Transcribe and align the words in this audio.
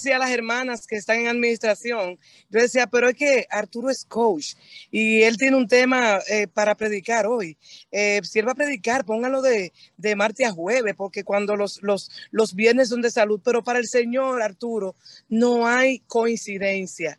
decía 0.00 0.16
a 0.16 0.18
las 0.18 0.30
hermanas 0.30 0.86
que 0.86 0.96
están 0.96 1.20
en 1.20 1.28
administración, 1.28 2.18
yo 2.48 2.60
decía, 2.60 2.86
pero 2.86 3.08
es 3.10 3.14
que 3.14 3.46
Arturo 3.50 3.90
es 3.90 4.06
coach 4.06 4.54
y 4.90 5.22
él 5.22 5.36
tiene 5.36 5.56
un 5.56 5.68
tema 5.68 6.20
eh, 6.28 6.46
para 6.46 6.74
predicar 6.74 7.26
hoy. 7.26 7.58
Eh, 7.92 8.20
si 8.24 8.38
él 8.38 8.48
va 8.48 8.52
a 8.52 8.54
predicar, 8.54 9.04
póngalo 9.04 9.42
de, 9.42 9.72
de 9.98 10.16
martes 10.16 10.46
a 10.46 10.52
jueves, 10.52 10.94
porque 10.96 11.22
cuando 11.22 11.54
los, 11.54 11.82
los, 11.82 12.10
los 12.30 12.54
viernes 12.54 12.88
son 12.88 13.02
de 13.02 13.10
salud, 13.10 13.40
pero 13.44 13.62
para 13.62 13.78
el 13.78 13.86
Señor, 13.86 14.40
Arturo, 14.40 14.94
no 15.28 15.66
hay 15.66 15.98
coincidencia 16.00 17.18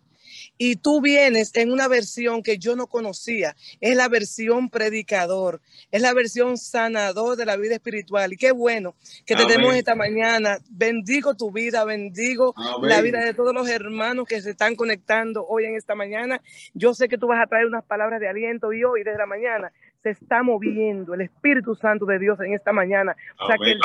y 0.64 0.76
tú 0.76 1.02
vienes 1.02 1.56
en 1.56 1.72
una 1.72 1.88
versión 1.88 2.44
que 2.44 2.60
yo 2.60 2.76
no 2.76 2.86
conocía. 2.86 3.56
Es 3.80 3.96
la 3.96 4.08
versión 4.08 4.70
predicador, 4.70 5.60
es 5.90 6.04
la 6.04 6.14
versión 6.14 6.56
sanador 6.56 7.36
de 7.36 7.48
la 7.48 7.58
vida 7.58 7.74
espiritual. 7.74 8.34
Y 8.34 8.38
qué 8.38 8.52
bueno 8.52 8.94
que 9.26 9.36
te 9.36 9.48
tenemos 9.48 9.74
esta 9.74 9.96
mañana. 9.96 10.60
Bendigo 10.70 11.36
tu 11.36 11.52
vida, 11.52 11.84
bendigo 11.84 12.54
la 12.84 13.02
vida 13.02 13.26
de 13.26 13.34
todos 13.34 13.56
los 13.56 13.68
hermanos 13.68 14.28
que 14.28 14.40
se 14.40 14.52
están 14.52 14.76
conectando 14.76 15.48
hoy 15.48 15.66
en 15.66 15.76
esta 15.76 15.96
mañana. 15.96 16.40
Yo 16.76 16.94
sé 16.94 17.10
que 17.10 17.18
tú 17.18 17.26
vas 17.26 17.42
a 17.42 17.48
traer 17.48 17.66
unas 17.66 17.84
palabras 17.84 18.20
de 18.20 18.28
aliento 18.28 18.72
y 18.72 18.84
hoy 18.84 19.04
desde 19.04 19.18
la 19.18 19.26
mañana 19.26 19.72
se 20.04 20.12
está 20.12 20.44
moviendo 20.44 21.16
el 21.16 21.22
Espíritu 21.22 21.74
Santo 21.74 22.06
de 22.06 22.20
Dios 22.20 22.40
en 22.40 22.54
esta 22.54 22.72
mañana. 22.72 23.16
O 23.40 23.48
sea 23.48 23.58
que 23.58 23.72
el 23.72 23.80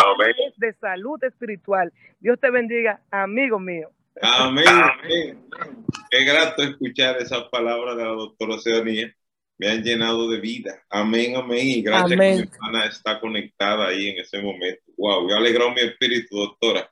es 0.46 0.58
de 0.58 0.74
salud 0.74 1.24
espiritual. 1.24 1.90
Dios 2.20 2.38
te 2.38 2.50
bendiga, 2.50 3.00
amigo 3.10 3.58
mío. 3.58 3.88
Amén. 4.22 4.66
Qué 6.10 6.24
grato 6.24 6.62
escuchar 6.62 7.18
esas 7.18 7.44
palabras 7.44 7.96
de 7.96 8.04
la 8.04 8.10
doctora 8.10 8.58
Seonía. 8.58 9.14
Me 9.58 9.68
han 9.68 9.82
llenado 9.82 10.28
de 10.28 10.40
vida. 10.40 10.82
Amén, 10.90 11.36
amén. 11.36 11.66
Y 11.66 11.82
gracias 11.82 12.10
que 12.10 12.16
mi 12.16 12.42
hermana 12.42 12.86
está 12.86 13.20
conectada 13.20 13.88
ahí 13.88 14.10
en 14.10 14.18
ese 14.18 14.40
momento. 14.40 14.82
Wow, 14.96 15.26
me 15.26 15.34
alegró 15.34 15.70
mi 15.72 15.80
espíritu, 15.80 16.36
doctora. 16.36 16.90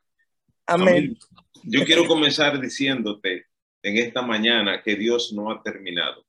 amén. 0.66 1.16
Yo 1.62 1.84
quiero 1.84 2.06
comenzar 2.06 2.60
diciéndote 2.60 3.46
en 3.82 3.98
esta 3.98 4.22
mañana 4.22 4.82
que 4.82 4.96
Dios 4.96 5.32
no 5.32 5.50
ha 5.50 5.62
terminado. 5.62 6.24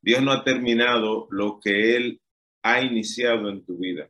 Dios 0.00 0.22
no 0.22 0.32
ha 0.32 0.42
terminado 0.44 1.28
lo 1.30 1.60
que 1.60 1.96
Él 1.96 2.20
ha 2.62 2.80
iniciado 2.80 3.48
en 3.48 3.64
tu 3.64 3.76
vida. 3.76 4.08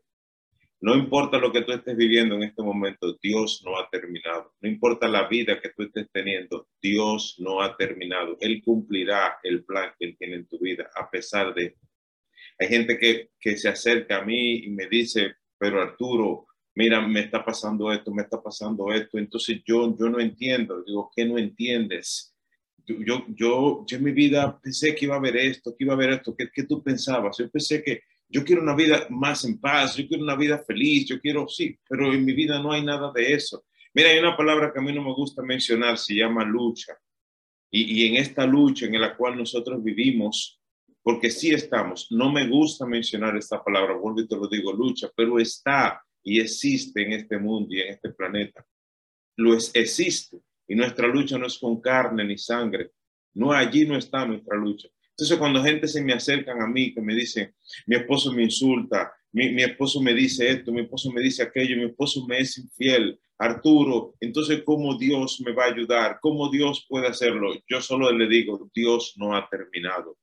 No 0.82 0.94
importa 0.94 1.36
lo 1.36 1.52
que 1.52 1.60
tú 1.60 1.72
estés 1.72 1.94
viviendo 1.94 2.36
en 2.36 2.44
este 2.44 2.62
momento, 2.62 3.18
Dios 3.22 3.62
no 3.66 3.78
ha 3.78 3.90
terminado. 3.90 4.54
No 4.62 4.68
importa 4.68 5.08
la 5.08 5.28
vida 5.28 5.60
que 5.60 5.68
tú 5.70 5.82
estés 5.82 6.08
teniendo, 6.10 6.68
Dios 6.80 7.36
no 7.38 7.60
ha 7.60 7.76
terminado. 7.76 8.38
Él 8.40 8.62
cumplirá 8.64 9.38
el 9.42 9.62
plan 9.64 9.92
que 9.98 10.06
Él 10.06 10.16
tiene 10.18 10.36
en 10.36 10.46
tu 10.46 10.58
vida 10.58 10.90
a 10.96 11.10
pesar 11.10 11.52
de... 11.52 11.76
Hay 12.58 12.68
gente 12.68 12.98
que, 12.98 13.30
que 13.38 13.58
se 13.58 13.68
acerca 13.68 14.18
a 14.18 14.24
mí 14.24 14.64
y 14.64 14.70
me 14.70 14.86
dice, 14.86 15.34
pero 15.58 15.82
Arturo, 15.82 16.46
mira, 16.74 17.06
me 17.06 17.20
está 17.20 17.44
pasando 17.44 17.92
esto, 17.92 18.10
me 18.10 18.22
está 18.22 18.42
pasando 18.42 18.90
esto. 18.90 19.18
Entonces 19.18 19.60
yo, 19.66 19.94
yo 19.98 20.08
no 20.08 20.18
entiendo. 20.18 20.82
Digo, 20.82 21.10
¿qué 21.14 21.26
no 21.26 21.36
entiendes? 21.36 22.34
Yo, 22.86 22.96
yo, 23.04 23.84
yo, 23.86 23.96
en 23.96 24.02
mi 24.02 24.12
vida 24.12 24.58
pensé 24.58 24.94
que 24.94 25.04
iba 25.04 25.14
a 25.14 25.18
haber 25.18 25.36
esto, 25.36 25.76
que 25.76 25.84
iba 25.84 25.92
a 25.92 25.96
haber 25.96 26.10
esto. 26.12 26.34
¿Qué, 26.34 26.48
qué 26.50 26.62
tú 26.62 26.82
pensabas? 26.82 27.36
Yo 27.36 27.50
pensé 27.50 27.82
que 27.82 28.02
yo 28.30 28.44
quiero 28.44 28.62
una 28.62 28.74
vida 28.74 29.06
más 29.10 29.44
en 29.44 29.60
paz, 29.60 29.96
yo 29.96 30.06
quiero 30.06 30.22
una 30.22 30.36
vida 30.36 30.58
feliz, 30.58 31.06
yo 31.06 31.20
quiero, 31.20 31.48
sí, 31.48 31.76
pero 31.88 32.12
en 32.12 32.24
mi 32.24 32.32
vida 32.32 32.62
no 32.62 32.72
hay 32.72 32.84
nada 32.84 33.12
de 33.12 33.32
eso. 33.34 33.64
Mira, 33.92 34.10
hay 34.10 34.20
una 34.20 34.36
palabra 34.36 34.72
que 34.72 34.78
a 34.78 34.82
mí 34.82 34.92
no 34.92 35.02
me 35.02 35.12
gusta 35.12 35.42
mencionar, 35.42 35.98
se 35.98 36.14
llama 36.14 36.44
lucha. 36.44 36.96
Y, 37.70 38.02
y 38.02 38.06
en 38.06 38.16
esta 38.16 38.46
lucha 38.46 38.86
en 38.86 39.00
la 39.00 39.16
cual 39.16 39.36
nosotros 39.36 39.82
vivimos, 39.82 40.60
porque 41.02 41.30
sí 41.30 41.50
estamos, 41.50 42.06
no 42.10 42.30
me 42.30 42.46
gusta 42.48 42.86
mencionar 42.86 43.36
esta 43.36 43.62
palabra, 43.62 43.96
vuelvo 43.96 44.20
y 44.20 44.28
te 44.28 44.36
lo 44.36 44.46
digo, 44.48 44.72
lucha, 44.72 45.10
pero 45.16 45.38
está 45.38 46.00
y 46.22 46.40
existe 46.40 47.02
en 47.02 47.12
este 47.12 47.38
mundo 47.38 47.74
y 47.74 47.80
en 47.80 47.88
este 47.88 48.10
planeta. 48.10 48.64
Lo 49.36 49.54
es, 49.54 49.70
existe. 49.74 50.38
Y 50.68 50.74
nuestra 50.74 51.08
lucha 51.08 51.38
no 51.38 51.46
es 51.46 51.58
con 51.58 51.80
carne 51.80 52.24
ni 52.24 52.38
sangre. 52.38 52.92
No, 53.34 53.52
allí 53.52 53.86
no 53.86 53.96
está 53.96 54.24
nuestra 54.24 54.56
lucha. 54.56 54.88
Entonces, 55.20 55.38
cuando 55.38 55.62
gente 55.62 55.86
se 55.86 56.02
me 56.02 56.14
acercan 56.14 56.62
a 56.62 56.66
mí, 56.66 56.94
que 56.94 57.02
me 57.02 57.14
dicen, 57.14 57.54
mi 57.86 57.96
esposo 57.96 58.32
me 58.32 58.44
insulta, 58.44 59.12
mi, 59.32 59.52
mi, 59.52 59.62
esposo 59.62 60.00
me 60.00 60.14
dice 60.14 60.48
esto, 60.48 60.72
mi 60.72 60.80
esposo 60.80 61.12
me 61.12 61.20
dice 61.20 61.42
aquello, 61.42 61.76
mi 61.76 61.84
esposo 61.84 62.26
me 62.26 62.38
es 62.38 62.56
infiel, 62.56 63.20
Arturo, 63.38 64.14
entonces, 64.20 64.62
¿cómo 64.64 64.96
Dios 64.96 65.42
me 65.44 65.52
va 65.52 65.64
a 65.64 65.72
ayudar? 65.72 66.18
¿Cómo 66.22 66.48
Dios 66.48 66.86
puede 66.88 67.06
hacerlo? 67.06 67.52
Yo 67.68 67.82
solo 67.82 68.10
le 68.12 68.28
digo, 68.28 68.70
Dios 68.74 69.12
no 69.16 69.36
ha 69.36 69.46
terminado. 69.50 70.16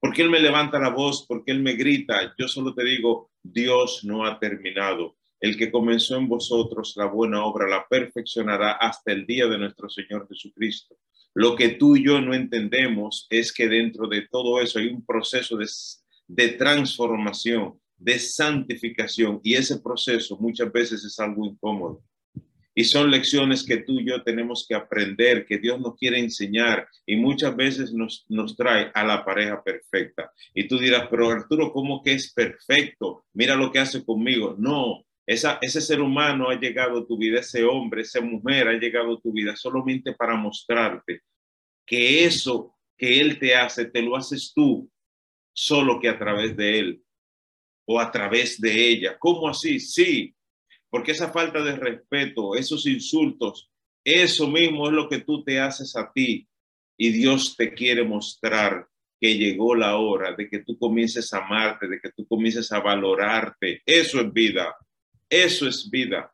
Porque 0.00 0.22
Él 0.22 0.30
me 0.30 0.40
levanta 0.40 0.80
la 0.80 0.90
voz, 0.90 1.26
porque 1.28 1.52
Él 1.52 1.60
me 1.60 1.74
grita, 1.74 2.34
yo 2.36 2.48
solo 2.48 2.74
te 2.74 2.84
digo, 2.84 3.30
Dios 3.40 4.02
no 4.02 4.26
ha 4.26 4.40
terminado. 4.40 5.16
El 5.38 5.56
que 5.56 5.70
comenzó 5.70 6.16
en 6.16 6.26
vosotros 6.26 6.94
la 6.96 7.06
buena 7.06 7.44
obra 7.44 7.68
la 7.68 7.86
perfeccionará 7.86 8.72
hasta 8.72 9.12
el 9.12 9.26
día 9.26 9.46
de 9.46 9.58
nuestro 9.58 9.88
Señor 9.88 10.26
Jesucristo. 10.28 10.96
Lo 11.34 11.56
que 11.56 11.70
tú 11.70 11.96
y 11.96 12.04
yo 12.04 12.20
no 12.20 12.32
entendemos 12.32 13.26
es 13.28 13.52
que 13.52 13.68
dentro 13.68 14.06
de 14.06 14.22
todo 14.30 14.60
eso 14.60 14.78
hay 14.78 14.86
un 14.86 15.04
proceso 15.04 15.56
de, 15.56 15.66
de 16.28 16.48
transformación, 16.50 17.74
de 17.96 18.18
santificación, 18.20 19.40
y 19.42 19.54
ese 19.54 19.80
proceso 19.80 20.36
muchas 20.38 20.70
veces 20.72 21.04
es 21.04 21.18
algo 21.18 21.44
incómodo. 21.44 22.02
Y 22.76 22.84
son 22.84 23.10
lecciones 23.10 23.64
que 23.64 23.78
tú 23.78 24.00
y 24.00 24.06
yo 24.06 24.22
tenemos 24.22 24.66
que 24.68 24.74
aprender, 24.74 25.46
que 25.46 25.58
Dios 25.58 25.80
nos 25.80 25.96
quiere 25.96 26.18
enseñar 26.18 26.88
y 27.06 27.14
muchas 27.14 27.54
veces 27.54 27.92
nos, 27.92 28.24
nos 28.28 28.56
trae 28.56 28.90
a 28.94 29.04
la 29.04 29.24
pareja 29.24 29.62
perfecta. 29.62 30.32
Y 30.52 30.66
tú 30.66 30.78
dirás, 30.78 31.06
pero 31.08 31.30
Arturo, 31.30 31.72
¿cómo 31.72 32.02
que 32.02 32.12
es 32.14 32.32
perfecto? 32.32 33.26
Mira 33.32 33.54
lo 33.54 33.70
que 33.70 33.78
hace 33.78 34.04
conmigo. 34.04 34.56
No, 34.58 35.04
esa, 35.26 35.58
ese 35.62 35.80
ser 35.80 36.00
humano 36.00 36.50
ha 36.50 36.58
llegado 36.58 36.98
a 36.98 37.06
tu 37.06 37.16
vida, 37.16 37.40
ese 37.40 37.64
hombre, 37.64 38.02
esa 38.02 38.20
mujer 38.20 38.68
ha 38.68 38.72
llegado 38.74 39.14
a 39.14 39.20
tu 39.20 39.32
vida 39.32 39.56
solamente 39.56 40.12
para 40.12 40.36
mostrarte 40.36 41.22
que 41.86 42.24
eso 42.24 42.76
que 42.96 43.20
él 43.20 43.38
te 43.38 43.54
hace, 43.54 43.86
te 43.86 44.02
lo 44.02 44.16
haces 44.16 44.52
tú, 44.54 44.90
solo 45.52 46.00
que 46.00 46.08
a 46.08 46.18
través 46.18 46.56
de 46.56 46.78
él 46.78 47.02
o 47.86 48.00
a 48.00 48.10
través 48.10 48.60
de 48.60 48.88
ella. 48.88 49.18
¿Cómo 49.18 49.48
así? 49.48 49.80
Sí, 49.80 50.34
porque 50.88 51.12
esa 51.12 51.30
falta 51.30 51.62
de 51.62 51.76
respeto, 51.76 52.54
esos 52.54 52.86
insultos, 52.86 53.70
eso 54.04 54.48
mismo 54.48 54.86
es 54.86 54.92
lo 54.92 55.08
que 55.08 55.20
tú 55.20 55.42
te 55.42 55.58
haces 55.58 55.96
a 55.96 56.12
ti 56.12 56.46
y 56.96 57.10
Dios 57.10 57.56
te 57.56 57.74
quiere 57.74 58.04
mostrar 58.04 58.86
que 59.20 59.36
llegó 59.36 59.74
la 59.74 59.96
hora 59.96 60.34
de 60.34 60.48
que 60.48 60.60
tú 60.60 60.78
comiences 60.78 61.32
a 61.32 61.38
amarte, 61.38 61.88
de 61.88 62.00
que 62.00 62.12
tú 62.12 62.26
comiences 62.26 62.70
a 62.72 62.80
valorarte. 62.80 63.82
Eso 63.86 64.20
es 64.20 64.32
vida. 64.32 64.74
Eso 65.34 65.66
es 65.66 65.90
vida. 65.90 66.32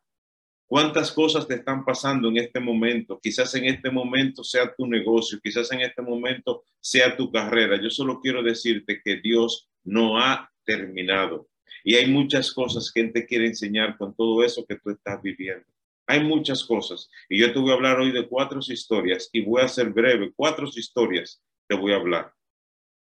¿Cuántas 0.67 1.11
cosas 1.11 1.49
te 1.49 1.55
están 1.55 1.87
pasando 1.87 2.29
en 2.29 2.37
este 2.37 2.61
momento? 2.61 3.19
Quizás 3.19 3.55
en 3.55 3.65
este 3.65 3.91
momento 3.91 4.45
sea 4.45 4.75
tu 4.75 4.87
negocio, 4.87 5.41
quizás 5.43 5.73
en 5.73 5.81
este 5.81 6.03
momento 6.03 6.65
sea 6.81 7.17
tu 7.17 7.33
carrera. 7.33 7.81
Yo 7.81 7.89
solo 7.89 8.21
quiero 8.21 8.43
decirte 8.43 9.01
que 9.03 9.17
Dios 9.17 9.71
no 9.85 10.19
ha 10.21 10.53
terminado. 10.67 11.49
Y 11.83 11.95
hay 11.95 12.09
muchas 12.09 12.53
cosas 12.53 12.93
que 12.93 13.01
Él 13.01 13.13
te 13.15 13.25
quiere 13.25 13.47
enseñar 13.47 13.97
con 13.97 14.15
todo 14.15 14.45
eso 14.45 14.67
que 14.67 14.77
tú 14.77 14.91
estás 14.91 15.23
viviendo. 15.23 15.65
Hay 16.07 16.23
muchas 16.23 16.63
cosas. 16.63 17.09
Y 17.31 17.41
yo 17.41 17.55
te 17.55 17.59
voy 17.59 17.71
a 17.71 17.77
hablar 17.77 18.01
hoy 18.01 18.13
de 18.13 18.29
cuatro 18.29 18.61
historias 18.61 19.31
y 19.33 19.41
voy 19.41 19.63
a 19.63 19.69
ser 19.69 19.89
breve. 19.89 20.31
Cuatro 20.37 20.67
historias 20.67 21.43
te 21.67 21.75
voy 21.75 21.93
a 21.93 21.97
hablar. 21.97 22.35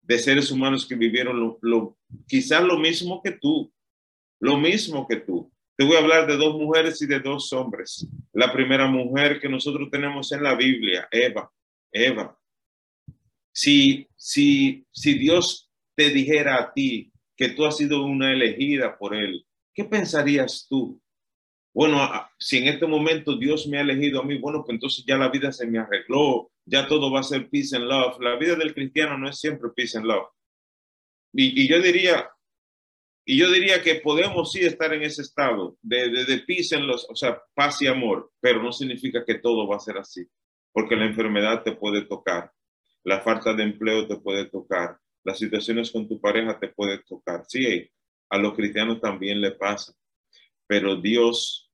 De 0.02 0.16
seres 0.20 0.52
humanos 0.52 0.86
que 0.86 0.94
vivieron 0.94 1.40
lo, 1.40 1.58
lo 1.60 1.98
quizás 2.28 2.62
lo 2.62 2.78
mismo 2.78 3.20
que 3.20 3.32
tú. 3.32 3.72
Lo 4.38 4.56
mismo 4.56 5.08
que 5.08 5.16
tú 5.16 5.50
te 5.78 5.84
voy 5.84 5.94
a 5.94 6.00
hablar 6.00 6.26
de 6.26 6.36
dos 6.36 6.56
mujeres 6.56 7.00
y 7.02 7.06
de 7.06 7.20
dos 7.20 7.52
hombres. 7.52 8.04
La 8.32 8.52
primera 8.52 8.88
mujer 8.88 9.40
que 9.40 9.48
nosotros 9.48 9.88
tenemos 9.92 10.32
en 10.32 10.42
la 10.42 10.56
Biblia, 10.56 11.06
Eva. 11.08 11.52
Eva. 11.92 12.36
Si, 13.52 14.08
si, 14.16 14.84
si 14.90 15.14
Dios 15.14 15.70
te 15.94 16.10
dijera 16.10 16.56
a 16.56 16.72
ti 16.72 17.12
que 17.36 17.50
tú 17.50 17.64
has 17.64 17.76
sido 17.76 18.02
una 18.02 18.32
elegida 18.32 18.98
por 18.98 19.14
Él, 19.14 19.46
¿qué 19.72 19.84
pensarías 19.84 20.66
tú? 20.68 21.00
Bueno, 21.72 22.10
si 22.40 22.58
en 22.58 22.66
este 22.66 22.88
momento 22.88 23.38
Dios 23.38 23.68
me 23.68 23.78
ha 23.78 23.82
elegido 23.82 24.22
a 24.22 24.24
mí, 24.24 24.36
bueno, 24.36 24.64
pues 24.64 24.74
entonces 24.74 25.04
ya 25.06 25.16
la 25.16 25.28
vida 25.28 25.52
se 25.52 25.68
me 25.68 25.78
arregló, 25.78 26.50
ya 26.64 26.88
todo 26.88 27.12
va 27.12 27.20
a 27.20 27.22
ser 27.22 27.48
peace 27.48 27.76
and 27.76 27.84
love. 27.84 28.18
La 28.20 28.34
vida 28.34 28.56
del 28.56 28.74
cristiano 28.74 29.16
no 29.16 29.28
es 29.28 29.38
siempre 29.38 29.70
peace 29.76 29.96
and 29.96 30.06
love. 30.08 30.26
Y, 31.32 31.62
y 31.62 31.68
yo 31.68 31.80
diría, 31.80 32.28
y 33.30 33.36
yo 33.36 33.52
diría 33.52 33.82
que 33.82 33.96
podemos 33.96 34.52
sí 34.52 34.60
estar 34.60 34.90
en 34.94 35.02
ese 35.02 35.20
estado 35.20 35.76
de, 35.82 36.08
de, 36.08 36.24
de 36.24 36.44
en 36.48 36.86
los, 36.86 37.06
o 37.10 37.14
sea, 37.14 37.38
paz 37.52 37.82
y 37.82 37.86
amor, 37.86 38.32
pero 38.40 38.62
no 38.62 38.72
significa 38.72 39.22
que 39.22 39.34
todo 39.34 39.68
va 39.68 39.76
a 39.76 39.80
ser 39.80 39.98
así, 39.98 40.26
porque 40.72 40.96
la 40.96 41.04
enfermedad 41.04 41.62
te 41.62 41.72
puede 41.72 42.06
tocar, 42.06 42.50
la 43.04 43.20
falta 43.20 43.52
de 43.52 43.64
empleo 43.64 44.08
te 44.08 44.16
puede 44.16 44.46
tocar, 44.46 44.98
las 45.24 45.38
situaciones 45.38 45.90
con 45.90 46.08
tu 46.08 46.18
pareja 46.18 46.58
te 46.58 46.68
puede 46.68 47.02
tocar. 47.02 47.44
Sí, 47.46 47.90
a 48.30 48.38
los 48.38 48.54
cristianos 48.54 48.98
también 48.98 49.42
le 49.42 49.50
pasa, 49.50 49.92
pero 50.66 50.96
Dios 50.96 51.70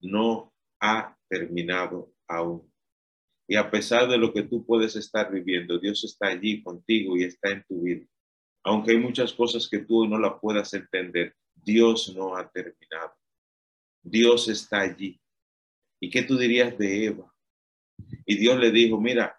no 0.00 0.54
ha 0.80 1.18
terminado 1.28 2.14
aún. 2.26 2.72
Y 3.46 3.56
a 3.56 3.70
pesar 3.70 4.08
de 4.08 4.16
lo 4.16 4.32
que 4.32 4.44
tú 4.44 4.64
puedes 4.64 4.96
estar 4.96 5.30
viviendo, 5.30 5.78
Dios 5.78 6.02
está 6.02 6.28
allí 6.28 6.62
contigo 6.62 7.14
y 7.14 7.24
está 7.24 7.50
en 7.50 7.62
tu 7.68 7.82
vida 7.82 8.06
aunque 8.64 8.92
hay 8.92 8.98
muchas 8.98 9.32
cosas 9.32 9.68
que 9.68 9.80
tú 9.80 10.06
no 10.06 10.18
la 10.18 10.40
puedas 10.40 10.72
entender, 10.72 11.36
Dios 11.54 12.14
no 12.16 12.34
ha 12.34 12.50
terminado. 12.50 13.14
Dios 14.02 14.48
está 14.48 14.80
allí. 14.80 15.20
¿Y 16.00 16.10
qué 16.10 16.22
tú 16.22 16.36
dirías 16.36 16.76
de 16.76 17.06
Eva? 17.06 17.34
Y 18.26 18.36
Dios 18.36 18.58
le 18.58 18.70
dijo, 18.70 19.00
mira, 19.00 19.38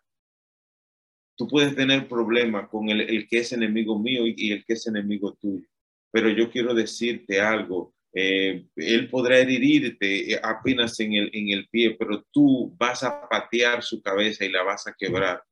tú 1.36 1.48
puedes 1.48 1.75
tener 1.75 2.07
problemas 2.07 2.69
con 2.69 2.89
el, 2.89 3.27
que 3.27 3.39
es 3.39 3.51
enemigo 3.51 4.00
mío 4.00 4.24
y, 4.25 4.51
el 4.51 4.63
que 4.63 4.74
es 4.74 4.88
enemigo 4.88 5.33
tuyo, 5.33 5.68
pero 6.12 6.30
yo 6.30 6.50
quiero 6.50 6.74
decirte 6.74 7.42
algo. 7.42 7.94
Eh, 8.13 8.66
él 8.77 9.10
podrá 9.10 9.39
herirte 9.39 10.33
eh, 10.33 10.39
apenas 10.42 10.98
en 11.01 11.13
el, 11.13 11.30
en 11.33 11.50
el 11.50 11.68
pie, 11.68 11.95
pero 12.00 12.24
tú 12.31 12.74
vas 12.77 13.04
a 13.04 13.27
patear 13.27 13.83
su 13.83 14.01
cabeza 14.01 14.45
y 14.45 14.50
la 14.50 14.63
vas 14.63 14.88
a 14.88 14.94
quebrar, 14.94 15.44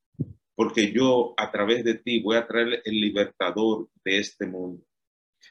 porque 0.56 0.92
yo 0.92 1.34
a 1.38 1.52
través 1.52 1.84
de 1.84 1.96
ti 1.96 2.22
voy 2.22 2.38
a 2.38 2.48
traer 2.48 2.82
el 2.86 3.00
libertador 3.00 3.90
de 4.04 4.20
este 4.20 4.46
mundo. 4.46 4.84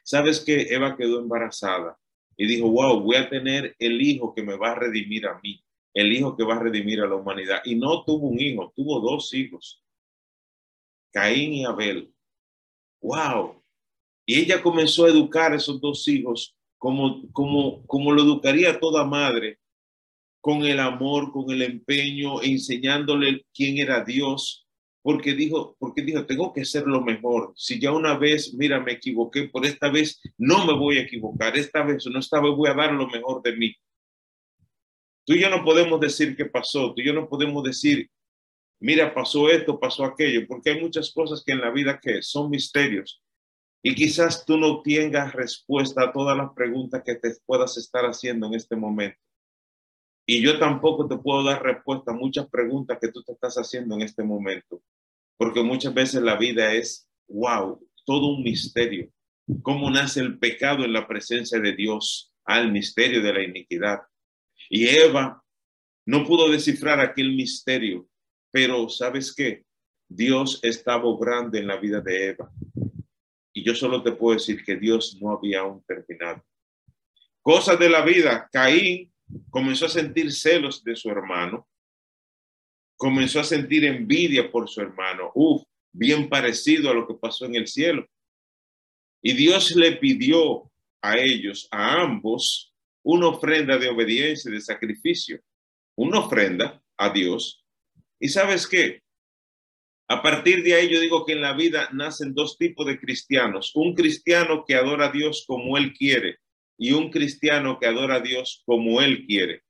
¿Sabes 0.05 0.41
que 0.41 0.63
Eva 0.75 0.97
quedó 0.97 1.21
embarazada 1.21 1.99
y 2.37 2.47
dijo, 2.47 2.71
wow, 2.71 3.01
voy 3.01 3.17
a 3.17 3.29
tener 3.29 3.75
el 3.79 4.01
hijo 4.01 4.35
que 4.35 4.43
me 4.43 4.57
va 4.57 4.73
a 4.73 4.75
redimir 4.75 5.27
a 5.27 5.39
mí, 5.43 5.63
el 5.95 6.13
hijo 6.13 6.37
que 6.37 6.45
va 6.45 6.55
a 6.55 6.61
redimir 6.61 7.01
a 7.01 7.07
la 7.07 7.17
humanidad? 7.17 7.61
Y 7.65 7.75
no 7.75 8.05
tuvo 8.05 8.29
un 8.29 8.41
hijo, 8.41 8.73
tuvo 8.75 9.01
dos 9.01 9.33
hijos, 9.35 9.83
Caín 11.13 11.53
y 11.53 11.65
Abel. 11.65 12.13
Wow. 13.01 13.63
Y 14.25 14.39
ella 14.39 14.63
comenzó 14.63 15.05
a 15.05 15.11
educar 15.11 15.53
a 15.53 15.57
esos 15.57 15.81
dos 15.81 16.07
hijos 16.09 16.57
como, 16.79 17.31
como, 17.33 17.85
como 17.87 18.13
lo 18.13 18.23
educaría 18.23 18.81
toda 18.81 19.05
madre, 19.05 19.59
con 20.41 20.65
el 20.65 20.81
amor, 20.81 21.31
con 21.33 21.51
el 21.51 21.63
empeño, 21.63 22.43
enseñándole 22.43 23.47
quién 23.55 23.79
era 23.79 24.03
Dios, 24.05 24.62
porque 25.03 25.35
dijo, 25.35 25.77
porque 25.79 26.03
dijo, 26.03 26.25
tengo 26.27 26.53
que 26.53 26.65
ser 26.65 26.87
lo 26.87 27.01
mejor. 27.01 27.53
Si 27.57 27.81
ya 27.81 27.93
una 27.93 28.17
vez, 28.17 28.55
mira, 28.55 28.81
me 28.81 28.93
equivoqué, 28.93 29.49
por 29.49 29.67
esta 29.67 29.91
vez 29.91 30.21
no 30.39 30.65
me 30.65 30.75
voy 30.75 30.99
a 30.99 31.03
equivocar, 31.03 31.57
esta 31.57 31.83
vez 31.83 32.07
no, 32.07 32.21
esta 32.21 32.41
vez 32.41 32.53
voy 32.55 32.71
a 32.71 32.75
dar 32.75 32.93
lo 32.93 33.09
mejor 33.09 33.43
de 33.43 33.57
mí. 33.57 33.75
Tú 35.25 35.35
y 35.35 35.41
yo 35.41 35.51
no 35.51 35.65
podemos 35.65 36.01
decir 36.01 36.37
qué 36.37 36.47
pasó, 36.47 36.95
tú 36.95 37.03
y 37.03 37.07
yo 37.07 37.13
no 37.13 37.29
podemos 37.29 37.65
decir, 37.65 38.09
mira, 38.81 39.13
pasó 39.13 39.51
esto, 39.51 39.79
pasó 39.79 40.05
aquello, 40.05 40.47
porque 40.47 40.71
hay 40.71 40.81
muchas 40.81 41.13
cosas 41.13 41.43
que 41.45 41.53
en 41.53 41.61
la 41.61 41.71
vida 41.71 41.99
que 42.01 42.23
son 42.23 42.51
misterios. 42.51 43.23
Y 43.85 43.97
quizás 43.97 44.45
tú 44.45 44.57
no 44.57 44.83
tengas 44.83 45.33
respuesta 45.33 46.05
a 46.05 46.13
todas 46.13 46.37
las 46.37 46.53
preguntas 46.55 47.03
que 47.05 47.17
te 47.17 47.35
puedas 47.45 47.77
estar 47.77 48.05
haciendo 48.05 48.47
en 48.47 48.55
este 48.55 48.77
momento. 48.77 49.19
Y 50.27 50.41
yo 50.41 50.59
tampoco 50.59 51.09
te 51.09 51.17
puedo 51.17 51.43
dar 51.43 51.63
respuesta 51.63 52.13
a 52.13 52.15
muchas 52.15 52.49
preguntas 52.49 52.99
que 53.01 53.09
tú 53.09 53.23
te 53.23 53.33
estás 53.33 53.57
haciendo 53.57 53.95
en 53.97 54.03
este 54.03 54.23
momento, 54.23 54.83
porque 55.37 55.63
muchas 55.63 55.93
veces 55.93 56.23
la 56.23 56.37
vida 56.37 56.73
es, 56.73 57.09
wow, 57.29 57.85
todo 58.05 58.29
un 58.29 58.43
misterio. 58.43 59.11
¿Cómo 59.63 59.91
nace 59.91 60.21
el 60.21 60.39
pecado 60.39 60.85
en 60.85 60.93
la 60.93 61.09
presencia 61.09 61.59
de 61.59 61.73
Dios? 61.75 62.33
Al 62.45 62.71
misterio 62.71 63.23
de 63.23 63.33
la 63.33 63.43
iniquidad. 63.43 64.01
Y 64.71 64.87
Eva 64.87 65.43
no 66.07 66.25
pudo 66.25 66.51
descifrar 66.51 67.01
aquel 67.01 67.35
misterio, 67.35 68.09
pero 68.51 68.89
¿sabes 68.89 69.35
qué? 69.35 69.65
Dios 70.09 70.61
estaba 70.63 71.05
obrando 71.05 71.57
en 71.57 71.67
la 71.67 71.77
vida 71.77 72.01
de 72.01 72.31
Eva. 72.31 72.51
Y 73.53 73.65
yo 73.65 73.75
solo 73.75 74.03
te 74.03 74.13
puedo 74.13 74.35
decir 74.39 74.65
que 74.65 74.77
Dios 74.77 75.19
no 75.21 75.31
había 75.31 75.61
aún 75.61 75.83
terminado. 75.85 76.45
Cosas 77.41 77.79
de 77.79 77.91
la 77.91 78.05
vida, 78.05 78.49
Caín 78.53 79.12
comenzó 79.51 79.87
a 79.87 79.91
sentir 79.91 80.33
celos 80.33 80.83
de 80.85 80.97
su 80.97 81.11
hermano, 81.11 81.69
comenzó 82.97 83.41
a 83.41 83.45
sentir 83.45 83.85
envidia 83.85 84.51
por 84.51 84.69
su 84.69 84.81
hermano, 84.81 85.31
uf, 85.35 85.63
bien 85.93 86.29
parecido 86.29 86.91
a 86.91 86.95
lo 86.95 87.07
que 87.07 87.15
pasó 87.15 87.45
en 87.47 87.57
el 87.57 87.67
cielo. 87.67 88.07
Y 89.23 89.35
Dios 89.35 89.75
le 89.77 89.93
pidió 89.97 90.71
a 91.03 91.19
ellos, 91.19 91.69
a 91.71 92.03
ambos, 92.03 92.73
una 93.05 93.29
ofrenda 93.29 93.79
de 93.79 93.89
obediencia, 93.89 94.51
de 94.51 94.61
sacrificio, 94.61 95.41
una 95.97 96.21
ofrenda 96.21 96.83
a 96.97 97.11
Dios. 97.11 97.65
Y 98.21 98.29
sabes 98.29 98.67
qué? 98.67 99.03
A 100.09 100.23
partir 100.23 100.63
de 100.63 100.75
ahí 100.75 100.89
yo 100.93 101.01
digo 101.01 101.25
que 101.25 101.33
en 101.33 101.41
la 101.41 101.55
vida 101.55 101.89
nacen 101.93 102.35
dos 102.35 102.59
tipos 102.59 102.87
de 102.87 102.99
cristianos. 103.01 103.73
Un 103.75 103.95
cristiano 103.95 104.65
que 104.67 104.75
adora 104.75 105.07
a 105.07 105.13
Dios 105.13 105.45
como 105.47 105.77
él 105.79 105.93
quiere 105.93 106.39
y 106.83 106.91
un 106.91 107.11
cristiano 107.11 107.79
que 107.79 107.87
adora 107.87 108.17
a 108.17 108.21
Dios 108.21 108.65
como 108.67 109.01
Él 109.01 109.25
quiere. 109.25 109.63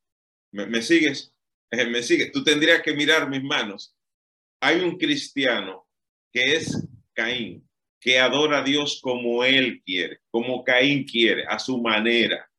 ¿Me, 0.50 0.80
sigues? 0.80 1.34
Eh, 1.70 1.84
¿Me 1.90 2.02
sigues? 2.02 2.32
Tú 2.32 2.42
tendrías 2.42 2.80
que 2.80 2.94
mirar 2.94 3.28
mis 3.28 3.42
manos. 3.42 3.94
Hay 4.62 4.80
un 4.80 4.96
cristiano 4.96 5.86
que 6.32 6.56
es 6.56 6.88
Caín, 7.12 7.68
que 8.00 8.18
adora 8.18 8.60
a 8.60 8.62
Dios 8.62 8.98
como 9.02 9.44
Él 9.44 9.82
quiere, 9.84 10.20
como 10.30 10.64
Caín 10.64 11.04
quiere, 11.04 11.44
a 11.46 11.58
su 11.58 11.82
manera. 11.82 12.50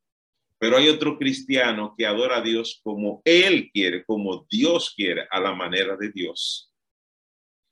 Pero 0.59 0.77
hay 0.77 0.87
otro 0.87 1.17
cristiano 1.17 1.95
que 1.97 2.05
adora 2.05 2.37
a 2.37 2.41
Dios 2.41 2.79
como 2.83 3.23
Él 3.25 3.71
quiere, 3.73 4.05
como 4.05 4.45
Dios 4.47 4.93
quiere, 4.95 5.25
a 5.31 5.39
la 5.39 5.55
manera 5.55 5.97
de 5.97 6.11
Dios. 6.11 6.71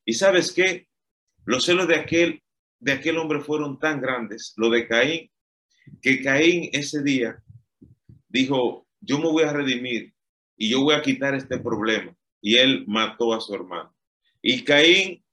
¿Y 0.03 0.13
sabes 0.13 0.51
qué? 0.51 0.87
Los 1.45 1.65
celos 1.65 1.87
de 1.87 1.97
aquel, 1.97 2.41
de 2.79 2.93
aquel 2.93 3.19
hombre 3.19 3.39
fueron 3.39 3.77
tan 3.77 4.01
grandes, 4.01 4.55
lo 4.57 4.71
de 4.71 4.87
Caín, 4.87 5.31
que 6.01 6.21
Caín 6.21 6.69
ese 6.73 7.01
día 7.03 7.41
dijo, 8.29 8.87
yo 8.99 9.19
me 9.19 9.29
voy 9.29 9.43
a 9.43 9.53
redimir 9.53 10.13
y 10.57 10.69
yo 10.69 10.81
voy 10.81 10.95
a 10.95 11.01
quitar 11.01 11.35
este 11.35 11.59
problema. 11.59 12.15
Y 12.41 12.55
él 12.55 12.85
mató 12.87 13.33
a 13.33 13.41
su 13.41 13.53
hermano. 13.53 13.95
Y 14.41 14.63
Caín 14.63 15.23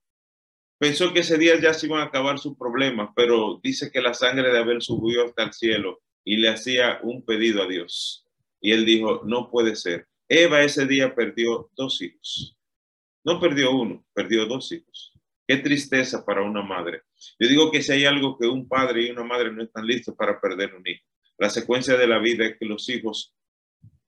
pensó 0.79 1.13
que 1.13 1.21
ese 1.21 1.39
día 1.39 1.59
ya 1.61 1.73
se 1.73 1.87
iban 1.87 2.01
a 2.01 2.05
acabar 2.05 2.39
sus 2.39 2.57
problemas, 2.57 3.11
pero 3.17 3.61
dice 3.63 3.91
que 3.91 4.01
la 4.01 4.15
sangre 4.15 4.51
de 4.51 4.59
Abel 4.59 4.83
subió 4.83 5.25
hasta 5.25 5.45
el 5.45 5.53
cielo 5.53 6.01
y 6.25 6.37
le 6.37 6.51
hacía 6.51 7.01
un 7.03 7.25
pedido 7.25 7.63
a 7.63 7.67
Dios. 7.67 8.27
Y 8.61 8.73
él 8.73 8.85
dijo, 8.85 9.23
no 9.25 9.51
puede 9.51 9.77
ser. 9.77 10.07
Eva 10.29 10.63
ese 10.63 10.87
día 10.87 11.15
perdió 11.15 11.71
dos 11.77 12.03
hijos. 12.03 12.57
No 13.25 13.41
perdió 13.41 13.73
uno, 13.73 14.05
perdió 14.13 14.47
dos 14.47 14.71
hijos. 14.73 15.13
Qué 15.49 15.57
tristeza 15.57 16.27
para 16.27 16.43
una 16.43 16.61
madre. 16.61 17.05
Yo 17.39 17.49
digo 17.49 17.71
que 17.73 17.81
si 17.81 17.91
hay 17.93 18.05
algo 18.05 18.37
que 18.37 18.47
un 18.47 18.69
padre 18.69 19.05
y 19.05 19.11
una 19.11 19.25
madre 19.25 19.51
no 19.51 19.63
están 19.63 19.87
listos 19.87 20.15
para 20.15 20.39
perder 20.39 20.75
un 20.75 20.87
hijo, 20.87 21.03
la 21.39 21.49
secuencia 21.49 21.97
de 21.97 22.07
la 22.07 22.19
vida 22.19 22.45
es 22.45 22.59
que 22.59 22.67
los 22.67 22.87
hijos 22.91 23.35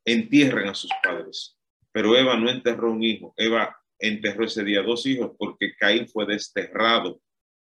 entierren 0.05 0.69
a 0.69 0.75
sus 0.75 0.91
padres. 1.03 1.57
Pero 1.93 2.15
Eva 2.15 2.37
no 2.37 2.51
enterró 2.51 2.93
un 2.93 3.03
hijo. 3.03 3.33
Eva 3.39 3.75
enterró 3.99 4.45
ese 4.45 4.65
día 4.65 4.83
dos 4.83 5.07
hijos 5.07 5.33
porque 5.39 5.75
Caín 5.77 6.07
fue 6.07 6.27
desterrado 6.27 7.23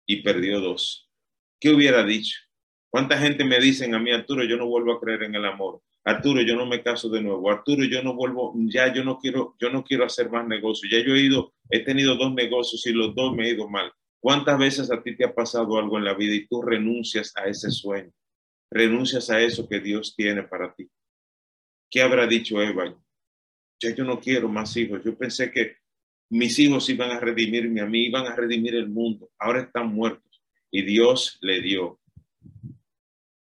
y 0.08 0.24
perdió 0.24 0.60
dos. 0.60 1.08
¿Qué 1.60 1.70
hubiera 1.70 2.04
dicho? 2.04 2.40
¿Cuánta 2.90 3.16
gente 3.20 3.46
me 3.46 3.60
dicen 3.60 3.94
a 3.94 4.00
mí, 4.00 4.12
Arturo, 4.12 4.44
yo 4.44 4.58
no 4.58 4.66
vuelvo 4.66 4.94
a 4.94 5.00
creer 5.00 5.22
en 5.22 5.36
el 5.36 5.46
amor? 5.46 5.84
Arturo, 6.04 6.42
yo 6.42 6.56
no 6.56 6.66
me 6.66 6.82
caso 6.82 7.10
de 7.10 7.22
nuevo. 7.22 7.52
Arturo, 7.52 7.84
yo 7.84 8.02
no 8.02 8.16
vuelvo, 8.16 8.54
ya 8.66 8.92
yo 8.92 9.04
no 9.04 9.20
quiero, 9.20 9.56
yo 9.60 9.70
no 9.70 9.84
quiero 9.84 10.06
hacer 10.06 10.32
más 10.32 10.48
negocios. 10.48 10.92
Ya 10.92 11.06
yo 11.06 11.14
he 11.14 11.22
ido, 11.22 11.54
he 11.70 11.84
tenido 11.84 12.16
dos 12.16 12.34
negocios 12.34 12.86
y 12.88 12.92
los 12.92 13.14
dos 13.14 13.36
me 13.36 13.48
he 13.48 13.54
ido 13.54 13.70
mal. 13.70 13.92
¿Cuántas 14.20 14.58
veces 14.58 14.92
a 14.92 15.02
ti 15.02 15.16
te 15.16 15.26
ha 15.26 15.34
pasado 15.34 15.78
algo 15.78 15.98
en 15.98 16.06
la 16.06 16.14
vida 16.14 16.34
y 16.34 16.48
tú 16.48 16.62
renuncias 16.62 17.34
a 17.36 17.46
ese 17.46 17.70
sueño? 17.70 18.12
Renuncias 18.72 19.30
a 19.30 19.42
eso 19.42 19.68
que 19.68 19.80
Dios 19.80 20.16
tiene 20.16 20.44
para 20.44 20.74
ti. 20.74 20.90
¿Qué 21.90 22.02
habrá 22.02 22.26
dicho 22.26 22.62
Eva? 22.62 22.96
Ya 23.80 23.94
yo 23.94 24.04
no 24.04 24.20
quiero 24.20 24.48
más 24.48 24.76
hijos. 24.78 25.04
Yo 25.04 25.16
pensé 25.16 25.52
que 25.52 25.76
mis 26.30 26.58
hijos 26.58 26.90
iban 26.90 27.12
a 27.12 27.20
redimirme 27.20 27.82
a 27.82 27.86
mí, 27.86 28.06
iban 28.06 28.26
a 28.26 28.36
redimir 28.36 28.76
el 28.76 28.90
mundo. 28.90 29.30
Ahora 29.38 29.62
están 29.62 29.94
muertos. 29.94 30.42
Y 30.72 30.84
Dios 30.84 31.38
le 31.42 31.62
dio 31.62 32.00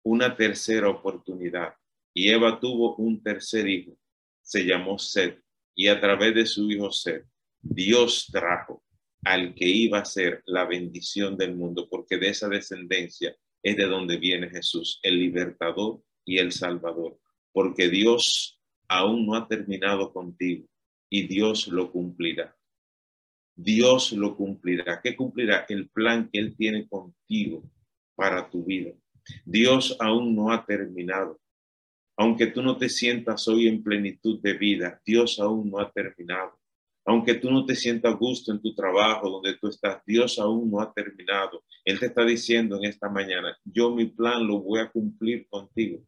una 0.04 0.36
tercera 0.36 0.88
oportunidad 0.88 1.74
y 2.14 2.30
Eva 2.30 2.60
tuvo 2.60 2.94
un 2.96 3.22
tercer 3.22 3.68
hijo, 3.68 3.98
se 4.40 4.64
llamó 4.64 4.98
Seth, 4.98 5.40
y 5.74 5.88
a 5.88 6.00
través 6.00 6.34
de 6.34 6.46
su 6.46 6.70
hijo 6.70 6.90
Seth, 6.92 7.26
Dios 7.60 8.28
trajo 8.30 8.84
al 9.24 9.54
que 9.54 9.66
iba 9.66 9.98
a 9.98 10.04
ser 10.04 10.42
la 10.46 10.64
bendición 10.64 11.36
del 11.36 11.56
mundo, 11.56 11.88
porque 11.90 12.16
de 12.16 12.28
esa 12.28 12.48
descendencia 12.48 13.34
es 13.62 13.76
de 13.76 13.86
donde 13.86 14.18
viene 14.18 14.48
Jesús, 14.48 15.00
el 15.02 15.18
libertador 15.18 16.02
y 16.24 16.38
el 16.38 16.52
salvador, 16.52 17.18
porque 17.52 17.88
Dios 17.88 18.60
aún 18.86 19.26
no 19.26 19.34
ha 19.34 19.48
terminado 19.48 20.12
contigo 20.12 20.68
y 21.10 21.26
Dios 21.26 21.68
lo 21.68 21.90
cumplirá. 21.90 22.56
Dios 23.56 24.12
lo 24.12 24.36
cumplirá. 24.36 25.00
¿Qué 25.02 25.16
cumplirá? 25.16 25.64
El 25.68 25.88
plan 25.88 26.28
que 26.30 26.40
Él 26.40 26.56
tiene 26.56 26.88
contigo 26.88 27.62
para 28.14 28.50
tu 28.50 28.64
vida. 28.64 28.92
Dios 29.44 29.96
aún 30.00 30.34
no 30.34 30.52
ha 30.52 30.66
terminado. 30.66 31.40
Aunque 32.16 32.46
tú 32.46 32.62
no 32.62 32.76
te 32.76 32.88
sientas 32.88 33.48
hoy 33.48 33.66
en 33.66 33.82
plenitud 33.82 34.40
de 34.40 34.54
vida, 34.54 35.00
Dios 35.04 35.40
aún 35.40 35.70
no 35.70 35.80
ha 35.80 35.90
terminado. 35.90 36.58
Aunque 37.06 37.34
tú 37.34 37.50
no 37.50 37.66
te 37.66 37.74
sientas 37.74 38.16
gusto 38.16 38.52
en 38.52 38.62
tu 38.62 38.74
trabajo 38.74 39.28
donde 39.28 39.58
tú 39.58 39.68
estás, 39.68 40.02
Dios 40.06 40.38
aún 40.38 40.70
no 40.70 40.80
ha 40.80 40.92
terminado. 40.92 41.64
Él 41.84 41.98
te 41.98 42.06
está 42.06 42.24
diciendo 42.24 42.76
en 42.76 42.84
esta 42.84 43.10
mañana, 43.10 43.56
yo 43.64 43.94
mi 43.94 44.06
plan 44.06 44.46
lo 44.46 44.60
voy 44.60 44.80
a 44.80 44.90
cumplir 44.90 45.46
contigo. 45.48 46.02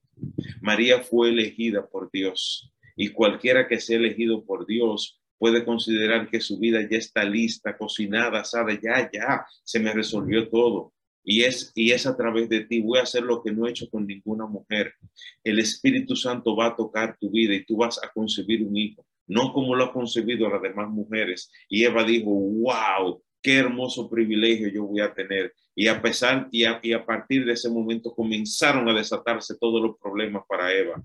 María 0.63 1.01
fue 1.01 1.29
elegida 1.29 1.87
por 1.87 2.11
Dios 2.11 2.73
y 2.97 3.11
cualquiera 3.11 3.69
que 3.69 3.79
sea 3.79 3.99
elegido 3.99 4.45
por 4.45 4.67
Dios 4.67 5.21
puede 5.39 5.67
considerar 5.67 6.31
que 6.31 6.41
su 6.41 6.59
vida 6.59 6.81
ya 6.89 6.97
está 6.97 7.25
lista, 7.25 7.77
cocinada, 7.77 8.41
asada, 8.41 8.73
ya, 8.81 9.11
ya, 9.13 9.47
se 9.65 9.79
me 9.81 9.93
resolvió 9.93 10.49
todo 10.49 10.95
y 11.29 11.43
es, 11.43 11.73
y 11.75 11.91
es 11.91 12.07
a 12.07 12.17
través 12.17 12.49
de 12.49 12.61
ti. 12.61 12.81
Voy 12.81 13.01
a 13.01 13.03
hacer 13.03 13.25
lo 13.25 13.43
que 13.43 13.51
no 13.51 13.67
he 13.67 13.71
hecho 13.71 13.91
con 13.91 14.07
ninguna 14.07 14.47
mujer. 14.47 14.95
El 15.43 15.59
Espíritu 15.59 16.15
Santo 16.15 16.55
va 16.55 16.69
a 16.69 16.77
tocar 16.77 17.19
tu 17.19 17.31
vida 17.31 17.53
y 17.53 17.67
tú 17.67 17.77
vas 17.77 18.01
a 18.03 18.11
concebir 18.13 18.65
un 18.65 18.77
hijo. 18.77 19.05
no 19.27 19.53
como 19.53 19.75
lo 19.75 19.87
ha 19.87 19.93
concebido 19.93 20.49
las 20.49 20.63
demás 20.63 20.89
mujeres. 20.89 21.51
Y 21.69 21.83
Eva 21.83 22.05
dijo, 22.05 22.31
wow, 22.31 23.21
qué 23.43 23.57
hermoso 23.57 24.09
privilegio 24.09 24.69
yo 24.69 24.85
voy 24.85 25.01
a 25.01 25.13
tener. 25.13 25.53
Y 25.75 25.89
a 25.89 26.01
pesar 26.01 26.49
y 26.53 26.63
a, 26.63 26.79
y 26.81 26.93
a, 26.93 27.05
partir 27.05 27.45
de 27.45 27.55
ese 27.55 27.69
momento 27.69 28.15
comenzaron 28.15 28.89
a 28.89 28.95
desatarse 28.95 29.59
todos 29.59 29.83
los 29.83 29.97
problemas 29.99 30.45
para 30.49 30.73
Eva. 30.73 31.03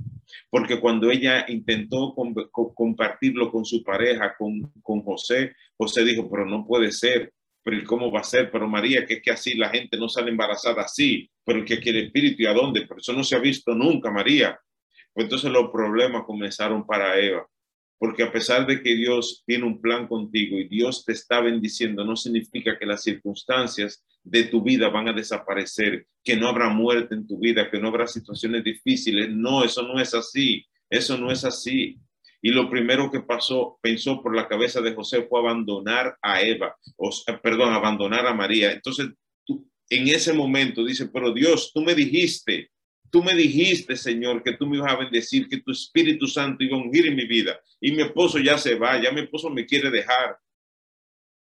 Porque 0.51 0.79
cuando 0.79 1.09
ella 1.09 1.45
intentó 1.49 2.13
compartirlo 2.75 3.51
con 3.51 3.65
su 3.65 3.83
pareja, 3.83 4.35
con, 4.37 4.71
con 4.83 5.01
José, 5.01 5.53
José 5.77 6.05
dijo, 6.05 6.29
pero 6.29 6.45
no 6.45 6.63
puede 6.63 6.91
ser. 6.91 7.33
Pero 7.63 7.77
¿cómo 7.85 8.11
va 8.11 8.21
a 8.21 8.23
ser? 8.23 8.49
Pero 8.51 8.67
María, 8.67 9.05
que 9.05 9.15
es 9.15 9.21
que 9.21 9.31
así 9.31 9.55
la 9.55 9.69
gente 9.69 9.97
no 9.97 10.09
sale 10.09 10.31
embarazada 10.31 10.83
así, 10.83 11.29
pero 11.43 11.63
que 11.63 11.79
quiere 11.79 12.05
espíritu 12.05 12.43
y 12.43 12.45
a 12.47 12.53
dónde, 12.53 12.81
pero 12.87 12.99
eso 12.99 13.13
no 13.13 13.23
se 13.23 13.35
ha 13.35 13.39
visto 13.39 13.75
nunca, 13.75 14.11
María. 14.11 14.59
Pues 15.13 15.25
entonces 15.25 15.51
los 15.51 15.69
problemas 15.71 16.23
comenzaron 16.23 16.85
para 16.85 17.19
Eva 17.19 17.45
porque 18.01 18.23
a 18.23 18.31
pesar 18.31 18.65
de 18.65 18.81
que 18.81 18.95
Dios 18.95 19.43
tiene 19.45 19.63
un 19.63 19.79
plan 19.79 20.07
contigo 20.07 20.57
y 20.57 20.67
Dios 20.67 21.05
te 21.05 21.11
está 21.11 21.39
bendiciendo, 21.39 22.03
no 22.03 22.15
significa 22.15 22.75
que 22.79 22.87
las 22.87 23.03
circunstancias 23.03 24.03
de 24.23 24.45
tu 24.45 24.63
vida 24.63 24.89
van 24.89 25.09
a 25.09 25.13
desaparecer, 25.13 26.07
que 26.23 26.35
no 26.35 26.47
habrá 26.47 26.69
muerte 26.69 27.13
en 27.13 27.27
tu 27.27 27.37
vida, 27.37 27.69
que 27.69 27.79
no 27.79 27.89
habrá 27.89 28.07
situaciones 28.07 28.63
difíciles. 28.63 29.29
No, 29.29 29.63
eso 29.63 29.83
no 29.83 29.99
es 30.01 30.15
así. 30.15 30.65
Eso 30.89 31.15
no 31.15 31.31
es 31.31 31.45
así. 31.45 31.99
Y 32.41 32.51
lo 32.51 32.69
primero 32.69 33.11
que 33.11 33.19
pasó, 33.19 33.77
pensó 33.81 34.21
por 34.21 34.35
la 34.35 34.47
cabeza 34.47 34.81
de 34.81 34.93
José 34.93 35.23
fue 35.29 35.39
abandonar 35.39 36.17
a 36.21 36.41
Eva, 36.41 36.75
o, 36.97 37.11
perdón, 37.41 37.73
abandonar 37.73 38.25
a 38.25 38.33
María. 38.33 38.71
Entonces, 38.71 39.09
en 39.89 40.07
ese 40.07 40.33
momento 40.33 40.83
dice, 40.83 41.07
pero 41.07 41.33
Dios, 41.33 41.71
tú 41.73 41.81
me 41.81 41.93
dijiste 41.93 42.71
Tú 43.11 43.21
me 43.21 43.35
dijiste, 43.35 43.97
Señor, 43.97 44.41
que 44.41 44.53
tú 44.53 44.65
me 44.65 44.77
ibas 44.77 44.93
a 44.93 44.95
bendecir, 44.95 45.49
que 45.49 45.59
tu 45.59 45.71
Espíritu 45.71 46.27
Santo 46.27 46.63
iba 46.63 46.77
a 46.77 46.79
ungir 46.79 47.07
en 47.07 47.15
mi 47.15 47.27
vida. 47.27 47.59
Y 47.81 47.91
mi 47.91 48.03
esposo 48.03 48.39
ya 48.39 48.57
se 48.57 48.75
va, 48.75 49.01
ya 49.01 49.11
mi 49.11 49.19
esposo 49.19 49.49
me 49.49 49.65
quiere 49.65 49.91
dejar. 49.91 50.37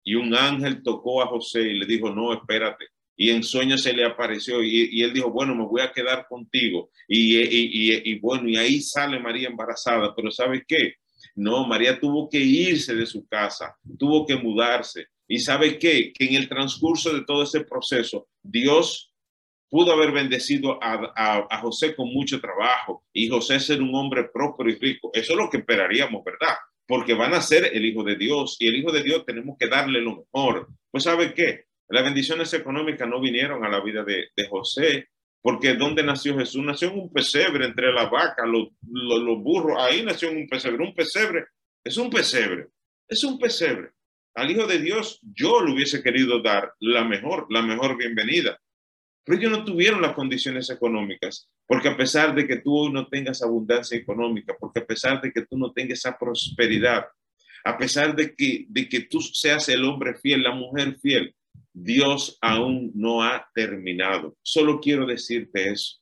Y 0.04 0.16
un 0.16 0.36
ángel 0.36 0.84
tocó 0.84 1.24
a 1.24 1.28
José 1.28 1.62
y 1.62 1.80
le 1.80 1.86
dijo, 1.86 2.14
no, 2.14 2.34
espérate. 2.34 2.88
Y 3.16 3.30
en 3.30 3.44
sueño 3.44 3.78
se 3.78 3.94
le 3.94 4.06
apareció 4.06 4.64
y, 4.64 5.02
él 5.02 5.14
dijo, 5.14 5.30
bueno, 5.30 5.56
me 5.56 5.66
voy 5.66 5.82
a 5.82 5.92
quedar 5.92 6.26
contigo. 6.28 6.90
Y, 7.08 8.20
bueno, 8.20 8.50
y 8.50 8.56
ahí 8.56 8.82
sale 8.82 9.20
María 9.20 9.50
embarazada. 9.50 10.14
Pero 10.16 10.32
¿sabes 10.32 10.64
qué? 10.68 10.96
No, 11.36 11.66
María 11.68 12.00
tuvo 12.00 12.30
que 12.30 12.40
irse 12.40 12.96
de 12.96 13.06
su 13.06 13.26
casa, 13.28 13.76
tuvo 13.98 14.26
que 14.26 14.36
mudarse. 14.36 15.08
Y 15.28 15.40
¿sabe 15.40 15.78
qué? 15.80 16.12
Que 16.14 16.26
en 16.26 16.36
el 16.36 16.50
transcurso 16.50 17.14
de 17.14 17.24
todo 17.24 17.44
ese 17.44 17.62
proceso, 17.62 18.28
Dios 18.42 19.14
pudo 19.70 19.92
haber 19.92 20.12
bendecido 20.12 20.78
a, 20.84 21.48
a, 21.50 21.58
José 21.60 21.96
con 21.96 22.08
mucho 22.14 22.40
trabajo 22.40 23.04
y 23.12 23.28
José 23.28 23.60
ser 23.60 23.82
un 23.82 23.96
hombre 23.96 24.26
próspero 24.32 24.70
y 24.70 24.76
rico. 24.76 25.10
Eso 25.14 25.34
es 25.34 25.38
lo 25.40 25.50
que 25.50 25.58
esperaríamos, 25.58 26.24
¿verdad? 26.24 26.56
Porque 26.86 27.16
van 27.16 27.34
a 27.34 27.42
ser 27.42 27.72
el 27.74 27.84
Hijo 27.84 28.04
de 28.04 28.16
Dios 28.16 28.58
y 28.60 28.68
el 28.68 28.76
Hijo 28.76 28.92
de 28.92 29.02
Dios 29.02 29.26
tenemos 29.26 29.58
que 29.58 29.68
darle 29.68 30.02
lo 30.02 30.18
mejor. 30.18 30.68
Pues 30.92 31.06
¿sabe 31.06 31.34
qué? 31.34 31.66
Las 31.90 32.04
bendiciones 32.04 32.54
económicas 32.54 33.08
no 33.08 33.20
vinieron 33.20 33.64
a 33.64 33.70
la 33.70 33.82
vida 33.82 34.04
de, 34.04 34.28
de 34.36 34.48
José, 34.48 35.10
porque 35.42 35.76
¿dónde 35.76 36.04
nació 36.04 36.38
Jesús? 36.38 36.64
Nació 36.64 36.90
en 36.90 37.00
un 37.00 37.14
pesebre 37.14 37.66
entre 37.66 37.92
la 37.92 38.06
vaca, 38.06 38.46
los, 38.46 38.70
los, 38.82 39.22
los 39.22 39.44
burros, 39.44 39.78
ahí 39.80 40.04
nació 40.04 40.30
en 40.30 40.38
un 40.38 40.48
pesebre. 40.48 40.84
Un 40.84 40.94
pesebre 40.94 41.46
es 41.84 41.98
un 41.98 42.10
pesebre, 42.10 42.68
es 43.08 43.24
un 43.24 43.38
pesebre. 43.38 43.92
Al 44.36 44.50
Hijo 44.50 44.66
de 44.66 44.80
Dios 44.80 45.20
yo 45.22 45.62
le 45.62 45.74
hubiese 45.74 46.02
querido 46.02 46.42
dar 46.42 46.74
la 46.80 47.04
mejor, 47.04 47.46
la 47.50 47.62
mejor 47.62 47.98
bienvenida 47.98 48.60
pero 49.24 49.40
ellos 49.40 49.52
no 49.52 49.64
tuvieron 49.64 50.02
las 50.02 50.14
condiciones 50.14 50.70
económicas, 50.70 51.50
porque 51.66 51.88
a 51.88 51.98
pesar 51.98 52.36
de 52.36 52.46
que 52.46 52.58
tú 52.58 52.90
no 52.90 53.08
tengas 53.08 53.42
abundancia 53.42 53.98
económica, 53.98 54.56
porque 54.60 54.82
a 54.82 54.86
pesar 54.86 55.22
de 55.22 55.32
que 55.32 55.46
tú 55.46 55.58
no 55.58 55.72
tengas 55.72 56.00
esa 56.00 56.18
prosperidad, 56.18 57.06
a 57.64 57.78
pesar 57.78 58.16
de 58.16 58.36
que, 58.36 58.66
de 58.68 58.90
que 58.90 59.02
tú 59.02 59.22
seas 59.22 59.70
el 59.70 59.86
hombre 59.86 60.16
fiel, 60.16 60.44
la 60.44 60.52
mujer 60.52 60.98
fiel, 61.02 61.34
Dios 61.74 62.38
aún 62.42 62.92
no 62.94 63.24
ha 63.24 63.50
terminado. 63.54 64.38
Solo 64.42 64.80
quiero 64.80 65.06
decirte 65.06 65.72
eso. 65.72 65.98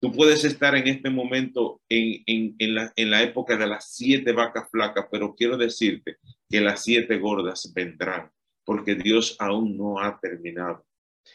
Tú 0.00 0.12
puedes 0.12 0.44
estar 0.44 0.74
en 0.76 0.88
este 0.88 1.10
momento 1.10 1.82
en, 1.88 2.22
en, 2.26 2.56
en, 2.58 2.74
la, 2.74 2.92
en 2.96 3.10
la 3.10 3.22
época 3.22 3.56
de 3.56 3.66
las 3.66 3.94
siete 3.94 4.32
vacas 4.32 4.68
flacas, 4.70 5.06
pero 5.10 5.34
quiero 5.34 5.56
decirte 5.58 6.16
que 6.48 6.60
las 6.60 6.84
siete 6.84 7.18
gordas 7.18 7.72
vendrán, 7.74 8.30
porque 8.64 8.94
Dios 8.94 9.36
aún 9.38 9.76
no 9.76 10.00
ha 10.00 10.18
terminado. 10.18 10.86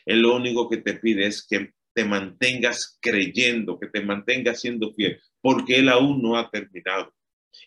Él 0.05 0.21
lo 0.21 0.35
único 0.35 0.67
que 0.69 0.77
te 0.77 0.95
pide 0.95 1.27
es 1.27 1.45
que 1.45 1.73
te 1.93 2.05
mantengas 2.05 2.97
creyendo, 3.01 3.79
que 3.79 3.87
te 3.87 4.01
mantengas 4.01 4.61
siendo 4.61 4.93
fiel, 4.93 5.19
porque 5.41 5.75
Él 5.75 5.89
aún 5.89 6.21
no 6.21 6.37
ha 6.37 6.49
terminado. 6.49 7.13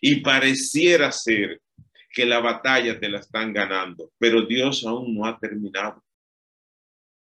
Y 0.00 0.16
pareciera 0.16 1.10
ser 1.12 1.60
que 2.18 2.26
la 2.26 2.40
batalla 2.40 2.98
te 2.98 3.08
la 3.08 3.20
están 3.20 3.52
ganando, 3.52 4.10
pero 4.18 4.42
Dios 4.42 4.84
aún 4.84 5.14
no 5.14 5.25
ha 5.25 5.38
terminado. 5.38 6.02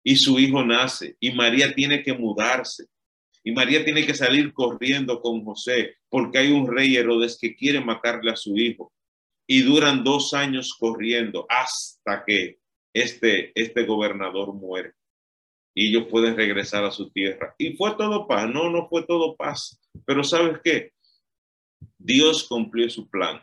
Y 0.05 0.15
su 0.15 0.39
hijo 0.39 0.65
nace 0.65 1.17
y 1.19 1.33
María 1.33 1.75
tiene 1.75 2.01
que 2.05 2.13
mudarse. 2.13 2.87
Y 3.43 3.51
María 3.51 3.85
tiene 3.85 4.07
que 4.07 4.15
salir 4.15 4.53
corriendo 4.53 5.21
con 5.21 5.45
José 5.45 5.97
porque 6.09 6.39
hay 6.39 6.53
un 6.53 6.73
rey 6.73 6.95
Herodes 6.95 7.37
que 7.41 7.57
quiere 7.57 7.81
matarle 7.81 8.31
a 8.31 8.37
su 8.37 8.57
hijo. 8.57 8.93
Y 9.49 9.63
duran 9.63 10.05
dos 10.05 10.33
años 10.33 10.77
corriendo 10.79 11.45
hasta 11.49 12.25
que 12.25 12.61
este, 12.95 13.51
este 13.61 13.83
gobernador 13.83 14.55
muere 14.55 14.93
y 15.75 15.89
ellos 15.89 16.07
pueden 16.09 16.37
regresar 16.37 16.85
a 16.85 16.93
su 16.93 17.11
tierra. 17.11 17.53
Y 17.59 17.75
fue 17.75 17.97
todo 17.97 18.29
paz, 18.29 18.49
no, 18.49 18.71
no 18.71 18.89
fue 18.89 19.03
todo 19.03 19.35
paz, 19.35 19.77
pero 20.07 20.23
¿sabes 20.23 20.61
qué? 20.63 20.93
Dios 21.99 22.45
cumplió 22.45 22.89
su 22.89 23.09
plan 23.09 23.43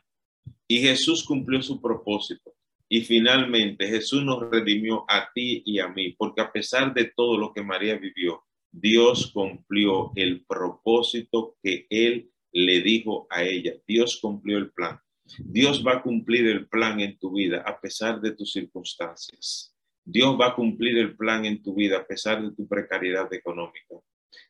y 0.71 0.79
Jesús 0.79 1.25
cumplió 1.25 1.61
su 1.61 1.81
propósito. 1.81 2.55
Y 2.87 3.01
finalmente 3.01 3.89
Jesús 3.89 4.23
nos 4.23 4.49
redimió 4.49 5.03
a 5.05 5.29
ti 5.33 5.61
y 5.65 5.79
a 5.79 5.89
mí, 5.89 6.13
porque 6.13 6.39
a 6.39 6.49
pesar 6.49 6.93
de 6.93 7.11
todo 7.13 7.37
lo 7.37 7.51
que 7.51 7.61
María 7.61 7.97
vivió, 7.97 8.45
Dios 8.71 9.33
cumplió 9.33 10.13
el 10.15 10.45
propósito 10.45 11.57
que 11.61 11.87
Él 11.89 12.31
le 12.53 12.79
dijo 12.79 13.27
a 13.29 13.43
ella. 13.43 13.73
Dios 13.85 14.19
cumplió 14.21 14.57
el 14.59 14.71
plan. 14.71 14.97
Dios 15.39 15.83
va 15.85 15.95
a 15.95 16.01
cumplir 16.01 16.47
el 16.47 16.69
plan 16.69 17.01
en 17.01 17.19
tu 17.19 17.33
vida 17.33 17.65
a 17.65 17.77
pesar 17.77 18.21
de 18.21 18.31
tus 18.31 18.53
circunstancias. 18.53 19.75
Dios 20.05 20.39
va 20.39 20.47
a 20.47 20.55
cumplir 20.55 20.97
el 20.99 21.17
plan 21.17 21.43
en 21.43 21.61
tu 21.61 21.75
vida 21.75 21.97
a 21.97 22.07
pesar 22.07 22.41
de 22.41 22.55
tu 22.55 22.65
precariedad 22.65 23.31
económica. 23.33 23.95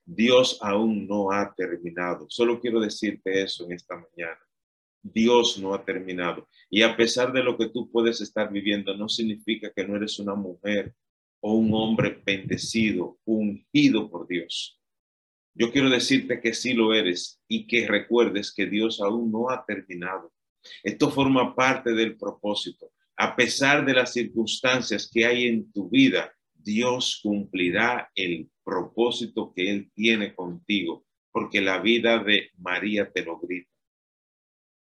Dios 0.05 0.59
aún 0.61 1.07
no 1.07 1.31
ha 1.31 1.51
terminado. 1.55 2.27
Solo 2.29 2.59
quiero 2.59 2.79
decirte 2.79 3.41
eso 3.41 3.65
en 3.65 3.71
esta 3.71 3.95
mañana. 3.95 4.39
Dios 5.01 5.59
no 5.59 5.73
ha 5.73 5.83
terminado. 5.83 6.47
Y 6.69 6.83
a 6.83 6.95
pesar 6.95 7.33
de 7.33 7.43
lo 7.43 7.57
que 7.57 7.69
tú 7.69 7.89
puedes 7.91 8.21
estar 8.21 8.51
viviendo, 8.51 8.95
no 8.95 9.09
significa 9.09 9.71
que 9.75 9.85
no 9.85 9.95
eres 9.95 10.19
una 10.19 10.35
mujer 10.35 10.93
o 11.41 11.53
un 11.53 11.73
hombre 11.73 12.21
bendecido, 12.25 13.19
ungido 13.25 14.09
por 14.09 14.27
Dios. 14.27 14.79
Yo 15.53 15.71
quiero 15.71 15.89
decirte 15.89 16.39
que 16.39 16.53
sí 16.53 16.73
lo 16.73 16.93
eres 16.93 17.41
y 17.47 17.67
que 17.67 17.87
recuerdes 17.87 18.53
que 18.53 18.67
Dios 18.67 19.01
aún 19.01 19.31
no 19.31 19.49
ha 19.49 19.65
terminado. 19.65 20.31
Esto 20.83 21.09
forma 21.09 21.55
parte 21.55 21.93
del 21.93 22.17
propósito. 22.17 22.91
A 23.17 23.35
pesar 23.35 23.85
de 23.85 23.93
las 23.93 24.13
circunstancias 24.13 25.09
que 25.11 25.25
hay 25.25 25.47
en 25.47 25.71
tu 25.71 25.89
vida, 25.89 26.33
Dios 26.53 27.19
cumplirá 27.21 28.09
el 28.15 28.49
propósito 28.63 29.51
que 29.53 29.69
Él 29.69 29.91
tiene 29.93 30.33
contigo, 30.33 31.05
porque 31.31 31.59
la 31.59 31.79
vida 31.79 32.19
de 32.23 32.51
María 32.57 33.11
te 33.11 33.23
lo 33.23 33.39
grita. 33.39 33.70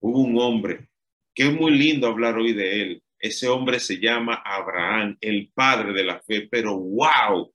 Hubo 0.08 0.20
un 0.20 0.38
hombre 0.38 0.88
que 1.34 1.48
es 1.48 1.52
muy 1.52 1.72
lindo 1.72 2.06
hablar 2.06 2.38
hoy 2.38 2.52
de 2.52 2.80
él. 2.80 3.02
Ese 3.18 3.48
hombre 3.48 3.80
se 3.80 3.98
llama 3.98 4.40
Abraham, 4.44 5.18
el 5.20 5.50
padre 5.52 5.92
de 5.92 6.04
la 6.04 6.20
fe, 6.20 6.46
pero 6.48 6.78
wow, 6.78 7.52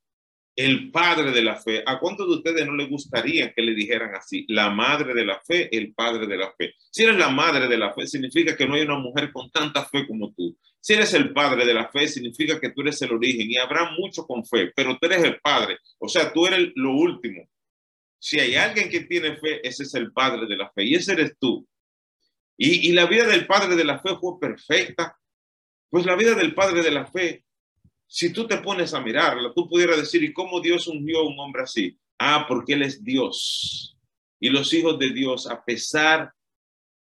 el 0.58 0.91
padre 0.91 1.31
de 1.31 1.43
la 1.43 1.55
fe. 1.55 1.81
¿A 1.86 1.98
cuántos 1.98 2.27
de 2.27 2.34
ustedes 2.34 2.67
no 2.67 2.75
les 2.75 2.89
gustaría 2.89 3.53
que 3.53 3.62
le 3.62 3.74
dijeran 3.74 4.13
así? 4.15 4.43
La 4.50 4.70
madre 4.70 5.13
de 5.13 5.24
la 5.24 5.39
fe, 5.39 5.74
el 5.74 5.93
padre 5.93 6.27
de 6.27 6.36
la 6.36 6.51
fe. 6.51 6.74
Si 6.91 7.03
eres 7.03 7.15
la 7.15 7.29
madre 7.29 7.70
de 7.70 7.77
la 7.77 7.93
fe, 7.93 8.05
significa 8.05 8.58
que 8.58 8.67
no 8.67 8.75
hay 8.75 8.81
una 8.81 9.00
mujer 9.00 9.31
con 9.31 9.50
tanta 9.50 9.86
fe 9.86 10.05
como 10.05 10.34
tú. 10.34 10.53
Si 10.81 10.91
eres 10.91 11.13
el 11.13 11.31
padre 11.31 11.65
de 11.65 11.74
la 11.74 11.88
fe, 11.88 12.10
significa 12.10 12.60
que 12.60 12.72
tú 12.72 12.81
eres 12.81 13.01
el 13.01 13.13
origen 13.13 13.50
y 13.50 13.55
habrá 13.55 13.91
mucho 13.98 14.27
con 14.27 14.46
fe, 14.46 14.74
pero 14.75 14.98
tú 15.00 15.05
eres 15.05 15.24
el 15.24 15.39
padre. 15.39 15.77
O 16.00 16.10
sea, 16.10 16.34
tú 16.34 16.48
eres 16.48 16.74
lo 16.75 16.91
último. 16.98 17.48
Si 18.20 18.41
hay 18.41 18.55
alguien 18.55 18.89
que 18.89 19.05
tiene 19.05 19.38
fe, 19.38 19.65
ese 19.65 19.84
es 19.84 19.93
el 19.93 20.12
padre 20.12 20.48
de 20.48 20.58
la 20.58 20.70
fe 20.72 20.84
y 20.84 20.96
ese 20.96 21.13
eres 21.13 21.38
tú. 21.39 21.65
Y, 22.63 22.89
y 22.89 22.91
la 22.91 23.06
vida 23.06 23.25
del 23.25 23.48
padre 23.48 23.75
de 23.75 23.84
la 23.84 24.00
fe 24.00 24.15
fue 24.20 24.39
perfecta. 24.39 25.18
Pues 25.89 26.06
la 26.06 26.15
vida 26.15 26.36
del 26.36 26.53
padre 26.53 26.84
de 26.84 26.91
la 26.91 27.06
fe 27.06 27.44
si 28.13 28.34
tú 28.34 28.46
te 28.46 28.58
pones 28.58 28.94
a 28.94 29.00
mirarla, 29.00 29.53
tú 29.56 29.70
pudieras 29.70 29.96
decir, 29.96 30.22
¿y 30.22 30.34
cómo 30.34 30.60
Dios 30.60 30.86
ungió 30.88 31.20
a 31.20 31.27
un 31.30 31.39
hombre 31.39 31.63
así? 31.63 31.98
Ah, 32.20 32.46
porque 32.46 32.74
Él 32.74 32.82
es 32.82 33.01
Dios. 33.01 33.98
Y 34.38 34.50
los 34.50 34.74
hijos 34.74 35.00
de 35.00 35.12
Dios, 35.12 35.48
a 35.48 35.63
pesar 35.63 36.34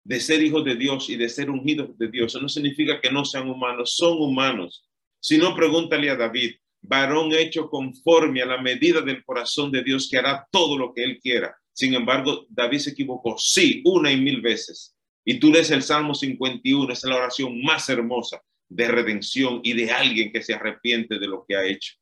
de 0.03 0.21
ser 0.21 0.43
hijos 0.43 0.65
de 0.65 0.75
Dios 0.75 1.11
y 1.11 1.17
de 1.17 1.29
ser 1.29 1.51
ungidos 1.51 1.99
de 1.99 2.09
Dios, 2.09 2.33
eso 2.33 2.41
no 2.41 2.49
significa 2.49 2.99
que 2.99 3.13
no 3.13 3.27
sean 3.27 3.51
humanos, 3.51 3.95
son 3.95 4.23
humanos. 4.23 4.89
Si 5.21 5.37
no, 5.37 5.55
pregúntale 5.55 6.09
a 6.09 6.17
David, 6.17 6.55
varón 6.81 7.31
hecho 7.35 7.69
conforme 7.69 8.41
a 8.41 8.47
la 8.47 8.63
medida 8.63 9.03
del 9.03 9.23
corazón 9.23 9.71
de 9.71 9.85
Dios 9.85 10.09
que 10.11 10.17
hará 10.17 10.49
todo 10.51 10.79
lo 10.79 10.95
que 10.95 11.05
Él 11.05 11.19
quiera. 11.21 11.55
Sin 11.75 11.93
embargo, 11.93 12.47
David 12.49 12.79
se 12.79 12.91
equivocó, 12.93 13.37
sí, 13.37 13.83
una 13.85 14.11
y 14.11 14.19
mil 14.19 14.41
veces. 14.41 14.96
Y 15.29 15.41
tú 15.41 15.51
lees 15.51 15.73
el 15.73 15.83
Salmo 15.83 16.15
51, 16.15 16.93
es 16.93 17.03
la 17.03 17.17
oración 17.17 17.61
más 17.61 17.89
hermosa 17.89 18.41
de 18.69 18.87
redención 18.87 19.61
y 19.65 19.73
de 19.73 19.91
alguien 19.91 20.31
que 20.31 20.41
se 20.41 20.55
arrepiente 20.55 21.19
de 21.19 21.27
lo 21.27 21.45
que 21.45 21.57
ha 21.57 21.67
hecho. 21.67 21.95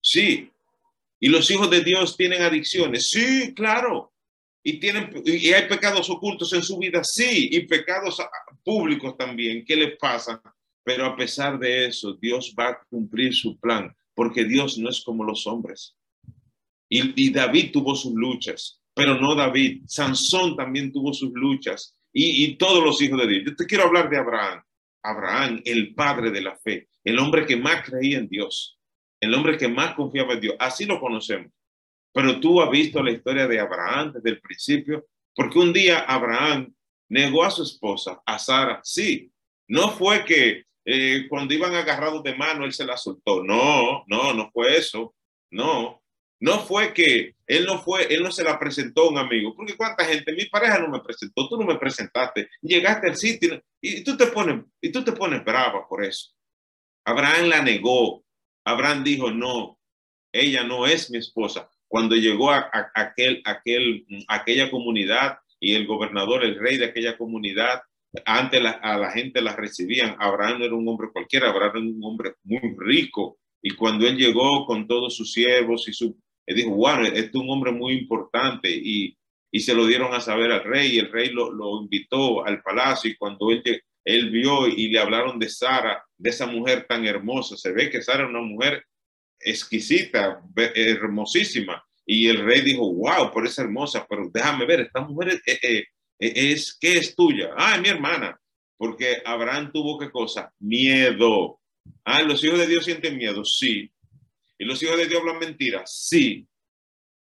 Sí. 0.00 0.48
¿Y 1.18 1.28
los 1.28 1.50
hijos 1.50 1.68
de 1.68 1.82
Dios 1.82 2.16
tienen 2.16 2.42
adicciones? 2.42 3.10
Sí, 3.10 3.52
claro. 3.54 4.12
¿Y, 4.62 4.78
tienen, 4.78 5.10
y 5.26 5.52
hay 5.52 5.68
pecados 5.68 6.08
ocultos 6.10 6.52
en 6.52 6.62
su 6.62 6.78
vida? 6.78 7.02
Sí. 7.02 7.48
¿Y 7.50 7.66
pecados 7.66 8.22
públicos 8.64 9.16
también? 9.16 9.64
¿Qué 9.64 9.74
les 9.74 9.98
pasa? 9.98 10.40
Pero 10.84 11.06
a 11.06 11.16
pesar 11.16 11.58
de 11.58 11.86
eso, 11.86 12.12
Dios 12.22 12.54
va 12.56 12.68
a 12.68 12.80
cumplir 12.88 13.34
su 13.34 13.58
plan, 13.58 13.92
porque 14.14 14.44
Dios 14.44 14.78
no 14.78 14.88
es 14.88 15.00
como 15.00 15.24
los 15.24 15.44
hombres. 15.48 15.96
Y, 16.88 17.26
y 17.26 17.30
David 17.30 17.72
tuvo 17.72 17.96
sus 17.96 18.12
luchas, 18.12 18.80
pero 18.94 19.20
no 19.20 19.34
David. 19.34 19.82
Sansón 19.88 20.54
también 20.54 20.92
tuvo 20.92 21.12
sus 21.12 21.32
luchas 21.32 21.96
y, 22.12 22.56
todos 22.56 22.84
los 22.84 23.00
hijos 23.02 23.20
de 23.20 23.26
Dios. 23.26 23.42
Yo 23.46 23.56
te 23.56 23.66
quiero 23.66 23.84
hablar 23.84 24.10
de 24.10 24.18
Abraham. 24.18 24.62
Abraham, 25.02 25.62
el 25.64 25.94
padre 25.94 26.30
de 26.30 26.42
la 26.42 26.56
fe, 26.56 26.88
el 27.04 27.18
hombre 27.18 27.46
que 27.46 27.56
más 27.56 27.88
creía 27.88 28.18
en 28.18 28.28
Dios, 28.28 28.78
el 29.20 29.32
hombre 29.32 29.56
que 29.56 29.68
más 29.68 29.94
confiaba 29.94 30.34
en 30.34 30.40
Dios. 30.40 30.56
Así 30.58 30.84
lo 30.84 31.00
conocemos. 31.00 31.50
Pero 32.12 32.40
tú 32.40 32.60
has 32.60 32.70
visto 32.70 33.02
la 33.02 33.12
historia 33.12 33.46
de 33.46 33.60
Abraham 33.60 34.12
desde 34.12 34.30
el 34.30 34.40
principio, 34.40 35.06
porque 35.34 35.58
un 35.58 35.72
día 35.72 36.00
Abraham 36.00 36.74
negó 37.08 37.44
a 37.44 37.50
su 37.50 37.62
esposa, 37.62 38.20
a 38.26 38.38
Sara. 38.38 38.80
Sí, 38.82 39.30
no 39.68 39.90
fue 39.90 40.24
que 40.24 40.64
eh, 40.84 41.26
cuando 41.28 41.54
iban 41.54 41.74
agarrados 41.74 42.22
de 42.22 42.34
mano 42.34 42.64
él 42.64 42.72
se 42.72 42.84
la 42.84 42.96
soltó. 42.96 43.42
No, 43.42 44.04
no, 44.06 44.34
no 44.34 44.50
fue 44.52 44.76
eso. 44.76 45.14
No, 45.50 45.99
no 46.40 46.58
fue 46.60 46.92
que 46.94 47.34
él 47.46 47.66
no 47.66 47.78
fue, 47.82 48.12
él 48.12 48.22
no 48.22 48.32
se 48.32 48.42
la 48.42 48.58
presentó 48.58 49.02
a 49.02 49.10
un 49.10 49.18
amigo, 49.18 49.54
porque 49.54 49.76
cuánta 49.76 50.04
gente, 50.04 50.32
mi 50.32 50.46
pareja 50.46 50.78
no 50.78 50.88
me 50.88 51.00
presentó, 51.00 51.48
tú 51.48 51.58
no 51.58 51.66
me 51.66 51.76
presentaste, 51.76 52.48
llegaste 52.62 53.08
al 53.08 53.16
sitio 53.16 53.62
y 53.80 54.02
tú 54.02 54.16
te 54.16 54.26
pones, 54.26 54.64
y 54.80 54.90
tú 54.90 55.04
te 55.04 55.12
pones 55.12 55.44
brava 55.44 55.86
por 55.86 56.04
eso. 56.04 56.32
Abraham 57.04 57.48
la 57.48 57.62
negó. 57.62 58.24
Abraham 58.64 59.04
dijo, 59.04 59.30
no, 59.30 59.78
ella 60.32 60.64
no 60.64 60.86
es 60.86 61.10
mi 61.10 61.18
esposa. 61.18 61.68
Cuando 61.88 62.14
llegó 62.14 62.50
a, 62.50 62.70
aquel, 62.94 63.42
aquel, 63.44 64.06
aquella 64.28 64.70
comunidad 64.70 65.38
y 65.58 65.74
el 65.74 65.86
gobernador, 65.86 66.44
el 66.44 66.58
rey 66.58 66.78
de 66.78 66.86
aquella 66.86 67.18
comunidad, 67.18 67.82
antes 68.24 68.62
a 68.64 68.98
la 68.98 69.10
gente 69.10 69.40
la 69.40 69.56
recibían. 69.56 70.16
Abraham 70.18 70.62
era 70.62 70.74
un 70.74 70.86
hombre 70.88 71.08
cualquiera, 71.12 71.50
Abraham 71.50 71.76
era 71.76 71.86
un 71.86 72.04
hombre 72.04 72.34
muy 72.44 72.76
rico. 72.78 73.38
Y 73.62 73.74
cuando 73.74 74.06
él 74.06 74.16
llegó 74.16 74.66
con 74.66 74.86
todos 74.86 75.16
sus 75.16 75.32
siervos 75.32 75.88
y 75.88 75.92
su, 75.92 76.16
él 76.46 76.56
dijo, 76.56 76.70
wow, 76.70 77.02
es 77.02 77.34
un 77.34 77.50
hombre 77.50 77.72
muy 77.72 77.94
importante 77.94 78.70
y, 78.70 79.16
y 79.50 79.60
se 79.60 79.74
lo 79.74 79.86
dieron 79.86 80.14
a 80.14 80.20
saber 80.20 80.50
al 80.52 80.64
rey 80.64 80.92
y 80.92 80.98
el 80.98 81.10
rey 81.10 81.30
lo, 81.30 81.52
lo 81.52 81.80
invitó 81.80 82.44
al 82.44 82.62
palacio 82.62 83.10
y 83.10 83.16
cuando 83.16 83.50
él, 83.50 83.62
él 84.04 84.30
vio 84.30 84.66
y 84.66 84.88
le 84.88 84.98
hablaron 84.98 85.38
de 85.38 85.48
Sara, 85.48 86.04
de 86.16 86.30
esa 86.30 86.46
mujer 86.46 86.86
tan 86.88 87.06
hermosa, 87.06 87.56
se 87.56 87.72
ve 87.72 87.90
que 87.90 88.02
Sara 88.02 88.24
es 88.24 88.30
una 88.30 88.42
mujer 88.42 88.84
exquisita, 89.38 90.42
hermosísima. 90.74 91.82
Y 92.06 92.28
el 92.28 92.44
rey 92.44 92.62
dijo, 92.62 92.92
wow, 92.92 93.30
por 93.32 93.46
esa 93.46 93.62
hermosa, 93.62 94.06
pero 94.08 94.28
déjame 94.32 94.66
ver, 94.66 94.80
esta 94.80 95.00
mujer 95.00 95.40
es, 95.46 95.58
es, 95.62 95.84
es, 96.18 96.78
¿qué 96.80 96.98
es 96.98 97.14
tuya? 97.14 97.50
Ah, 97.56 97.76
es 97.76 97.82
mi 97.82 97.88
hermana. 97.88 98.38
Porque 98.76 99.22
Abraham 99.24 99.70
tuvo 99.72 99.98
qué 99.98 100.10
cosa? 100.10 100.52
Miedo. 100.58 101.60
Ah, 102.04 102.22
los 102.22 102.42
hijos 102.42 102.58
de 102.58 102.66
Dios 102.66 102.84
sienten 102.84 103.16
miedo, 103.16 103.44
sí. 103.44 103.90
¿Y 104.60 104.66
los 104.66 104.82
hijos 104.82 104.98
de 104.98 105.06
Dios 105.06 105.20
hablan 105.20 105.38
mentiras? 105.38 106.06
Sí. 106.06 106.46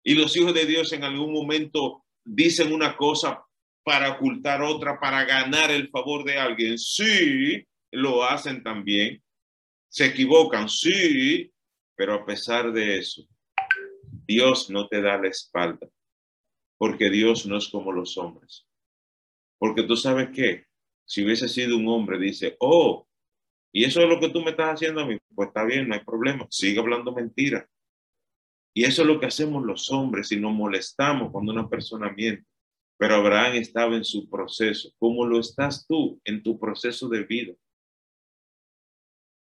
¿Y 0.03 0.15
los 0.15 0.37
hijos 0.37 0.53
de 0.53 0.67
Dios 0.67 0.93
en 0.93 1.05
algún 1.05 1.33
momento 1.33 2.05
dicen 2.25 2.73
una 2.73 2.97
cosa 2.97 3.45
para 3.85 4.11
ocultar 4.11 4.61
otra, 4.61 4.99
para 4.99 5.25
ganar 5.25 5.71
el 5.71 5.89
favor 5.89 6.25
de 6.25 6.37
alguien? 6.37 6.77
Sí, 6.77 7.65
lo 7.93 8.25
hacen 8.25 8.65
también. 8.65 9.23
Se 9.89 10.07
equivocan, 10.07 10.69
sí, 10.69 11.53
pero 11.95 12.15
a 12.15 12.27
pesar 12.27 12.73
de 12.73 12.99
eso, 12.99 13.23
Dios 14.27 14.69
no 14.69 14.89
te 14.89 15.01
da 15.01 15.17
la 15.17 15.29
espalda, 15.29 15.89
porque 16.77 17.09
Dios 17.09 17.47
no 17.47 17.57
es 17.57 17.69
como 17.69 17.93
los 17.93 18.19
hombres. 18.19 18.67
Porque 19.59 19.85
tú 19.85 19.97
sabes 19.97 20.31
que 20.31 20.67
si 21.05 21.25
hubiese 21.25 21.47
sido 21.47 21.77
un 21.77 21.87
hombre, 21.87 22.19
dice, 22.19 22.57
oh, 22.59 23.07
y 23.73 23.85
eso 23.85 24.03
es 24.03 24.09
lo 24.09 24.21
que 24.21 24.29
tú 24.29 24.43
me 24.43 24.51
estás 24.51 24.75
haciendo 24.75 25.01
a 25.01 25.07
mí. 25.07 25.19
Pues 25.35 25.49
está 25.49 25.65
bien, 25.65 25.89
no 25.89 25.95
hay 25.95 26.05
problema. 26.05 26.47
Sigue 26.51 26.79
hablando 26.79 27.13
mentira. 27.13 27.67
Y 28.75 28.85
eso 28.85 29.03
es 29.03 29.09
lo 29.09 29.19
que 29.19 29.27
hacemos 29.27 29.65
los 29.65 29.91
hombres 29.91 30.31
y 30.31 30.37
nos 30.39 30.53
molestamos 30.53 31.33
cuando 31.33 31.53
una 31.53 31.69
persona 31.69 32.11
miente. 32.11 32.47
Pero 32.99 33.17
Abraham 33.17 33.55
estaba 33.55 33.97
en 33.97 34.05
su 34.05 34.29
proceso. 34.29 34.93
¿Cómo 34.99 35.27
lo 35.27 35.41
estás 35.41 35.87
tú 35.87 36.21
en 36.25 36.43
tu 36.43 36.59
proceso 36.59 37.09
de 37.09 37.25
vida? 37.25 37.55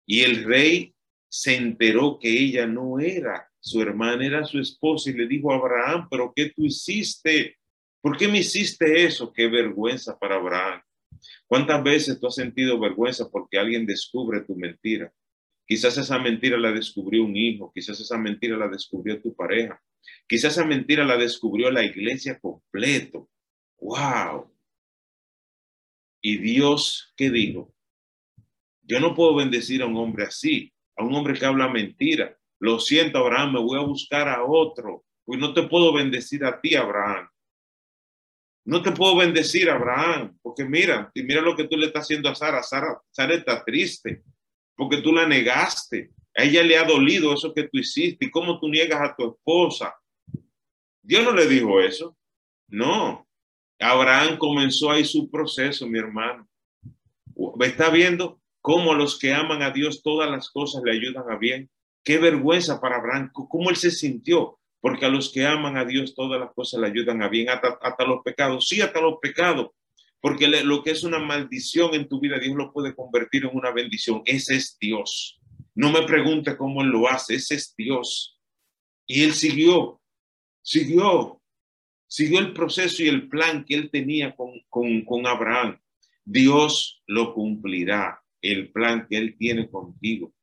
Y 0.05 0.21
el 0.21 0.43
rey 0.43 0.93
se 1.29 1.55
enteró 1.55 2.19
que 2.19 2.29
ella 2.29 2.67
no 2.67 2.99
era 2.99 3.49
su 3.59 3.81
hermana, 3.81 4.25
era 4.25 4.45
su 4.45 4.59
esposa 4.59 5.09
y 5.09 5.13
le 5.13 5.27
dijo 5.27 5.51
a 5.51 5.57
Abraham, 5.57 6.07
pero 6.09 6.31
¿qué 6.35 6.51
tú 6.55 6.65
hiciste? 6.65 7.57
¿Por 8.01 8.17
qué 8.17 8.27
me 8.27 8.39
hiciste 8.39 9.03
eso? 9.03 9.33
Qué 9.33 9.47
vergüenza 9.47 10.17
para 10.17 10.35
Abraham. 10.35 10.81
¿Cuántas 11.45 11.83
veces 11.83 12.19
tú 12.19 12.27
has 12.27 12.35
sentido 12.35 12.79
vergüenza 12.79 13.29
porque 13.29 13.57
alguien 13.59 13.85
descubre 13.85 14.41
tu 14.41 14.55
mentira? 14.55 15.13
Quizás 15.65 15.97
esa 15.97 16.17
mentira 16.17 16.57
la 16.57 16.71
descubrió 16.71 17.23
un 17.23 17.35
hijo, 17.35 17.71
quizás 17.73 17.99
esa 17.99 18.17
mentira 18.17 18.55
la 18.55 18.69
descubrió 18.69 19.21
tu 19.21 19.35
pareja, 19.35 19.81
quizás 20.27 20.53
esa 20.53 20.65
mentira 20.65 21.03
la 21.03 21.17
descubrió 21.17 21.69
la 21.69 21.83
iglesia 21.83 22.39
completo. 22.39 23.29
¡Wow! 23.79 24.49
Y 26.21 26.37
Dios, 26.37 27.13
¿qué 27.15 27.29
dijo? 27.29 27.73
Yo 28.81 28.99
no 29.01 29.13
puedo 29.13 29.35
bendecir 29.35 29.81
a 29.81 29.85
un 29.85 29.97
hombre 29.97 30.25
así, 30.25 30.73
a 30.95 31.03
un 31.03 31.13
hombre 31.13 31.37
que 31.37 31.45
habla 31.45 31.67
mentira. 31.67 32.37
Lo 32.59 32.79
siento, 32.79 33.19
Abraham, 33.19 33.53
me 33.53 33.59
voy 33.59 33.77
a 33.77 33.85
buscar 33.85 34.29
a 34.29 34.45
otro. 34.45 35.05
Pues 35.25 35.39
no 35.39 35.53
te 35.53 35.63
puedo 35.63 35.93
bendecir 35.93 36.45
a 36.45 36.61
ti, 36.61 36.75
Abraham. 36.75 37.27
No 38.67 38.81
te 38.81 38.91
puedo 38.91 39.15
bendecir, 39.15 39.69
Abraham, 39.69 40.37
porque 40.41 40.65
mira, 40.65 41.09
y 41.13 41.23
mira 41.23 41.39
lo 41.39 41.55
que 41.55 41.63
tú 41.63 41.77
le 41.77 41.85
estás 41.85 42.03
haciendo 42.03 42.27
a 42.27 42.35
Sara. 42.35 42.61
Sara, 42.61 42.99
Sara 43.11 43.33
está 43.33 43.63
triste 43.63 44.23
porque 44.75 44.97
tú 44.97 45.13
la 45.13 45.25
negaste. 45.25 46.11
A 46.35 46.43
ella 46.43 46.63
le 46.63 46.77
ha 46.77 46.83
dolido 46.83 47.33
eso 47.33 47.53
que 47.53 47.63
tú 47.63 47.77
hiciste 47.77 48.25
y 48.25 48.29
cómo 48.29 48.59
tú 48.59 48.67
niegas 48.67 48.99
a 48.99 49.15
tu 49.15 49.31
esposa. 49.31 49.95
Dios 51.01 51.23
no 51.23 51.31
le 51.31 51.47
dijo 51.47 51.79
eso. 51.79 52.17
No. 52.67 53.25
Abraham 53.79 54.37
comenzó 54.37 54.91
ahí 54.91 55.05
su 55.05 55.31
proceso, 55.31 55.87
mi 55.87 55.99
hermano. 55.99 56.45
Está 57.61 57.89
viendo 57.89 58.41
cómo 58.59 58.93
los 58.93 59.17
que 59.17 59.33
aman 59.33 59.61
a 59.61 59.71
Dios 59.71 60.03
todas 60.03 60.29
las 60.29 60.49
cosas 60.49 60.81
le 60.83 60.91
ayudan 60.91 61.23
a 61.31 61.37
bien. 61.37 61.69
Qué 62.03 62.17
vergüenza 62.17 62.81
para 62.81 62.97
Abraham, 62.97 63.31
cómo 63.31 63.69
él 63.69 63.77
se 63.77 63.91
sintió 63.91 64.56
porque 64.79 65.05
a 65.05 65.09
los 65.09 65.31
que 65.31 65.45
aman 65.45 65.77
a 65.77 65.85
Dios 65.85 66.13
todas 66.15 66.39
las 66.39 66.53
cosas 66.53 66.79
le 66.79 66.87
ayudan 66.87 67.21
a 67.21 67.29
bien, 67.29 67.49
hasta, 67.49 68.05
los 68.05 68.21
pecados, 68.23 68.67
sí, 68.67 68.81
hasta 68.81 69.01
los 69.01 69.15
pecados, 69.21 69.69
porque 70.19 70.47
lo 70.47 70.83
que 70.83 70.91
es 70.91 71.03
una 71.03 71.19
maldición 71.19 71.93
en 71.93 72.07
tu 72.07 72.19
vida, 72.19 72.39
Dios 72.39 72.55
lo 72.55 72.71
puede 72.71 72.95
convertir 72.95 73.45
en 73.45 73.55
una 73.55 73.71
bendición. 73.71 74.21
Ese 74.25 74.55
es 74.55 74.77
Dios. 74.79 75.39
No 75.75 75.91
me 75.91 76.03
pregunte 76.03 76.57
cómo 76.57 76.83
lo 76.83 77.07
hace, 77.07 77.35
ese 77.35 77.55
es 77.55 77.73
Dios. 77.77 78.39
Y 79.05 79.23
Él 79.23 79.33
siguió, 79.33 80.01
siguió, 80.61 81.41
siguió 82.07 82.39
el 82.39 82.53
proceso 82.53 83.03
y 83.03 83.07
el 83.07 83.29
plan 83.29 83.63
que 83.63 83.75
Él 83.75 83.89
tenía 83.91 84.35
con, 84.35 84.51
con, 84.69 85.05
con 85.05 85.27
Abraham. 85.27 85.79
Dios 86.25 87.01
lo 87.05 87.33
cumplirá, 87.33 88.21
el 88.41 88.71
plan 88.71 89.07
que 89.09 89.17
Él 89.17 89.37
tiene 89.37 89.69
contigo. 89.69 90.33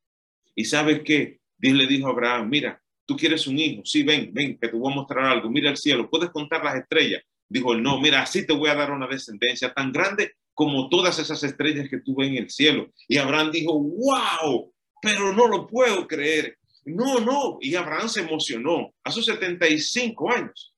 ¿Y 0.55 0.65
sabes 0.65 1.01
qué? 1.03 1.41
Dios 1.57 1.75
le 1.75 1.85
dijo 1.85 2.07
a 2.07 2.11
Abraham, 2.11 2.49
mira, 2.49 2.81
tú 3.05 3.15
quieres 3.15 3.47
un 3.47 3.57
hijo, 3.57 3.81
sí, 3.85 4.03
ven, 4.03 4.31
ven, 4.33 4.57
que 4.57 4.67
te 4.67 4.75
voy 4.75 4.91
a 4.91 4.95
mostrar 4.95 5.25
algo, 5.25 5.49
mira 5.49 5.69
el 5.69 5.77
cielo, 5.77 6.09
puedes 6.09 6.29
contar 6.29 6.63
las 6.63 6.75
estrellas. 6.75 7.23
Dijo 7.47 7.73
él, 7.73 7.83
no, 7.83 7.99
mira, 7.99 8.21
así 8.21 8.45
te 8.45 8.53
voy 8.53 8.69
a 8.69 8.75
dar 8.75 8.91
una 8.91 9.07
descendencia 9.07 9.73
tan 9.73 9.91
grande 9.91 10.33
como 10.53 10.89
todas 10.89 11.19
esas 11.19 11.43
estrellas 11.43 11.87
que 11.89 11.99
tuve 11.99 12.27
en 12.27 12.37
el 12.37 12.49
cielo. 12.49 12.89
Y 13.07 13.17
Abraham 13.17 13.51
dijo, 13.51 13.79
wow, 13.79 14.73
pero 15.01 15.33
no 15.33 15.47
lo 15.47 15.67
puedo 15.67 16.07
creer. 16.07 16.57
No, 16.85 17.19
no, 17.19 17.57
y 17.61 17.75
Abraham 17.75 18.09
se 18.09 18.21
emocionó 18.21 18.93
a 19.03 19.11
sus 19.11 19.25
75 19.25 20.31
años. 20.31 20.73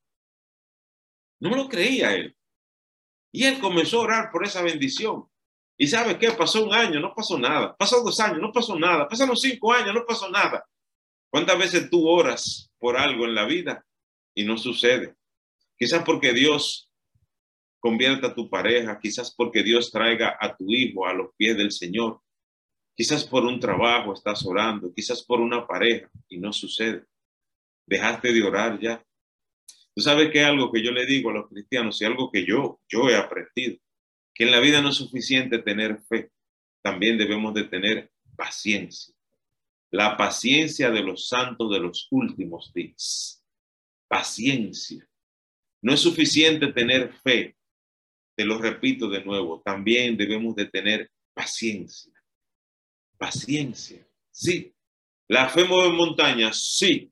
No 1.39 1.55
lo 1.55 1.69
creía 1.69 2.13
él. 2.15 2.35
Y 3.31 3.43
él 3.43 3.59
comenzó 3.59 3.99
a 3.99 4.03
orar 4.03 4.31
por 4.31 4.43
esa 4.45 4.61
bendición. 4.61 5.25
¿Y 5.77 5.85
sabe 5.85 6.17
qué? 6.17 6.31
Pasó 6.31 6.63
un 6.63 6.73
año, 6.73 6.99
no 6.99 7.13
pasó 7.13 7.37
nada. 7.37 7.75
Pasó 7.77 8.01
dos 8.01 8.19
años, 8.19 8.39
no 8.39 8.51
pasó 8.51 8.77
nada. 8.79 9.07
Pasaron 9.07 9.37
cinco 9.37 9.71
años, 9.73 9.93
no 9.93 10.05
pasó 10.05 10.29
nada. 10.29 10.65
¿Cuántas 11.29 11.57
veces 11.57 11.89
tú 11.89 12.07
oras 12.07 12.71
por 12.79 12.97
algo 12.97 13.25
en 13.25 13.35
la 13.35 13.45
vida 13.45 13.85
y 14.33 14.43
no 14.45 14.57
sucede? 14.57 15.15
Quizás 15.77 16.03
porque 16.03 16.33
Dios 16.33 16.91
convierta 17.79 18.27
a 18.27 18.35
tu 18.35 18.49
pareja, 18.49 18.99
quizás 18.99 19.33
porque 19.35 19.63
Dios 19.63 19.91
traiga 19.91 20.37
a 20.39 20.55
tu 20.55 20.71
hijo 20.71 21.05
a 21.05 21.13
los 21.13 21.29
pies 21.37 21.57
del 21.57 21.71
Señor, 21.71 22.21
quizás 22.95 23.23
por 23.25 23.45
un 23.45 23.59
trabajo 23.59 24.13
estás 24.13 24.45
orando, 24.45 24.91
quizás 24.93 25.23
por 25.23 25.39
una 25.39 25.67
pareja 25.67 26.09
y 26.27 26.37
no 26.37 26.51
sucede. 26.51 27.05
Dejaste 27.85 28.33
de 28.33 28.43
orar 28.43 28.79
ya. 28.79 29.03
Tú 29.93 30.01
sabes 30.01 30.31
que 30.31 30.43
algo 30.43 30.71
que 30.71 30.83
yo 30.83 30.91
le 30.91 31.05
digo 31.05 31.29
a 31.29 31.33
los 31.33 31.49
cristianos 31.49 32.01
y 32.01 32.05
algo 32.05 32.31
que 32.31 32.45
yo, 32.45 32.79
yo 32.87 33.09
he 33.09 33.15
aprendido, 33.15 33.77
que 34.33 34.43
en 34.43 34.51
la 34.51 34.59
vida 34.59 34.81
no 34.81 34.89
es 34.89 34.95
suficiente 34.95 35.59
tener 35.59 36.01
fe, 36.07 36.31
también 36.81 37.17
debemos 37.17 37.53
de 37.53 37.63
tener 37.63 38.11
paciencia. 38.35 39.16
La 39.91 40.17
paciencia 40.17 40.91
de 40.91 41.01
los 41.01 41.27
santos 41.27 41.71
de 41.71 41.79
los 41.79 42.07
últimos 42.11 42.71
días. 42.73 43.43
Paciencia. 44.07 45.07
No 45.81 45.93
es 45.93 45.99
suficiente 45.99 46.73
tener 46.73 47.13
fe. 47.23 47.55
Te 48.35 48.45
lo 48.45 48.57
repito 48.57 49.09
de 49.09 49.23
nuevo, 49.23 49.61
también 49.63 50.17
debemos 50.17 50.55
de 50.55 50.65
tener 50.65 51.11
paciencia. 51.33 52.13
Paciencia. 53.17 54.07
Sí. 54.31 54.73
La 55.27 55.49
fe 55.49 55.65
mueve 55.65 55.91
montañas, 55.93 56.63
sí, 56.77 57.11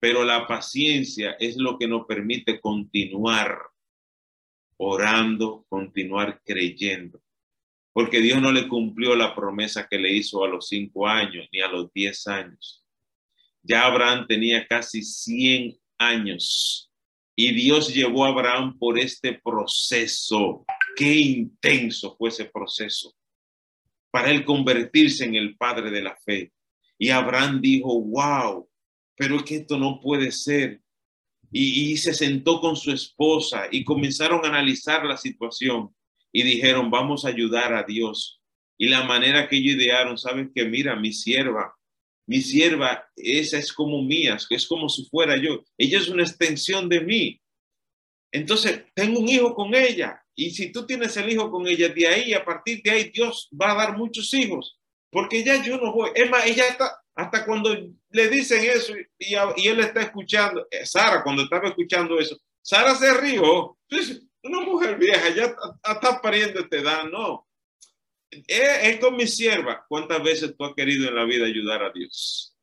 pero 0.00 0.22
la 0.24 0.46
paciencia 0.46 1.32
es 1.40 1.56
lo 1.56 1.78
que 1.78 1.88
nos 1.88 2.06
permite 2.06 2.60
continuar 2.60 3.58
orando, 4.76 5.64
continuar 5.68 6.40
creyendo. 6.44 7.22
Porque 7.98 8.20
Dios 8.20 8.40
no 8.40 8.52
le 8.52 8.68
cumplió 8.68 9.16
la 9.16 9.34
promesa 9.34 9.88
que 9.90 9.98
le 9.98 10.12
hizo 10.12 10.44
a 10.44 10.48
los 10.48 10.68
cinco 10.68 11.08
años 11.08 11.48
ni 11.52 11.60
a 11.60 11.66
los 11.66 11.92
diez 11.92 12.28
años. 12.28 12.86
Ya 13.60 13.86
Abraham 13.86 14.24
tenía 14.28 14.64
casi 14.68 15.02
cien 15.02 15.76
años 15.98 16.92
y 17.34 17.52
Dios 17.52 17.92
llevó 17.92 18.24
a 18.24 18.28
Abraham 18.28 18.78
por 18.78 19.00
este 19.00 19.40
proceso. 19.42 20.64
Qué 20.94 21.12
intenso 21.12 22.14
fue 22.16 22.28
ese 22.28 22.44
proceso 22.44 23.16
para 24.12 24.30
él 24.30 24.44
convertirse 24.44 25.24
en 25.24 25.34
el 25.34 25.56
padre 25.56 25.90
de 25.90 26.02
la 26.02 26.14
fe. 26.24 26.52
Y 26.98 27.10
Abraham 27.10 27.60
dijo, 27.60 28.00
wow, 28.00 28.70
pero 29.16 29.38
es 29.38 29.42
que 29.42 29.56
esto 29.56 29.76
no 29.76 29.98
puede 30.00 30.30
ser 30.30 30.80
y, 31.50 31.96
se 31.96 32.14
sentó 32.14 32.60
con 32.60 32.76
su 32.76 32.92
esposa 32.92 33.66
y 33.72 33.82
comenzaron 33.82 34.44
a 34.44 34.48
analizar 34.50 35.04
la 35.04 35.16
situación 35.16 35.92
y 36.38 36.42
dijeron, 36.42 36.90
vamos 36.90 37.24
a 37.24 37.28
ayudar 37.28 37.74
a 37.74 37.82
Dios. 37.82 38.40
Y 38.78 38.88
la 38.88 39.02
manera 39.02 39.48
que 39.48 39.56
ellos 39.56 39.74
idearon, 39.74 40.16
sabes 40.16 40.48
que 40.54 40.64
mira, 40.64 40.94
mi 40.94 41.12
sierva, 41.12 41.74
mi 42.28 42.40
sierva, 42.42 43.08
esa 43.16 43.58
es 43.58 43.72
como 43.72 44.02
mía, 44.02 44.38
es 44.50 44.66
como 44.68 44.88
si 44.88 45.04
fuera 45.06 45.36
yo. 45.36 45.64
Ella 45.76 45.98
es 45.98 46.08
una 46.08 46.22
extensión 46.22 46.88
de 46.88 47.00
mí. 47.00 47.40
Entonces, 48.30 48.84
tengo 48.94 49.18
un 49.18 49.28
hijo 49.28 49.52
con 49.54 49.74
ella. 49.74 50.22
Y 50.36 50.50
si 50.50 50.70
tú 50.70 50.86
tienes 50.86 51.16
el 51.16 51.28
hijo 51.28 51.50
con 51.50 51.66
ella, 51.66 51.88
de 51.88 52.06
ahí, 52.06 52.34
a 52.34 52.44
partir 52.44 52.80
de 52.84 52.90
ahí, 52.92 53.10
Dios 53.12 53.48
va 53.60 53.72
a 53.72 53.74
dar 53.74 53.96
muchos 53.96 54.32
hijos. 54.34 54.78
Porque 55.10 55.42
ya 55.42 55.64
yo 55.64 55.78
no 55.78 55.92
voy. 55.92 56.10
Es 56.14 56.30
más, 56.30 56.46
ella 56.46 56.68
está, 56.68 57.00
hasta 57.16 57.44
cuando 57.44 57.74
le 58.10 58.28
dicen 58.28 58.62
eso 58.62 58.92
y, 59.18 59.34
y, 59.56 59.66
él 59.66 59.80
está 59.80 60.02
escuchando, 60.02 60.68
eh, 60.70 60.86
Sara, 60.86 61.24
cuando 61.24 61.42
estaba 61.42 61.68
escuchando 61.68 62.20
eso, 62.20 62.38
Sara 62.62 62.94
se 62.94 63.12
rió. 63.14 63.76
Una 64.42 64.60
mujer 64.60 64.98
vieja 64.98 65.28
ya 65.30 65.54
está 65.84 66.20
pariendo 66.20 66.68
te 66.68 66.82
da, 66.82 67.04
no. 67.04 67.46
Es, 68.30 68.98
con 69.00 69.16
mi 69.16 69.26
sierva. 69.26 69.84
¿Cuántas 69.88 70.22
veces 70.22 70.54
tú 70.56 70.64
has 70.64 70.74
querido 70.74 71.08
en 71.08 71.14
la 71.14 71.24
vida 71.24 71.46
ayudar 71.46 71.82
a 71.82 71.92
Dios? 71.92 72.54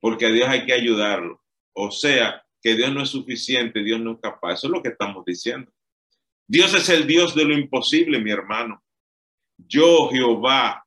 Porque 0.00 0.26
a 0.26 0.30
Dios 0.30 0.48
hay 0.48 0.64
que 0.64 0.72
ayudarlo. 0.72 1.42
O 1.72 1.90
sea, 1.90 2.44
que 2.62 2.74
Dios 2.74 2.92
no 2.92 3.02
es 3.02 3.10
suficiente, 3.10 3.82
Dios 3.82 4.00
no 4.00 4.12
es 4.12 4.20
capaz. 4.20 4.54
Eso 4.54 4.68
es 4.68 4.72
lo 4.72 4.82
que 4.82 4.90
estamos 4.90 5.24
diciendo. 5.24 5.70
Dios 6.46 6.74
es 6.74 6.88
el 6.88 7.06
Dios 7.06 7.34
de 7.34 7.44
lo 7.44 7.54
imposible, 7.54 8.18
mi 8.18 8.30
hermano. 8.30 8.82
Yo, 9.56 10.08
Jehová, 10.10 10.86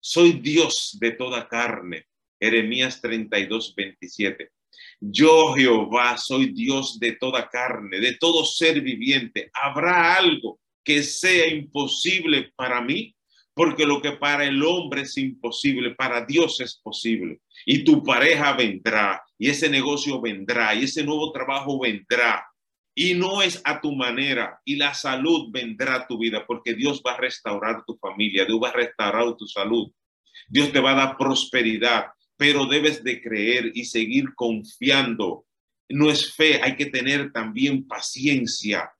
soy 0.00 0.32
Dios 0.32 0.96
de 1.00 1.12
toda 1.12 1.48
carne. 1.48 2.06
Jeremías 2.40 3.00
32, 3.00 3.74
27. 3.74 4.52
Yo, 5.00 5.54
Jehová, 5.54 6.16
soy 6.16 6.52
Dios 6.52 6.98
de 6.98 7.12
toda 7.12 7.48
carne, 7.48 8.00
de 8.00 8.16
todo 8.16 8.44
ser 8.44 8.80
viviente. 8.80 9.50
¿Habrá 9.52 10.16
algo 10.16 10.58
que 10.82 11.02
sea 11.02 11.48
imposible 11.48 12.52
para 12.56 12.80
mí? 12.80 13.14
Porque 13.52 13.86
lo 13.86 14.00
que 14.00 14.12
para 14.12 14.44
el 14.44 14.62
hombre 14.62 15.02
es 15.02 15.16
imposible, 15.16 15.94
para 15.94 16.24
Dios 16.24 16.60
es 16.60 16.80
posible. 16.82 17.40
Y 17.64 17.84
tu 17.84 18.02
pareja 18.02 18.54
vendrá, 18.54 19.22
y 19.38 19.48
ese 19.48 19.68
negocio 19.68 20.20
vendrá, 20.20 20.74
y 20.74 20.84
ese 20.84 21.04
nuevo 21.04 21.32
trabajo 21.32 21.78
vendrá. 21.80 22.46
Y 22.94 23.14
no 23.14 23.42
es 23.42 23.60
a 23.64 23.80
tu 23.80 23.94
manera, 23.94 24.58
y 24.64 24.76
la 24.76 24.94
salud 24.94 25.50
vendrá 25.50 25.96
a 25.96 26.06
tu 26.06 26.18
vida, 26.18 26.46
porque 26.46 26.74
Dios 26.74 27.02
va 27.06 27.12
a 27.12 27.18
restaurar 27.18 27.84
tu 27.86 27.96
familia, 27.96 28.46
Dios 28.46 28.58
va 28.62 28.70
a 28.70 28.72
restaurar 28.72 29.36
tu 29.36 29.46
salud. 29.46 29.90
Dios 30.48 30.72
te 30.72 30.80
va 30.80 30.92
a 30.92 31.06
dar 31.06 31.16
prosperidad, 31.16 32.06
pero 32.36 32.66
debes 32.66 33.02
de 33.02 33.20
creer 33.20 33.72
y 33.74 33.84
seguir 33.84 34.34
confiando. 34.34 35.46
No 35.88 36.10
es 36.10 36.34
fe, 36.34 36.60
hay 36.62 36.76
que 36.76 36.86
tener 36.86 37.32
también 37.32 37.86
paciencia. 37.86 38.90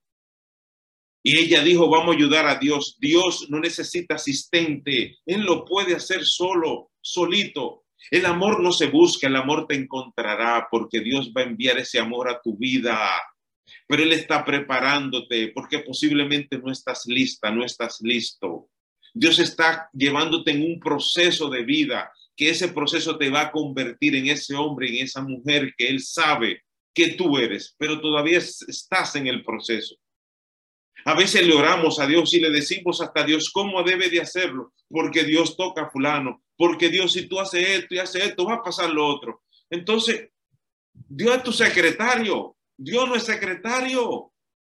Y 1.22 1.38
ella 1.38 1.62
dijo, 1.62 1.90
vamos 1.90 2.14
a 2.14 2.18
ayudar 2.18 2.46
a 2.46 2.54
Dios. 2.54 2.96
Dios 3.00 3.48
no 3.50 3.58
necesita 3.58 4.14
asistente, 4.14 5.18
Él 5.26 5.42
lo 5.42 5.64
puede 5.64 5.94
hacer 5.96 6.24
solo, 6.24 6.92
solito. 7.00 7.84
El 8.10 8.26
amor 8.26 8.62
no 8.62 8.70
se 8.70 8.86
busca, 8.86 9.26
el 9.26 9.34
amor 9.34 9.66
te 9.66 9.74
encontrará 9.74 10.68
porque 10.70 11.00
Dios 11.00 11.32
va 11.36 11.40
a 11.40 11.46
enviar 11.46 11.78
ese 11.78 11.98
amor 11.98 12.28
a 12.30 12.40
tu 12.40 12.56
vida. 12.56 13.10
Pero 13.88 14.02
Él 14.04 14.12
está 14.12 14.44
preparándote 14.44 15.48
porque 15.48 15.80
posiblemente 15.80 16.58
no 16.58 16.70
estás 16.70 17.06
lista, 17.06 17.50
no 17.50 17.64
estás 17.64 17.98
listo. 18.00 18.70
Dios 19.12 19.38
está 19.40 19.90
llevándote 19.92 20.52
en 20.52 20.62
un 20.62 20.78
proceso 20.78 21.48
de 21.48 21.64
vida 21.64 22.12
que 22.36 22.50
ese 22.50 22.68
proceso 22.68 23.16
te 23.16 23.30
va 23.30 23.42
a 23.42 23.50
convertir 23.50 24.14
en 24.14 24.28
ese 24.28 24.54
hombre, 24.54 24.88
en 24.88 25.04
esa 25.04 25.22
mujer 25.22 25.72
que 25.76 25.88
Él 25.88 26.00
sabe 26.00 26.62
que 26.94 27.12
tú 27.12 27.38
eres, 27.38 27.74
pero 27.78 28.00
todavía 28.00 28.38
estás 28.38 29.16
en 29.16 29.26
el 29.26 29.44
proceso. 29.44 29.96
A 31.04 31.14
veces 31.14 31.46
le 31.46 31.54
oramos 31.54 32.00
a 32.00 32.06
Dios 32.06 32.34
y 32.34 32.40
le 32.40 32.50
decimos 32.50 33.00
hasta 33.00 33.24
Dios 33.24 33.50
cómo 33.50 33.82
debe 33.82 34.10
de 34.10 34.20
hacerlo, 34.20 34.72
porque 34.88 35.24
Dios 35.24 35.56
toca 35.56 35.82
a 35.82 35.90
fulano, 35.90 36.42
porque 36.56 36.88
Dios 36.88 37.12
si 37.12 37.28
tú 37.28 37.38
haces 37.38 37.68
esto 37.68 37.94
y 37.94 37.98
haces 37.98 38.24
esto, 38.24 38.44
va 38.44 38.54
a 38.54 38.62
pasar 38.62 38.90
lo 38.90 39.06
otro. 39.06 39.42
Entonces, 39.70 40.30
Dios 40.92 41.36
es 41.36 41.42
tu 41.42 41.52
secretario, 41.52 42.56
Dios 42.76 43.08
no 43.08 43.14
es 43.14 43.22
secretario, 43.22 44.32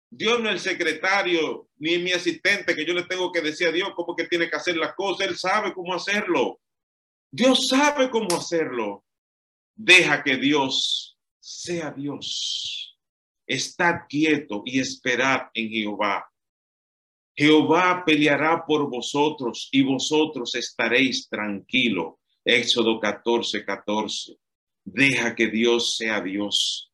Dios 0.10 0.40
no 0.40 0.50
es 0.50 0.62
secretario 0.62 1.70
ni 1.78 1.98
mi 1.98 2.12
asistente 2.12 2.76
que 2.76 2.86
yo 2.86 2.94
le 2.94 3.04
tengo 3.04 3.32
que 3.32 3.42
decir 3.42 3.68
a 3.68 3.72
Dios 3.72 3.90
cómo 3.96 4.16
que 4.16 4.28
tiene 4.28 4.50
que 4.50 4.56
hacer 4.56 4.78
las 4.78 4.94
cosas, 4.94 5.28
Él 5.28 5.38
sabe 5.38 5.74
cómo 5.74 5.94
hacerlo. 5.94 6.60
Dios 7.34 7.70
sabe 7.70 8.10
cómo 8.10 8.36
hacerlo. 8.36 9.06
Deja 9.74 10.22
que 10.22 10.36
Dios 10.36 11.18
sea 11.40 11.90
Dios. 11.92 13.00
Estad 13.48 14.02
quieto 14.10 14.64
y 14.66 14.82
esperad 14.82 15.44
en 15.54 15.70
Jehová. 15.70 16.30
Jehová 17.34 18.04
peleará 18.06 18.66
por 18.66 18.90
vosotros 18.90 19.70
y 19.72 19.82
vosotros 19.82 20.54
estaréis 20.56 21.30
tranquilo. 21.30 22.20
Éxodo 22.44 23.00
14, 23.00 23.64
14. 23.64 24.38
Deja 24.84 25.34
que 25.34 25.48
Dios 25.48 25.96
sea 25.96 26.20
Dios. 26.20 26.92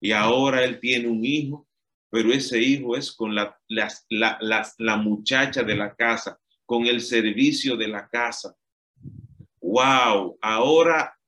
Y 0.00 0.10
ahora 0.10 0.64
él 0.64 0.80
tiene 0.80 1.06
un 1.06 1.24
hijo, 1.24 1.68
pero 2.10 2.32
ese 2.32 2.60
hijo 2.60 2.96
es 2.96 3.12
con 3.12 3.32
la, 3.32 3.56
la, 3.68 3.88
la, 4.08 4.72
la 4.78 4.96
muchacha 4.96 5.62
de 5.62 5.76
la 5.76 5.94
casa, 5.94 6.38
con 6.66 6.86
el 6.86 7.00
servicio 7.00 7.76
de 7.76 7.88
la 7.88 8.08
casa 8.08 8.56
wow, 9.74 10.38
ahora 10.40 11.18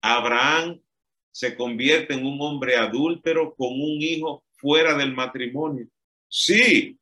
Abraham 0.00 0.80
se 1.32 1.56
convierte 1.56 2.14
en 2.14 2.24
un 2.24 2.40
hombre 2.40 2.76
adúltero 2.76 3.56
con 3.56 3.72
un 3.72 4.00
hijo 4.00 4.44
fuera 4.52 4.96
del 4.96 5.12
matrimonio. 5.14 5.88
Sí, 6.28 6.96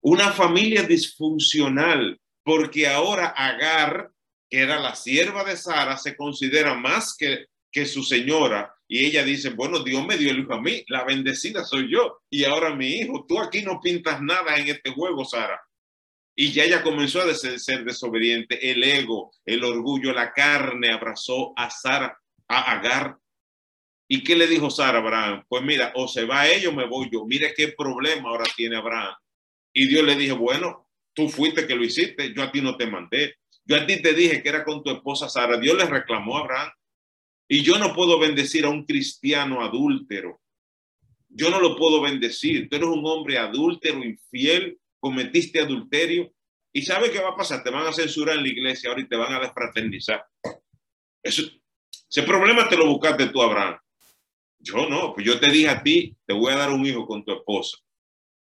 una 0.00 0.32
familia 0.32 0.82
disfuncional, 0.82 2.18
porque 2.42 2.88
ahora 2.88 3.28
Agar, 3.28 4.10
que 4.48 4.58
era 4.58 4.80
la 4.80 4.96
sierva 4.96 5.44
de 5.44 5.56
Sara, 5.56 5.96
se 5.96 6.16
considera 6.16 6.74
más 6.74 7.16
que, 7.16 7.46
que 7.70 7.86
su 7.86 8.02
señora. 8.02 8.74
Y 8.88 9.04
ella 9.04 9.22
dice, 9.22 9.50
bueno, 9.50 9.84
Dios 9.84 10.04
me 10.04 10.16
dio 10.16 10.32
el 10.32 10.40
hijo 10.40 10.54
a 10.54 10.60
mí, 10.60 10.82
la 10.88 11.04
bendecida 11.04 11.64
soy 11.64 11.92
yo. 11.92 12.22
Y 12.28 12.44
ahora 12.44 12.74
mi 12.74 12.88
hijo, 12.88 13.24
tú 13.28 13.38
aquí 13.40 13.62
no 13.62 13.80
pintas 13.80 14.20
nada 14.20 14.56
en 14.56 14.66
este 14.66 14.90
juego, 14.90 15.24
Sara. 15.24 15.60
Y 16.34 16.52
ya 16.52 16.64
ella 16.64 16.82
comenzó 16.82 17.20
a 17.20 17.34
ser 17.34 17.84
desobediente. 17.84 18.70
El 18.70 18.82
ego, 18.82 19.32
el 19.44 19.64
orgullo, 19.64 20.12
la 20.12 20.32
carne 20.32 20.90
abrazó 20.90 21.52
a 21.56 21.70
Sara, 21.70 22.18
a 22.48 22.72
Agar. 22.72 23.16
¿Y 24.08 24.24
qué 24.24 24.34
le 24.34 24.46
dijo 24.46 24.70
Sara 24.70 24.98
a 24.98 25.00
Abraham? 25.02 25.44
Pues 25.48 25.62
mira, 25.62 25.92
o 25.94 26.08
se 26.08 26.24
va 26.24 26.48
ella 26.48 26.68
o 26.68 26.72
me 26.72 26.86
voy 26.86 27.08
yo. 27.12 27.24
Mire 27.26 27.54
qué 27.54 27.68
problema 27.68 28.30
ahora 28.30 28.44
tiene 28.56 28.76
Abraham. 28.76 29.14
Y 29.72 29.86
Dios 29.86 30.04
le 30.04 30.16
dijo, 30.16 30.36
bueno, 30.36 30.88
tú 31.14 31.28
fuiste 31.28 31.66
que 31.66 31.76
lo 31.76 31.84
hiciste, 31.84 32.32
yo 32.34 32.42
a 32.42 32.50
ti 32.50 32.60
no 32.60 32.76
te 32.76 32.86
mandé. 32.86 33.36
Yo 33.64 33.76
a 33.76 33.86
ti 33.86 34.02
te 34.02 34.14
dije 34.14 34.42
que 34.42 34.48
era 34.48 34.64
con 34.64 34.82
tu 34.82 34.90
esposa 34.90 35.28
Sara. 35.28 35.58
Dios 35.58 35.76
le 35.76 35.84
reclamó 35.84 36.38
a 36.38 36.40
Abraham. 36.40 36.70
Y 37.48 37.62
yo 37.62 37.78
no 37.78 37.94
puedo 37.94 38.18
bendecir 38.18 38.64
a 38.64 38.70
un 38.70 38.84
cristiano 38.84 39.62
adúltero. 39.62 40.40
Yo 41.28 41.50
no 41.50 41.60
lo 41.60 41.76
puedo 41.76 42.00
bendecir. 42.00 42.68
Tú 42.68 42.76
eres 42.76 42.88
un 42.88 43.04
hombre 43.06 43.38
adúltero, 43.38 44.02
infiel, 44.02 44.78
cometiste 45.00 45.60
adulterio. 45.60 46.32
¿Y 46.72 46.82
sabe 46.82 47.10
qué 47.10 47.18
va 47.20 47.30
a 47.30 47.36
pasar? 47.36 47.64
Te 47.64 47.70
van 47.70 47.86
a 47.86 47.92
censurar 47.92 48.36
en 48.36 48.44
la 48.44 48.48
iglesia 48.48 48.90
ahora 48.90 49.02
y 49.02 49.08
te 49.08 49.16
van 49.16 49.32
a 49.32 49.40
desfraternizar. 49.40 50.24
Ese 51.22 52.22
problema 52.24 52.68
te 52.68 52.76
lo 52.76 52.86
buscaste 52.86 53.26
tú, 53.28 53.42
Abraham. 53.42 53.76
Yo 54.60 54.88
no, 54.88 55.14
pues 55.14 55.26
yo 55.26 55.40
te 55.40 55.50
dije 55.50 55.68
a 55.68 55.82
ti, 55.82 56.14
te 56.26 56.34
voy 56.34 56.52
a 56.52 56.56
dar 56.56 56.70
un 56.70 56.86
hijo 56.86 57.06
con 57.06 57.24
tu 57.24 57.32
esposa. 57.32 57.78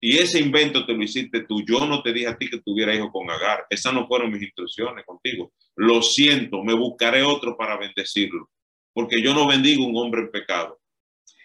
Y 0.00 0.18
ese 0.18 0.38
invento 0.38 0.84
te 0.84 0.92
lo 0.92 1.02
hiciste 1.02 1.44
tú. 1.44 1.64
Yo 1.66 1.86
no 1.86 2.02
te 2.02 2.12
dije 2.12 2.28
a 2.28 2.36
ti 2.36 2.50
que 2.50 2.60
tuviera 2.60 2.94
hijo 2.94 3.10
con 3.10 3.30
Agar. 3.30 3.66
Esas 3.70 3.94
no 3.94 4.06
fueron 4.06 4.30
mis 4.30 4.42
instrucciones 4.42 5.02
contigo. 5.06 5.52
Lo 5.76 6.02
siento, 6.02 6.62
me 6.62 6.74
buscaré 6.74 7.22
otro 7.22 7.56
para 7.56 7.78
bendecirlo. 7.78 8.50
Porque 8.92 9.22
yo 9.22 9.32
no 9.32 9.48
bendigo 9.48 9.86
un 9.86 9.96
hombre 9.96 10.20
en 10.20 10.30
pecado. 10.30 10.78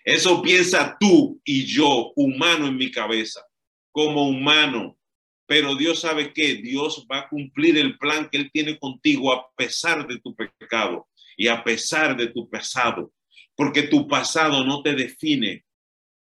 Eso 0.03 0.41
piensa 0.41 0.97
tú 0.99 1.39
y 1.45 1.65
yo, 1.65 2.11
humano 2.15 2.67
en 2.67 2.75
mi 2.75 2.91
cabeza, 2.91 3.45
como 3.91 4.27
humano. 4.27 4.97
Pero 5.45 5.75
Dios 5.75 6.01
sabe 6.01 6.31
que 6.31 6.55
Dios 6.55 7.07
va 7.11 7.19
a 7.19 7.29
cumplir 7.29 7.77
el 7.77 7.97
plan 7.97 8.29
que 8.29 8.37
Él 8.37 8.51
tiene 8.51 8.77
contigo 8.77 9.33
a 9.33 9.49
pesar 9.55 10.07
de 10.07 10.19
tu 10.19 10.35
pecado 10.35 11.07
y 11.35 11.47
a 11.47 11.63
pesar 11.63 12.15
de 12.15 12.27
tu 12.27 12.49
pasado. 12.49 13.11
Porque 13.55 13.83
tu 13.83 14.07
pasado 14.07 14.63
no 14.63 14.83
te 14.83 14.93
define, 14.93 15.65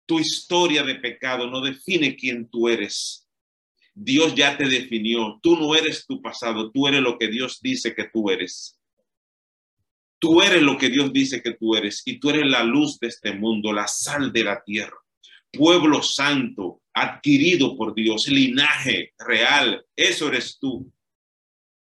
tu 0.06 0.20
historia 0.20 0.84
de 0.84 0.96
pecado 0.96 1.48
no 1.48 1.62
define 1.62 2.16
quién 2.16 2.50
tú 2.50 2.70
eres. 2.70 3.28
Dios 3.94 4.34
ya 4.34 4.58
te 4.58 4.68
definió. 4.68 5.40
Tú 5.44 5.58
no 5.58 5.76
eres 5.76 6.08
tu 6.08 6.22
pasado, 6.22 6.72
tú 6.72 6.88
eres 6.88 7.02
lo 7.02 7.18
que 7.18 7.28
Dios 7.28 7.60
dice 7.62 7.94
que 7.94 8.06
tú 8.06 8.30
eres. 8.30 8.80
Tú 10.20 10.42
eres 10.42 10.62
lo 10.62 10.78
que 10.78 10.90
Dios 10.90 11.14
dice 11.14 11.42
que 11.42 11.54
tú 11.54 11.76
eres 11.76 12.02
y 12.06 12.20
tú 12.20 12.30
eres 12.30 12.46
la 12.46 12.64
luz 12.64 13.00
de 13.00 13.08
este 13.08 13.34
mundo, 13.34 13.72
la 13.72 13.88
sal 13.88 14.34
de 14.34 14.44
la 14.44 14.62
tierra, 14.64 14.98
pueblo 15.52 16.02
santo, 16.02 16.82
adquirido 17.02 17.76
por 17.78 17.94
Dios, 17.94 18.28
linaje 18.28 19.14
real. 19.18 19.86
Eso 19.96 20.28
eres 20.28 20.58
tú. 20.60 20.92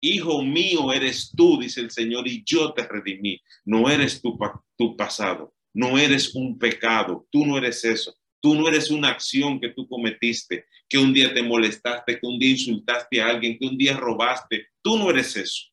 Hijo 0.00 0.42
mío 0.42 0.92
eres 0.92 1.32
tú, 1.36 1.60
dice 1.60 1.80
el 1.80 1.90
Señor, 1.90 2.26
y 2.26 2.42
yo 2.44 2.72
te 2.72 2.86
redimí. 2.86 3.40
No 3.64 3.88
eres 3.88 4.20
tu, 4.20 4.38
tu 4.76 4.96
pasado. 4.96 5.54
No 5.74 5.96
eres 5.96 6.34
un 6.34 6.58
pecado, 6.58 7.26
tú 7.30 7.46
no 7.46 7.56
eres 7.56 7.84
eso. 7.84 8.14
Tú 8.40 8.56
no 8.56 8.66
eres 8.68 8.90
una 8.90 9.08
acción 9.08 9.60
que 9.60 9.68
tú 9.68 9.86
cometiste, 9.86 10.66
que 10.88 10.98
un 10.98 11.12
día 11.12 11.32
te 11.32 11.42
molestaste, 11.42 12.18
que 12.18 12.26
un 12.26 12.40
día 12.40 12.50
insultaste 12.50 13.22
a 13.22 13.28
alguien, 13.28 13.56
que 13.56 13.66
un 13.66 13.78
día 13.78 13.96
robaste. 13.96 14.66
Tú 14.82 14.98
no 14.98 15.10
eres 15.10 15.36
eso. 15.36 15.68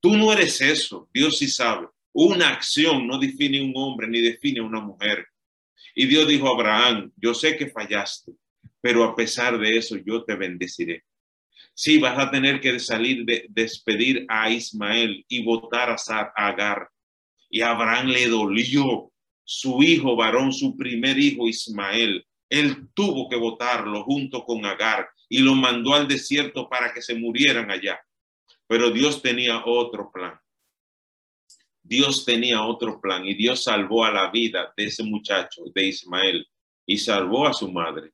Tú 0.00 0.16
no 0.16 0.32
eres 0.32 0.60
eso. 0.60 1.08
Dios 1.14 1.38
sí 1.38 1.46
sabe. 1.46 1.86
Una 2.12 2.48
acción 2.48 3.06
no 3.06 3.18
define 3.18 3.60
un 3.60 3.72
hombre 3.76 4.08
ni 4.08 4.20
define 4.20 4.60
una 4.60 4.80
mujer. 4.80 5.26
Y 5.98 6.06
Dios 6.06 6.28
dijo 6.28 6.46
a 6.46 6.50
Abraham, 6.50 7.10
yo 7.16 7.34
sé 7.34 7.56
que 7.56 7.70
fallaste, 7.70 8.32
pero 8.80 9.02
a 9.02 9.16
pesar 9.16 9.58
de 9.58 9.78
eso 9.78 9.96
yo 9.96 10.22
te 10.22 10.36
bendeciré. 10.36 11.04
Sí, 11.74 11.98
vas 11.98 12.18
a 12.18 12.30
tener 12.30 12.60
que 12.60 12.78
salir 12.78 13.24
de 13.24 13.46
despedir 13.48 14.26
a 14.28 14.50
Ismael 14.50 15.24
y 15.26 15.42
votar 15.42 15.90
a 15.90 16.32
Agar 16.36 16.90
y 17.48 17.62
Abraham 17.62 18.08
le 18.08 18.28
dolió 18.28 19.10
su 19.44 19.82
hijo 19.82 20.16
varón, 20.16 20.52
su 20.52 20.76
primer 20.76 21.18
hijo 21.18 21.48
Ismael. 21.48 22.26
Él 22.50 22.88
tuvo 22.94 23.28
que 23.28 23.36
votarlo 23.36 24.04
junto 24.04 24.44
con 24.44 24.66
Agar 24.66 25.08
y 25.28 25.38
lo 25.38 25.54
mandó 25.54 25.94
al 25.94 26.06
desierto 26.08 26.68
para 26.68 26.92
que 26.92 27.00
se 27.00 27.14
murieran 27.14 27.70
allá. 27.70 27.98
Pero 28.66 28.90
Dios 28.90 29.22
tenía 29.22 29.62
otro 29.64 30.10
plan. 30.12 30.38
Dios 31.86 32.24
tenía 32.24 32.64
otro 32.64 33.00
plan 33.00 33.24
y 33.24 33.34
Dios 33.34 33.62
salvó 33.62 34.04
a 34.04 34.10
la 34.10 34.30
vida 34.30 34.72
de 34.76 34.86
ese 34.86 35.04
muchacho, 35.04 35.62
de 35.74 35.86
Ismael, 35.86 36.46
y 36.84 36.98
salvó 36.98 37.46
a 37.46 37.52
su 37.52 37.70
madre. 37.70 38.12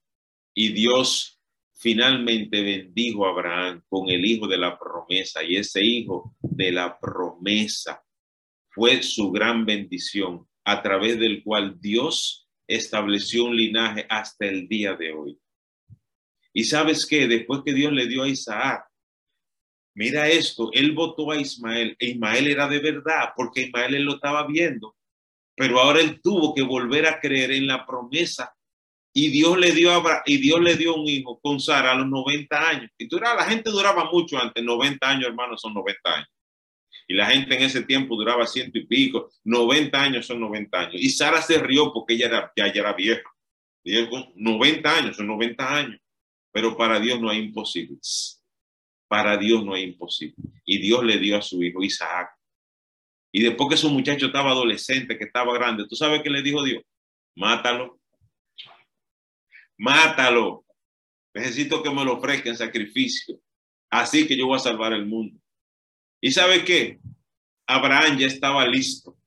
Y 0.54 0.72
Dios 0.72 1.40
finalmente 1.72 2.62
bendijo 2.62 3.26
a 3.26 3.30
Abraham 3.30 3.82
con 3.88 4.08
el 4.10 4.24
hijo 4.24 4.46
de 4.46 4.58
la 4.58 4.78
promesa 4.78 5.42
y 5.42 5.56
ese 5.56 5.82
hijo 5.82 6.36
de 6.40 6.70
la 6.70 6.98
promesa 6.98 8.02
fue 8.68 9.02
su 9.02 9.30
gran 9.30 9.66
bendición, 9.66 10.46
a 10.64 10.80
través 10.80 11.18
del 11.18 11.42
cual 11.42 11.78
Dios 11.80 12.48
estableció 12.66 13.44
un 13.46 13.56
linaje 13.56 14.06
hasta 14.08 14.46
el 14.46 14.68
día 14.68 14.94
de 14.94 15.12
hoy. 15.12 15.38
Y 16.54 16.64
sabes 16.64 17.06
qué, 17.06 17.26
después 17.26 17.62
que 17.64 17.72
Dios 17.72 17.92
le 17.92 18.06
dio 18.06 18.22
a 18.22 18.28
Isaac, 18.28 18.84
mira 19.94 20.28
esto, 20.28 20.70
él 20.72 20.92
votó 20.92 21.30
a 21.30 21.36
Ismael, 21.36 21.96
e 21.98 22.08
Ismael 22.08 22.48
era 22.48 22.68
de 22.68 22.78
verdad, 22.80 23.30
porque 23.36 23.62
Ismael 23.62 23.94
él 23.94 24.04
lo 24.04 24.14
estaba 24.14 24.46
viendo, 24.46 24.96
pero 25.54 25.80
ahora 25.80 26.00
él 26.00 26.20
tuvo 26.22 26.54
que 26.54 26.62
volver 26.62 27.06
a 27.06 27.20
creer 27.20 27.52
en 27.52 27.66
la 27.66 27.86
promesa 27.86 28.54
y 29.14 29.28
Dios 29.28 29.58
le 29.58 29.72
dio 29.72 29.92
a, 29.92 30.22
y 30.24 30.38
Dios 30.38 30.60
le 30.60 30.76
dio 30.76 30.94
un 30.94 31.06
hijo 31.06 31.38
con 31.40 31.60
Sara 31.60 31.92
a 31.92 31.94
los 31.94 32.06
90 32.06 32.68
años. 32.68 32.90
Y 32.96 33.08
la 33.20 33.44
gente 33.44 33.70
duraba 33.70 34.10
mucho 34.10 34.38
antes, 34.38 34.64
90 34.64 35.06
años, 35.06 35.28
hermanos, 35.28 35.60
son 35.60 35.74
90 35.74 36.14
años. 36.14 36.28
Y 37.08 37.14
la 37.14 37.26
gente 37.26 37.54
en 37.54 37.62
ese 37.62 37.82
tiempo 37.82 38.16
duraba 38.16 38.46
ciento 38.46 38.78
y 38.78 38.86
pico, 38.86 39.30
90 39.44 40.00
años 40.00 40.26
son 40.26 40.40
90 40.40 40.78
años. 40.78 40.94
Y 40.94 41.10
Sara 41.10 41.42
se 41.42 41.58
rió 41.58 41.92
porque 41.92 42.14
ella 42.14 42.26
era, 42.26 42.52
ya, 42.56 42.66
era 42.66 42.92
vieja. 42.94 43.28
90 43.84 44.96
años 44.96 45.16
son 45.16 45.26
90 45.26 45.76
años. 45.76 46.00
Pero 46.50 46.76
para 46.76 46.98
Dios 47.00 47.20
no 47.20 47.28
hay 47.28 47.38
imposibles. 47.38 48.41
Para 49.12 49.36
Dios 49.36 49.62
no 49.62 49.74
hay 49.74 49.82
imposible. 49.82 50.36
Y 50.64 50.78
Dios 50.78 51.04
le 51.04 51.18
dio 51.18 51.36
a 51.36 51.42
su 51.42 51.62
hijo 51.62 51.82
Isaac. 51.82 52.30
Y 53.30 53.42
después 53.42 53.68
que 53.68 53.76
su 53.76 53.90
muchacho 53.90 54.24
estaba 54.24 54.52
adolescente, 54.52 55.18
que 55.18 55.24
estaba 55.24 55.52
grande, 55.52 55.86
¿tú 55.86 55.94
sabes 55.94 56.22
qué 56.22 56.30
le 56.30 56.40
dijo 56.40 56.62
Dios? 56.62 56.82
Mátalo. 57.36 58.00
Mátalo. 59.76 60.64
Necesito 61.34 61.82
que 61.82 61.90
me 61.90 62.06
lo 62.06 62.14
ofrezca 62.14 62.48
en 62.48 62.56
sacrificio. 62.56 63.38
Así 63.90 64.26
que 64.26 64.34
yo 64.34 64.46
voy 64.46 64.56
a 64.56 64.60
salvar 64.60 64.94
el 64.94 65.04
mundo. 65.04 65.38
¿Y 66.18 66.30
sabe 66.30 66.64
qué? 66.64 66.98
Abraham 67.66 68.16
ya 68.16 68.28
estaba 68.28 68.66
listo, 68.66 69.18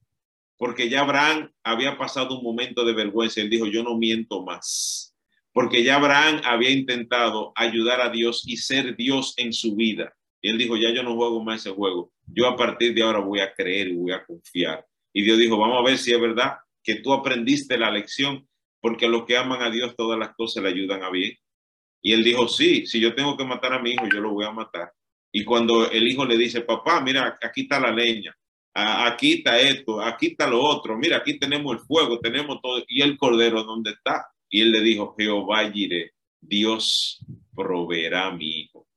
porque 0.57 0.89
ya 0.89 1.01
Abraham 1.01 1.53
había 1.61 1.95
pasado 1.95 2.39
un 2.39 2.43
momento 2.43 2.83
de 2.83 2.93
vergüenza. 2.93 3.39
Él 3.39 3.51
dijo, 3.51 3.67
yo 3.67 3.83
no 3.83 3.95
miento 3.95 4.43
más, 4.43 5.14
porque 5.55 5.85
ya 5.85 5.95
Abraham 5.95 6.41
había 6.43 6.69
intentado 6.69 7.53
ayudar 7.55 8.01
a 8.01 8.09
Dios 8.09 8.43
y 8.45 8.57
ser 8.57 8.97
Dios 8.97 9.33
en 9.37 9.53
su 9.53 9.73
vida. 9.77 10.13
Y 10.41 10.49
él 10.49 10.57
dijo, 10.57 10.75
ya 10.75 10.89
yo 10.89 11.01
no 11.01 11.15
juego 11.15 11.41
más 11.41 11.61
ese 11.61 11.73
juego. 11.73 12.11
Yo 12.27 12.45
a 12.49 12.57
partir 12.57 12.93
de 12.93 13.01
ahora 13.01 13.19
voy 13.19 13.39
a 13.39 13.53
creer 13.53 13.87
y 13.87 13.95
voy 13.95 14.11
a 14.11 14.25
confiar. 14.25 14.85
Y 15.13 15.23
Dios 15.23 15.37
dijo, 15.37 15.57
vamos 15.57 15.79
a 15.79 15.83
ver 15.89 15.97
si 15.97 16.11
es 16.11 16.19
verdad 16.19 16.57
que 16.83 16.95
tú 16.95 17.13
aprendiste 17.13 17.77
la 17.77 17.89
lección, 17.89 18.45
porque 18.81 19.07
los 19.07 19.23
que 19.23 19.37
aman 19.37 19.61
a 19.61 19.69
Dios 19.69 19.95
todas 19.95 20.19
las 20.19 20.35
cosas 20.35 20.61
le 20.61 20.67
ayudan 20.67 21.03
a 21.03 21.09
bien. 21.09 21.37
Y 22.01 22.11
él 22.11 22.25
dijo, 22.25 22.49
sí, 22.49 22.85
si 22.85 22.99
yo 22.99 23.15
tengo 23.15 23.37
que 23.37 23.45
matar 23.45 23.71
a 23.71 23.79
mi 23.79 23.91
hijo, 23.91 24.07
yo 24.13 24.19
lo 24.19 24.31
voy 24.31 24.43
a 24.43 24.51
matar. 24.51 24.91
Y 25.31 25.45
cuando 25.45 25.89
el 25.89 26.05
hijo 26.05 26.25
le 26.25 26.37
dice, 26.37 26.61
papá, 26.61 26.99
mira, 26.99 27.39
aquí 27.41 27.61
está 27.61 27.79
la 27.79 27.93
leña, 27.93 28.35
aquí 28.73 29.35
está 29.35 29.57
esto, 29.57 30.01
aquí 30.01 30.27
está 30.27 30.47
lo 30.47 30.61
otro, 30.61 30.97
mira, 30.97 31.15
aquí 31.15 31.39
tenemos 31.39 31.77
el 31.77 31.79
fuego, 31.79 32.19
tenemos 32.19 32.59
todo, 32.61 32.83
y 32.89 33.01
el 33.01 33.17
cordero, 33.17 33.63
¿dónde 33.63 33.91
está? 33.91 34.27
Y 34.55 34.61
él 34.61 34.71
le 34.71 34.79
dijo, 34.79 35.13
Jehová 35.17 35.65
iré, 35.65 36.13
Dios 36.39 37.19
proveerá 37.53 38.27
a 38.27 38.31
mi 38.31 38.61
hijo. 38.61 38.87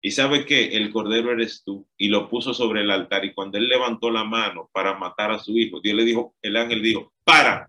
Y 0.00 0.12
sabe 0.12 0.46
que 0.46 0.76
el 0.76 0.92
cordero 0.92 1.32
eres 1.32 1.64
tú, 1.64 1.88
y 1.96 2.06
lo 2.06 2.30
puso 2.30 2.54
sobre 2.54 2.82
el 2.82 2.92
altar, 2.92 3.24
y 3.24 3.34
cuando 3.34 3.58
él 3.58 3.66
levantó 3.66 4.12
la 4.12 4.22
mano 4.22 4.70
para 4.72 4.96
matar 4.96 5.32
a 5.32 5.40
su 5.40 5.58
hijo, 5.58 5.80
Dios 5.80 5.96
le 5.96 6.04
dijo, 6.04 6.36
el 6.40 6.56
ángel 6.56 6.82
dijo, 6.82 7.12
para, 7.24 7.68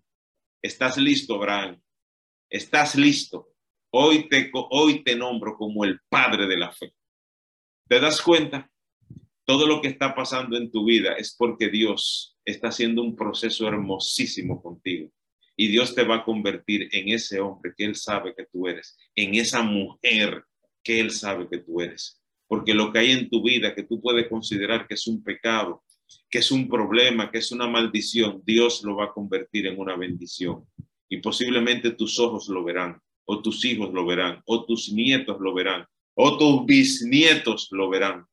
estás 0.62 0.98
listo, 0.98 1.34
Abraham, 1.34 1.82
estás 2.48 2.96
listo. 2.96 3.50
Hoy 3.90 4.30
te, 4.30 4.52
hoy 4.54 5.04
te 5.04 5.16
nombro 5.16 5.58
como 5.58 5.84
el 5.84 6.02
padre 6.08 6.46
de 6.46 6.58
la 6.58 6.72
fe. 6.72 6.94
¿Te 7.88 8.00
das 8.00 8.22
cuenta? 8.22 8.70
Todo 9.44 9.66
lo 9.66 9.82
que 9.82 9.88
está 9.88 10.14
pasando 10.14 10.56
en 10.56 10.70
tu 10.70 10.86
vida 10.86 11.14
es 11.14 11.36
porque 11.36 11.70
Dios 11.70 12.38
está 12.46 12.68
haciendo 12.68 13.02
un 13.02 13.16
proceso 13.16 13.68
hermosísimo 13.68 14.62
contigo. 14.62 15.12
Y 15.62 15.68
Dios 15.68 15.94
te 15.94 16.04
va 16.04 16.16
a 16.16 16.26
convertir 16.26 16.90
en 16.92 17.10
ese 17.10 17.40
hombre 17.40 17.72
que 17.78 17.86
Él 17.86 17.96
sabe 17.96 18.34
que 18.36 18.48
tú 18.52 18.68
eres, 18.68 18.98
en 19.16 19.36
esa 19.36 19.62
mujer 19.62 20.44
que 20.84 21.00
Él 21.00 21.12
sabe 21.12 21.48
que 21.48 21.60
tú 21.60 21.82
eres. 21.82 22.20
Porque 22.48 22.74
lo 22.74 22.92
que 22.92 22.98
hay 22.98 23.12
en 23.12 23.30
tu 23.30 23.44
vida 23.44 23.76
que 23.76 23.84
tú 23.84 24.02
puedes 24.02 24.28
considerar 24.28 24.88
que 24.88 24.96
es 24.96 25.06
un 25.06 25.24
pecado, 25.24 25.84
que 26.32 26.40
es 26.40 26.50
un 26.52 26.68
problema, 26.68 27.30
que 27.30 27.38
es 27.38 27.52
una 27.52 27.68
maldición, 27.68 28.42
Dios 28.44 28.82
lo 28.84 28.96
va 28.96 29.06
a 29.06 29.14
convertir 29.14 29.68
en 29.68 29.80
una 29.80 29.96
bendición. 29.96 30.66
Y 31.08 31.18
posiblemente 31.18 31.92
tus 31.92 32.18
ojos 32.18 32.50
lo 32.50 32.64
verán, 32.64 33.00
o 33.26 33.40
tus 33.44 33.64
hijos 33.64 33.94
lo 33.94 34.04
verán, 34.04 34.42
o 34.48 34.66
tus 34.66 34.92
nietos 34.92 35.38
lo 35.40 35.54
verán, 35.54 35.86
o 36.16 36.40
tus 36.40 36.66
bisnietos 36.66 37.68
lo 37.70 37.88
verán. 37.88 38.26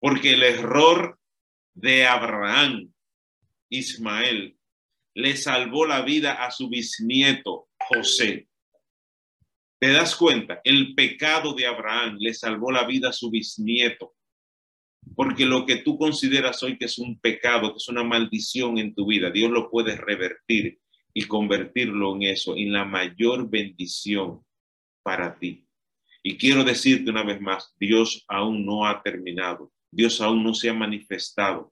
Porque 0.00 0.32
el 0.32 0.42
error 0.42 1.20
de 1.72 2.04
Abraham, 2.04 2.92
Ismael, 3.68 4.56
le 5.14 5.36
salvó 5.36 5.86
la 5.86 6.02
vida 6.02 6.44
a 6.44 6.50
su 6.50 6.68
bisnieto 6.68 7.68
José. 7.78 8.48
¿Te 9.78 9.92
das 9.92 10.14
cuenta? 10.14 10.60
El 10.64 10.94
pecado 10.94 11.54
de 11.54 11.66
Abraham 11.66 12.16
le 12.20 12.32
salvó 12.34 12.70
la 12.70 12.86
vida 12.86 13.08
a 13.08 13.12
su 13.12 13.30
bisnieto. 13.30 14.14
Porque 15.16 15.44
lo 15.44 15.66
que 15.66 15.76
tú 15.76 15.98
consideras 15.98 16.62
hoy 16.62 16.78
que 16.78 16.84
es 16.84 16.98
un 16.98 17.18
pecado, 17.18 17.72
que 17.72 17.78
es 17.78 17.88
una 17.88 18.04
maldición 18.04 18.78
en 18.78 18.94
tu 18.94 19.06
vida, 19.06 19.30
Dios 19.30 19.50
lo 19.50 19.68
puede 19.70 19.96
revertir 19.96 20.78
y 21.12 21.24
convertirlo 21.24 22.14
en 22.14 22.22
eso, 22.22 22.56
en 22.56 22.72
la 22.72 22.84
mayor 22.84 23.50
bendición 23.50 24.44
para 25.02 25.38
ti. 25.38 25.66
Y 26.22 26.36
quiero 26.36 26.62
decirte 26.62 27.10
una 27.10 27.24
vez 27.24 27.40
más, 27.40 27.74
Dios 27.78 28.24
aún 28.28 28.64
no 28.64 28.86
ha 28.86 29.02
terminado, 29.02 29.72
Dios 29.90 30.20
aún 30.20 30.44
no 30.44 30.54
se 30.54 30.70
ha 30.70 30.74
manifestado. 30.74 31.71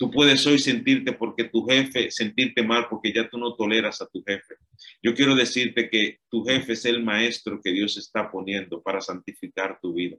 Tú 0.00 0.10
puedes 0.10 0.46
hoy 0.46 0.58
sentirte 0.58 1.12
porque 1.12 1.44
tu 1.44 1.62
jefe, 1.66 2.10
sentirte 2.10 2.62
mal 2.62 2.86
porque 2.88 3.12
ya 3.12 3.28
tú 3.28 3.36
no 3.36 3.54
toleras 3.54 4.00
a 4.00 4.06
tu 4.06 4.22
jefe. 4.22 4.54
Yo 5.02 5.14
quiero 5.14 5.34
decirte 5.34 5.90
que 5.90 6.20
tu 6.30 6.42
jefe 6.42 6.72
es 6.72 6.86
el 6.86 7.04
maestro 7.04 7.60
que 7.62 7.70
Dios 7.70 7.98
está 7.98 8.30
poniendo 8.30 8.82
para 8.82 9.02
santificar 9.02 9.78
tu 9.78 9.92
vida. 9.92 10.16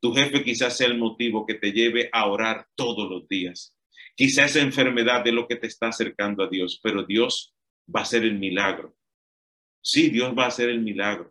Tu 0.00 0.14
jefe 0.14 0.42
quizás 0.42 0.74
sea 0.74 0.86
el 0.86 0.96
motivo 0.96 1.44
que 1.44 1.52
te 1.52 1.70
lleve 1.70 2.08
a 2.14 2.28
orar 2.28 2.66
todos 2.74 3.10
los 3.10 3.28
días. 3.28 3.76
Quizás 4.16 4.52
esa 4.56 4.64
enfermedad 4.64 5.22
de 5.22 5.32
lo 5.32 5.46
que 5.46 5.56
te 5.56 5.66
está 5.66 5.88
acercando 5.88 6.42
a 6.42 6.48
Dios, 6.48 6.80
pero 6.82 7.04
Dios 7.04 7.54
va 7.94 8.00
a 8.00 8.04
hacer 8.04 8.24
el 8.24 8.38
milagro. 8.38 8.96
Sí, 9.82 10.08
Dios 10.08 10.32
va 10.32 10.44
a 10.44 10.48
hacer 10.48 10.70
el 10.70 10.80
milagro. 10.80 11.30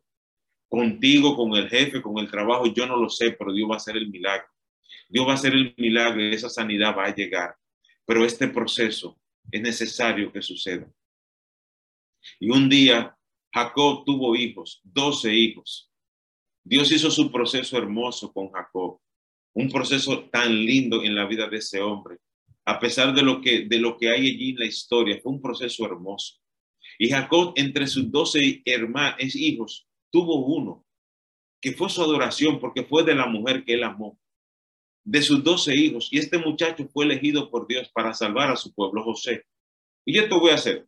Contigo, 0.68 1.36
con 1.36 1.56
el 1.56 1.68
jefe, 1.68 2.04
con 2.04 2.20
el 2.20 2.30
trabajo, 2.30 2.72
yo 2.72 2.86
no 2.86 2.98
lo 2.98 3.10
sé, 3.10 3.32
pero 3.32 3.52
Dios 3.52 3.68
va 3.68 3.74
a 3.74 3.78
hacer 3.78 3.98
el 3.98 4.12
milagro. 4.12 4.48
Dios 5.10 5.26
va 5.26 5.32
a 5.32 5.36
hacer 5.36 5.54
el 5.54 5.74
milagro 5.76 6.22
y 6.22 6.36
esa 6.36 6.50
sanidad 6.50 6.96
va 6.96 7.06
a 7.06 7.16
llegar. 7.16 7.56
Pero 8.10 8.26
este 8.26 8.48
proceso 8.48 9.20
es 9.52 9.62
necesario 9.62 10.32
que 10.32 10.42
suceda. 10.42 10.92
Y 12.40 12.50
un 12.50 12.68
día 12.68 13.16
Jacob 13.54 14.04
tuvo 14.04 14.36
hijos, 14.36 14.82
doce 14.84 15.32
hijos. 15.32 15.92
Dios 16.64 16.92
hizo 16.92 17.12
su 17.12 17.32
proceso 17.32 17.78
hermoso 17.78 18.34
con 18.34 18.50
Jacob, 18.50 19.00
un 19.54 19.70
proceso 19.70 20.28
tan 20.30 20.56
lindo 20.56 21.04
en 21.04 21.14
la 21.14 21.28
vida 21.28 21.48
de 21.48 21.58
ese 21.58 21.82
hombre. 21.82 22.18
A 22.66 22.80
pesar 22.80 23.14
de 23.14 23.22
lo 23.22 23.42
que, 23.42 23.68
de 23.68 23.78
lo 23.78 23.96
que 23.96 24.10
hay 24.10 24.22
allí 24.22 24.50
en 24.50 24.58
la 24.58 24.66
historia, 24.66 25.20
fue 25.22 25.34
un 25.34 25.42
proceso 25.44 25.86
hermoso. 25.86 26.40
Y 26.98 27.12
Jacob, 27.12 27.54
entre 27.58 27.86
sus 27.86 28.10
doce 28.10 28.64
hermanos, 28.66 29.36
hijos, 29.36 29.88
tuvo 30.10 30.48
uno, 30.48 30.84
que 31.62 31.74
fue 31.74 31.92
su 31.92 32.02
adoración, 32.02 32.60
porque 32.60 32.84
fue 32.84 33.04
de 33.04 33.14
la 33.14 33.28
mujer 33.28 33.64
que 33.64 33.76
él 33.76 33.84
amó 33.84 34.18
de 35.04 35.22
sus 35.22 35.44
doce 35.44 35.76
hijos 35.76 36.10
y 36.12 36.20
este 36.20 36.38
muchacho 36.38 36.88
fue 36.94 37.06
elegido 37.06 37.50
por 37.50 37.68
Dios 37.68 37.90
para 37.94 38.14
salvar 38.14 38.52
a 38.52 38.56
su 38.56 38.74
pueblo 38.74 39.04
José. 39.04 39.46
Y 40.06 40.16
yo 40.16 40.28
te 40.28 40.36
voy 40.36 40.52
a 40.52 40.56
hacer. 40.56 40.88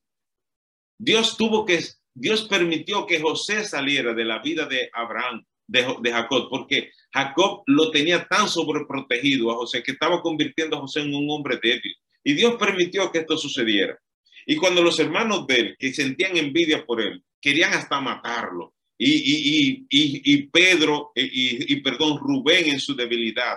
Dios 0.97 1.37
tuvo 1.37 1.65
que, 1.65 1.79
Dios 2.13 2.47
permitió 2.47 3.05
que 3.05 3.19
José 3.19 3.63
saliera 3.63 4.13
de 4.13 4.25
la 4.25 4.39
vida 4.39 4.65
de 4.65 4.89
Abraham, 4.93 5.45
de, 5.67 5.85
de 6.01 6.11
Jacob, 6.11 6.47
porque 6.49 6.91
Jacob 7.11 7.63
lo 7.65 7.91
tenía 7.91 8.27
tan 8.27 8.47
sobreprotegido 8.47 9.51
a 9.51 9.55
José 9.55 9.81
que 9.83 9.93
estaba 9.93 10.21
convirtiendo 10.21 10.77
a 10.77 10.81
José 10.81 11.01
en 11.01 11.13
un 11.15 11.29
hombre 11.29 11.59
débil. 11.61 11.95
Y 12.23 12.33
Dios 12.33 12.55
permitió 12.59 13.11
que 13.11 13.19
esto 13.19 13.37
sucediera. 13.37 13.97
Y 14.45 14.55
cuando 14.55 14.81
los 14.81 14.99
hermanos 14.99 15.47
de 15.47 15.55
él, 15.55 15.75
que 15.77 15.93
sentían 15.93 16.37
envidia 16.37 16.85
por 16.85 17.01
él, 17.01 17.23
querían 17.39 17.73
hasta 17.73 17.99
matarlo, 18.01 18.73
y, 19.03 19.09
y, 19.09 19.87
y, 19.89 20.33
y 20.33 20.43
Pedro, 20.43 21.11
y, 21.15 21.75
perdón, 21.77 22.19
Rubén 22.19 22.69
en 22.69 22.79
su 22.79 22.95
debilidad, 22.95 23.55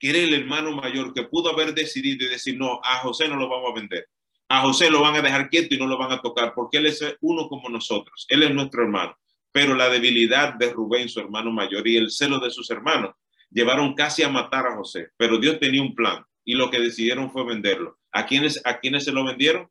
que 0.00 0.10
era 0.10 0.18
el 0.18 0.32
hermano 0.32 0.72
mayor 0.72 1.12
que 1.12 1.24
pudo 1.24 1.50
haber 1.50 1.74
decidido 1.74 2.24
y 2.24 2.30
decir, 2.30 2.56
no, 2.56 2.80
a 2.82 2.96
José 3.00 3.28
no 3.28 3.36
lo 3.36 3.48
vamos 3.48 3.70
a 3.70 3.74
vender. 3.74 4.08
A 4.48 4.62
José 4.62 4.90
lo 4.90 5.02
van 5.02 5.14
a 5.14 5.20
dejar 5.20 5.50
quieto 5.50 5.74
y 5.74 5.78
no 5.78 5.86
lo 5.86 5.98
van 5.98 6.10
a 6.10 6.22
tocar 6.22 6.54
porque 6.54 6.78
él 6.78 6.86
es 6.86 7.04
uno 7.20 7.48
como 7.48 7.68
nosotros. 7.68 8.26
Él 8.30 8.42
es 8.42 8.52
nuestro 8.52 8.82
hermano. 8.82 9.16
Pero 9.52 9.74
la 9.74 9.90
debilidad 9.90 10.54
de 10.54 10.72
Rubén, 10.72 11.08
su 11.08 11.20
hermano 11.20 11.52
mayor, 11.52 11.86
y 11.86 11.96
el 11.96 12.10
celo 12.10 12.40
de 12.40 12.50
sus 12.50 12.70
hermanos 12.70 13.14
llevaron 13.50 13.94
casi 13.94 14.22
a 14.22 14.30
matar 14.30 14.66
a 14.66 14.76
José. 14.76 15.10
Pero 15.18 15.38
Dios 15.38 15.60
tenía 15.60 15.82
un 15.82 15.94
plan 15.94 16.24
y 16.44 16.54
lo 16.54 16.70
que 16.70 16.80
decidieron 16.80 17.30
fue 17.30 17.44
venderlo. 17.44 17.98
¿A 18.10 18.26
quiénes, 18.26 18.60
a 18.64 18.80
quiénes 18.80 19.04
se 19.04 19.12
lo 19.12 19.24
vendieron? 19.24 19.68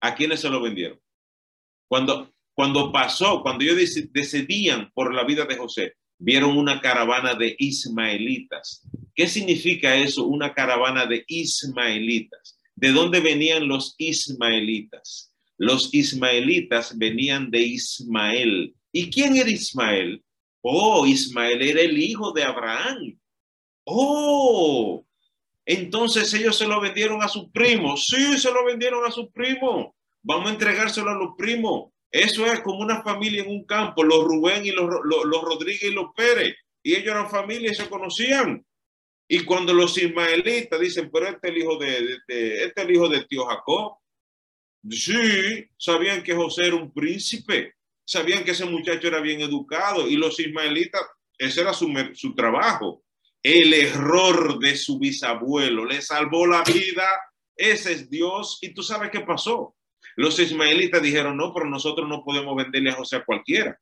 ¿A 0.00 0.14
quiénes 0.14 0.40
se 0.40 0.50
lo 0.50 0.60
vendieron? 0.60 1.00
Cuando, 1.88 2.30
cuando 2.52 2.92
pasó, 2.92 3.42
cuando 3.42 3.64
ellos 3.64 3.78
decidían 4.12 4.90
por 4.92 5.14
la 5.14 5.24
vida 5.24 5.46
de 5.46 5.56
José, 5.56 5.94
vieron 6.18 6.56
una 6.56 6.80
caravana 6.80 7.34
de 7.34 7.54
ismaelitas 7.58 8.86
¿Qué 9.14 9.28
significa 9.28 9.94
eso? 9.94 10.24
Una 10.24 10.52
caravana 10.52 11.06
de 11.06 11.24
ismaelitas. 11.28 12.58
¿De 12.74 12.90
dónde 12.90 13.20
venían 13.20 13.68
los 13.68 13.94
ismaelitas? 13.98 15.32
Los 15.56 15.94
ismaelitas 15.94 16.98
venían 16.98 17.50
de 17.50 17.60
Ismael. 17.60 18.74
¿Y 18.90 19.10
quién 19.10 19.36
era 19.36 19.48
Ismael? 19.48 20.22
Oh, 20.62 21.06
Ismael 21.06 21.62
era 21.62 21.80
el 21.80 21.96
hijo 21.96 22.32
de 22.32 22.42
Abraham. 22.42 23.16
Oh, 23.84 25.06
entonces 25.64 26.34
ellos 26.34 26.56
se 26.56 26.66
lo 26.66 26.80
vendieron 26.80 27.22
a 27.22 27.28
su 27.28 27.52
primo. 27.52 27.96
Sí, 27.96 28.36
se 28.38 28.50
lo 28.50 28.64
vendieron 28.64 29.06
a 29.06 29.12
su 29.12 29.30
primo. 29.30 29.94
Vamos 30.22 30.50
a 30.50 30.54
entregárselo 30.54 31.10
a 31.10 31.18
los 31.18 31.36
primos. 31.38 31.92
Eso 32.14 32.46
es 32.46 32.60
como 32.60 32.78
una 32.78 33.02
familia 33.02 33.42
en 33.42 33.50
un 33.50 33.64
campo, 33.64 34.04
los 34.04 34.22
Rubén 34.22 34.64
y 34.64 34.70
los, 34.70 34.88
los 35.04 35.42
Rodríguez 35.42 35.82
y 35.82 35.92
los 35.92 36.14
Pérez. 36.14 36.54
Y 36.80 36.94
ellos 36.94 37.08
eran 37.08 37.28
familia 37.28 37.72
y 37.72 37.74
se 37.74 37.88
conocían. 37.88 38.64
Y 39.26 39.44
cuando 39.44 39.74
los 39.74 39.98
ismaelitas 39.98 40.78
dicen, 40.78 41.10
pero 41.12 41.26
este 41.26 41.48
es 41.48 41.52
el 41.52 41.58
hijo 41.58 41.76
de, 41.76 42.18
este 42.28 42.82
el 42.82 42.90
hijo 42.92 43.08
de 43.08 43.24
tío 43.24 43.44
Jacob, 43.46 43.96
sí, 44.88 45.68
sabían 45.76 46.22
que 46.22 46.36
José 46.36 46.68
era 46.68 46.76
un 46.76 46.92
príncipe, 46.94 47.74
sabían 48.04 48.44
que 48.44 48.52
ese 48.52 48.66
muchacho 48.66 49.08
era 49.08 49.20
bien 49.20 49.40
educado 49.40 50.06
y 50.06 50.14
los 50.14 50.38
ismaelitas, 50.38 51.02
ese 51.36 51.62
era 51.62 51.72
su, 51.72 51.92
su 52.12 52.32
trabajo. 52.36 53.02
El 53.42 53.74
error 53.74 54.60
de 54.60 54.76
su 54.76 55.00
bisabuelo 55.00 55.84
le 55.84 56.00
salvó 56.00 56.46
la 56.46 56.62
vida, 56.62 57.08
ese 57.56 57.92
es 57.92 58.08
Dios. 58.08 58.60
Y 58.62 58.72
tú 58.72 58.84
sabes 58.84 59.10
qué 59.10 59.22
pasó. 59.22 59.74
Los 60.16 60.38
ismaelitas 60.38 61.02
dijeron, 61.02 61.36
no, 61.36 61.52
pero 61.52 61.66
nosotros 61.66 62.08
no 62.08 62.22
podemos 62.24 62.56
venderle 62.56 62.90
a 62.90 62.94
José 62.94 63.16
a 63.16 63.24
cualquiera. 63.24 63.78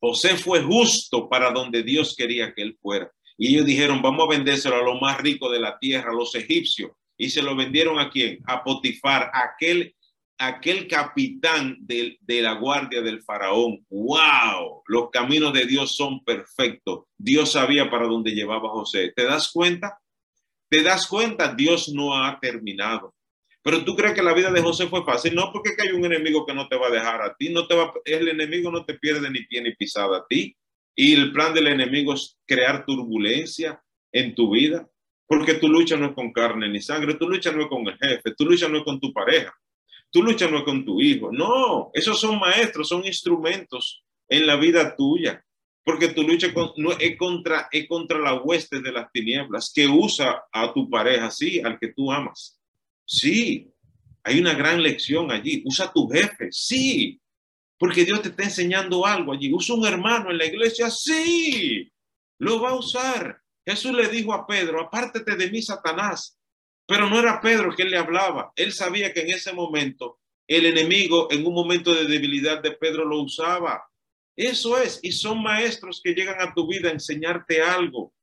José 0.00 0.36
fue 0.36 0.62
justo 0.62 1.28
para 1.28 1.50
donde 1.52 1.82
Dios 1.82 2.16
quería 2.16 2.52
que 2.52 2.62
él 2.62 2.76
fuera. 2.80 3.10
Y 3.38 3.54
ellos 3.54 3.66
dijeron, 3.66 4.02
vamos 4.02 4.26
a 4.26 4.30
vendérselo 4.30 4.76
a 4.76 4.82
lo 4.82 5.00
más 5.00 5.18
rico 5.18 5.50
de 5.50 5.60
la 5.60 5.78
tierra, 5.78 6.10
a 6.10 6.14
los 6.14 6.34
egipcios. 6.34 6.90
Y 7.16 7.30
se 7.30 7.42
lo 7.42 7.54
vendieron 7.54 8.00
a 8.00 8.10
quién? 8.10 8.40
A 8.46 8.64
Potifar, 8.64 9.30
aquel, 9.32 9.94
aquel 10.38 10.88
capitán 10.88 11.76
de, 11.80 12.18
de 12.20 12.42
la 12.42 12.54
guardia 12.54 13.00
del 13.00 13.22
faraón. 13.22 13.86
¡Wow! 13.88 14.82
Los 14.86 15.10
caminos 15.10 15.52
de 15.52 15.66
Dios 15.66 15.94
son 15.94 16.24
perfectos. 16.24 17.04
Dios 17.16 17.52
sabía 17.52 17.88
para 17.90 18.06
dónde 18.06 18.32
llevaba 18.32 18.70
José. 18.70 19.12
¿Te 19.14 19.24
das 19.24 19.52
cuenta? 19.52 19.98
¿Te 20.68 20.82
das 20.82 21.06
cuenta? 21.06 21.54
Dios 21.54 21.90
no 21.90 22.16
ha 22.16 22.40
terminado. 22.40 23.14
Pero 23.62 23.84
tú 23.84 23.94
crees 23.94 24.14
que 24.14 24.22
la 24.22 24.34
vida 24.34 24.50
de 24.50 24.60
José 24.60 24.88
fue 24.88 25.04
fácil. 25.04 25.34
No, 25.34 25.50
porque 25.52 25.70
hay 25.80 25.92
un 25.92 26.04
enemigo 26.04 26.44
que 26.44 26.54
no 26.54 26.68
te 26.68 26.76
va 26.76 26.88
a 26.88 26.90
dejar 26.90 27.22
a 27.22 27.34
ti. 27.34 27.48
No 27.50 27.66
te 27.66 27.74
va, 27.74 27.92
el 28.04 28.28
enemigo 28.28 28.70
no 28.70 28.84
te 28.84 28.94
pierde 28.94 29.30
ni 29.30 29.42
pie 29.44 29.62
ni 29.62 29.74
pisada 29.74 30.18
a 30.18 30.26
ti. 30.28 30.56
Y 30.94 31.14
el 31.14 31.32
plan 31.32 31.54
del 31.54 31.68
enemigo 31.68 32.12
es 32.12 32.38
crear 32.46 32.84
turbulencia 32.84 33.82
en 34.12 34.34
tu 34.34 34.50
vida, 34.50 34.88
porque 35.26 35.54
tu 35.54 35.68
lucha 35.68 35.96
no 35.96 36.06
es 36.06 36.12
con 36.12 36.32
carne 36.32 36.68
ni 36.68 36.82
sangre, 36.82 37.14
tu 37.14 37.28
lucha 37.28 37.50
no 37.50 37.62
es 37.62 37.68
con 37.68 37.86
el 37.86 37.96
jefe, 37.96 38.34
tu 38.36 38.44
lucha 38.44 38.68
no 38.68 38.78
es 38.78 38.84
con 38.84 39.00
tu 39.00 39.12
pareja, 39.12 39.54
tu 40.10 40.22
lucha 40.22 40.50
no 40.50 40.58
es 40.58 40.64
con 40.64 40.84
tu 40.84 41.00
hijo. 41.00 41.30
No, 41.32 41.90
esos 41.94 42.20
son 42.20 42.38
maestros, 42.38 42.88
son 42.88 43.06
instrumentos 43.06 44.04
en 44.28 44.46
la 44.46 44.56
vida 44.56 44.94
tuya, 44.94 45.42
porque 45.84 46.08
tu 46.08 46.22
lucha 46.22 46.48
no 46.76 46.92
es 46.92 47.16
contra, 47.16 47.68
es 47.72 47.88
contra 47.88 48.18
la 48.18 48.34
hueste 48.34 48.80
de 48.80 48.92
las 48.92 49.10
tinieblas 49.10 49.72
que 49.74 49.88
usa 49.88 50.44
a 50.52 50.72
tu 50.74 50.90
pareja, 50.90 51.30
sí, 51.30 51.60
al 51.60 51.78
que 51.78 51.88
tú 51.88 52.12
amas. 52.12 52.61
Sí, 53.04 53.72
hay 54.24 54.40
una 54.40 54.54
gran 54.54 54.82
lección 54.82 55.30
allí. 55.30 55.62
Usa 55.64 55.92
tu 55.92 56.08
jefe, 56.08 56.48
sí, 56.50 57.20
porque 57.78 58.04
Dios 58.04 58.22
te 58.22 58.28
está 58.28 58.44
enseñando 58.44 59.04
algo 59.04 59.32
allí. 59.32 59.52
Usa 59.52 59.74
un 59.74 59.86
hermano 59.86 60.30
en 60.30 60.38
la 60.38 60.46
iglesia, 60.46 60.90
sí, 60.90 61.90
lo 62.38 62.60
va 62.60 62.70
a 62.70 62.78
usar. 62.78 63.40
Jesús 63.66 63.92
le 63.92 64.08
dijo 64.08 64.32
a 64.32 64.46
Pedro, 64.46 64.80
apártate 64.80 65.36
de 65.36 65.50
mí, 65.50 65.62
Satanás. 65.62 66.38
Pero 66.86 67.08
no 67.08 67.18
era 67.18 67.40
Pedro 67.40 67.74
él 67.76 67.90
le 67.90 67.96
hablaba. 67.96 68.52
Él 68.56 68.72
sabía 68.72 69.12
que 69.12 69.20
en 69.20 69.30
ese 69.30 69.52
momento 69.52 70.20
el 70.48 70.66
enemigo, 70.66 71.28
en 71.30 71.46
un 71.46 71.54
momento 71.54 71.94
de 71.94 72.06
debilidad 72.06 72.60
de 72.60 72.72
Pedro, 72.72 73.04
lo 73.04 73.22
usaba. 73.22 73.84
Eso 74.36 74.78
es, 74.78 74.98
y 75.02 75.12
son 75.12 75.42
maestros 75.42 76.00
que 76.02 76.14
llegan 76.14 76.40
a 76.40 76.52
tu 76.54 76.66
vida 76.66 76.88
a 76.88 76.92
enseñarte 76.92 77.62
algo. 77.62 78.14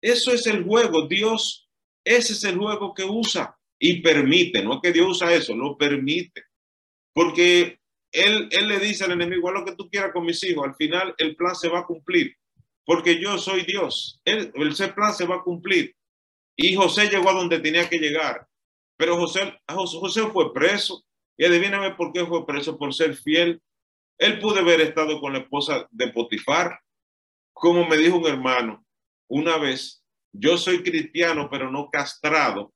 Eso 0.00 0.32
es 0.32 0.46
el 0.46 0.64
juego. 0.64 1.06
Dios, 1.06 1.68
ese 2.04 2.32
es 2.32 2.44
el 2.44 2.56
juego 2.56 2.94
que 2.94 3.04
usa 3.04 3.57
y 3.78 4.00
permite, 4.02 4.62
no 4.62 4.80
que 4.80 4.92
Dios 4.92 5.08
usa 5.08 5.32
eso, 5.32 5.54
lo 5.54 5.76
permite. 5.76 6.44
Porque 7.12 7.78
él, 8.12 8.48
le 8.50 8.78
dice 8.78 9.04
al 9.04 9.12
enemigo, 9.12 9.48
haz 9.48 9.54
lo 9.54 9.64
que 9.64 9.76
tú 9.76 9.88
quieras 9.88 10.12
con 10.12 10.24
mis 10.24 10.42
hijos, 10.44 10.66
al 10.66 10.74
final 10.74 11.14
el 11.18 11.36
plan 11.36 11.54
se 11.54 11.68
va 11.68 11.80
a 11.80 11.86
cumplir, 11.86 12.36
porque 12.84 13.20
yo 13.20 13.38
soy 13.38 13.62
Dios, 13.62 14.20
él, 14.24 14.52
ese 14.54 14.88
plan 14.88 15.14
se 15.14 15.26
va 15.26 15.36
a 15.36 15.42
cumplir. 15.42 15.94
Y 16.56 16.74
José 16.74 17.08
llegó 17.08 17.30
a 17.30 17.34
donde 17.34 17.60
tenía 17.60 17.88
que 17.88 17.98
llegar, 17.98 18.46
pero 18.96 19.16
José, 19.16 19.54
José 19.68 20.22
fue 20.32 20.52
preso, 20.52 21.04
y 21.36 21.44
adivíname 21.44 21.94
por 21.94 22.12
qué 22.12 22.26
fue 22.26 22.44
preso, 22.44 22.76
por 22.76 22.92
ser 22.92 23.14
fiel. 23.14 23.62
Él 24.18 24.40
pudo 24.40 24.58
haber 24.58 24.80
estado 24.80 25.20
con 25.20 25.32
la 25.32 25.38
esposa 25.38 25.86
de 25.92 26.08
Potifar, 26.08 26.80
como 27.52 27.86
me 27.86 27.96
dijo 27.96 28.16
un 28.16 28.26
hermano 28.26 28.84
una 29.28 29.58
vez, 29.58 30.02
yo 30.32 30.56
soy 30.56 30.82
cristiano, 30.82 31.48
pero 31.50 31.70
no 31.70 31.90
castrado, 31.90 32.72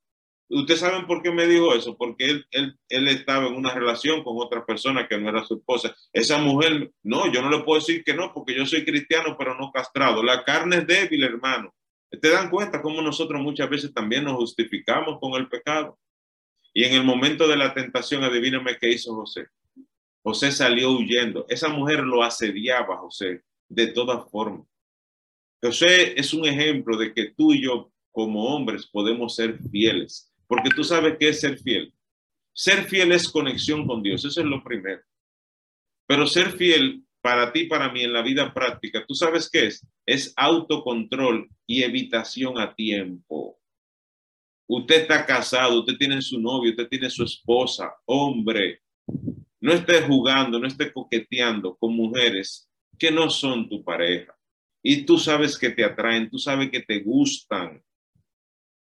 ¿Ustedes 0.53 0.81
saben 0.81 1.07
por 1.07 1.23
qué 1.23 1.31
me 1.31 1.47
dijo 1.47 1.73
eso? 1.73 1.97
Porque 1.97 2.25
él, 2.25 2.45
él, 2.51 2.77
él, 2.89 3.07
estaba 3.07 3.47
en 3.47 3.55
una 3.55 3.73
relación 3.73 4.23
con 4.23 4.35
otra 4.37 4.63
persona 4.63 5.07
que 5.07 5.17
no 5.17 5.29
era 5.29 5.43
su 5.43 5.55
esposa. 5.55 5.95
Esa 6.11 6.37
mujer, 6.37 6.91
no, 7.01 7.31
yo 7.31 7.41
no 7.41 7.49
le 7.49 7.63
puedo 7.63 7.79
decir 7.79 8.03
que 8.03 8.13
no, 8.13 8.31
porque 8.33 8.55
yo 8.55 8.65
soy 8.65 8.85
cristiano, 8.85 9.35
pero 9.37 9.57
no 9.57 9.71
castrado. 9.71 10.21
La 10.21 10.43
carne 10.43 10.77
es 10.77 10.87
débil, 10.87 11.23
hermano. 11.23 11.73
¿Te 12.21 12.29
dan 12.29 12.51
cuenta 12.51 12.83
cómo 12.83 13.01
nosotros 13.01 13.41
muchas 13.41 13.67
veces 13.67 13.91
también 13.93 14.25
nos 14.25 14.35
justificamos 14.35 15.17
con 15.19 15.33
el 15.33 15.49
pecado? 15.49 15.97
Y 16.71 16.83
en 16.83 16.93
el 16.93 17.03
momento 17.03 17.47
de 17.47 17.57
la 17.57 17.73
tentación, 17.73 18.23
adivíname 18.23 18.77
qué 18.79 18.91
hizo 18.91 19.15
José. 19.15 19.47
José 20.21 20.51
salió 20.51 20.91
huyendo. 20.91 21.45
Esa 21.49 21.67
mujer 21.67 22.01
lo 22.01 22.21
asediaba, 22.21 22.97
José, 22.97 23.41
de 23.69 23.87
todas 23.87 24.29
formas. 24.29 24.67
José 25.61 26.19
es 26.19 26.33
un 26.33 26.45
ejemplo 26.45 26.95
de 26.97 27.13
que 27.13 27.31
tú 27.31 27.53
y 27.53 27.63
yo, 27.63 27.91
como 28.11 28.45
hombres, 28.45 28.85
podemos 28.85 29.35
ser 29.35 29.57
fieles. 29.71 30.32
Porque 30.47 30.69
tú 30.69 30.83
sabes 30.83 31.17
qué 31.19 31.29
es 31.29 31.41
ser 31.41 31.57
fiel. 31.57 31.93
Ser 32.53 32.83
fiel 32.85 33.11
es 33.11 33.29
conexión 33.29 33.87
con 33.87 34.03
Dios. 34.03 34.23
Eso 34.25 34.41
es 34.41 34.47
lo 34.47 34.63
primero. 34.63 35.01
Pero 36.05 36.27
ser 36.27 36.51
fiel 36.51 37.03
para 37.21 37.53
ti, 37.53 37.65
para 37.65 37.89
mí, 37.91 38.03
en 38.03 38.11
la 38.11 38.21
vida 38.21 38.53
práctica, 38.53 39.05
¿tú 39.07 39.15
sabes 39.15 39.49
qué 39.49 39.67
es? 39.67 39.87
Es 40.05 40.33
autocontrol 40.35 41.49
y 41.65 41.83
evitación 41.83 42.59
a 42.59 42.75
tiempo. 42.75 43.57
Usted 44.67 45.03
está 45.03 45.25
casado, 45.25 45.79
usted 45.79 45.97
tiene 45.97 46.21
su 46.21 46.39
novio, 46.41 46.71
usted 46.71 46.89
tiene 46.89 47.09
su 47.09 47.23
esposa, 47.23 47.93
hombre. 48.05 48.81
No 49.61 49.71
esté 49.71 50.01
jugando, 50.01 50.59
no 50.59 50.67
esté 50.67 50.91
coqueteando 50.91 51.77
con 51.77 51.95
mujeres 51.95 52.69
que 52.99 53.09
no 53.09 53.29
son 53.29 53.69
tu 53.69 53.81
pareja. 53.83 54.35
Y 54.81 55.05
tú 55.05 55.17
sabes 55.17 55.57
que 55.57 55.69
te 55.69 55.85
atraen, 55.85 56.29
tú 56.29 56.37
sabes 56.37 56.69
que 56.69 56.81
te 56.81 56.99
gustan. 56.99 57.81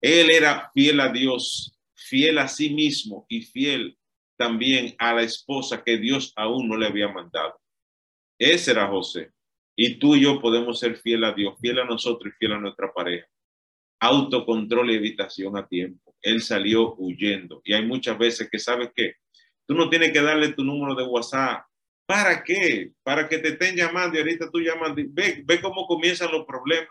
Él 0.01 0.31
era 0.31 0.71
fiel 0.75 1.01
a 1.01 1.09
Dios, 1.09 1.79
fiel 1.95 2.39
a 2.39 2.49
sí 2.49 2.71
mismo 2.71 3.27
y 3.29 3.43
fiel 3.43 3.97
también 4.37 4.95
a 4.99 5.15
la 5.15 5.23
esposa 5.23 5.83
que 5.83 5.97
Dios 5.97 6.33
aún 6.37 6.69
no 6.69 6.77
le 6.77 6.87
había 6.87 7.09
mandado. 7.09 7.59
Ese 8.39 8.73
era 8.73 8.87
José. 8.89 9.31
Y 9.75 9.99
tú 9.99 10.17
y 10.17 10.23
yo 10.23 10.41
podemos 10.41 10.79
ser 10.79 10.97
fiel 10.97 11.25
a 11.25 11.33
Dios, 11.33 11.55
fiel 11.61 11.79
a 11.79 11.85
nosotros 11.85 12.33
y 12.33 12.39
fiel 12.39 12.53
a 12.53 12.61
nuestra 12.61 12.93
pareja. 12.93 13.27
Autocontrol 14.01 14.91
y 14.91 14.95
evitación 14.95 15.57
a 15.57 15.67
tiempo. 15.67 16.15
Él 16.23 16.43
salió 16.43 16.95
huyendo. 16.97 17.61
Y 17.65 17.73
hay 17.73 17.85
muchas 17.85 18.19
veces 18.19 18.49
que 18.51 18.59
sabes 18.59 18.91
que 18.95 19.15
tú 19.67 19.75
no 19.75 19.89
tienes 19.89 20.13
que 20.13 20.23
darle 20.23 20.53
tu 20.53 20.65
número 20.65 20.95
de 20.95 21.05
WhatsApp. 21.05 21.67
¿Para 22.07 22.43
qué? 22.43 22.93
Para 23.03 23.29
que 23.29 23.39
te 23.39 23.49
estén 23.49 23.77
llamando 23.77 24.17
y 24.17 24.21
ahorita 24.21 24.51
tú 24.51 24.61
llamas. 24.61 24.95
Ve, 24.95 25.43
ve 25.45 25.61
cómo 25.61 25.87
comienzan 25.87 26.31
los 26.31 26.47
problemas. 26.47 26.89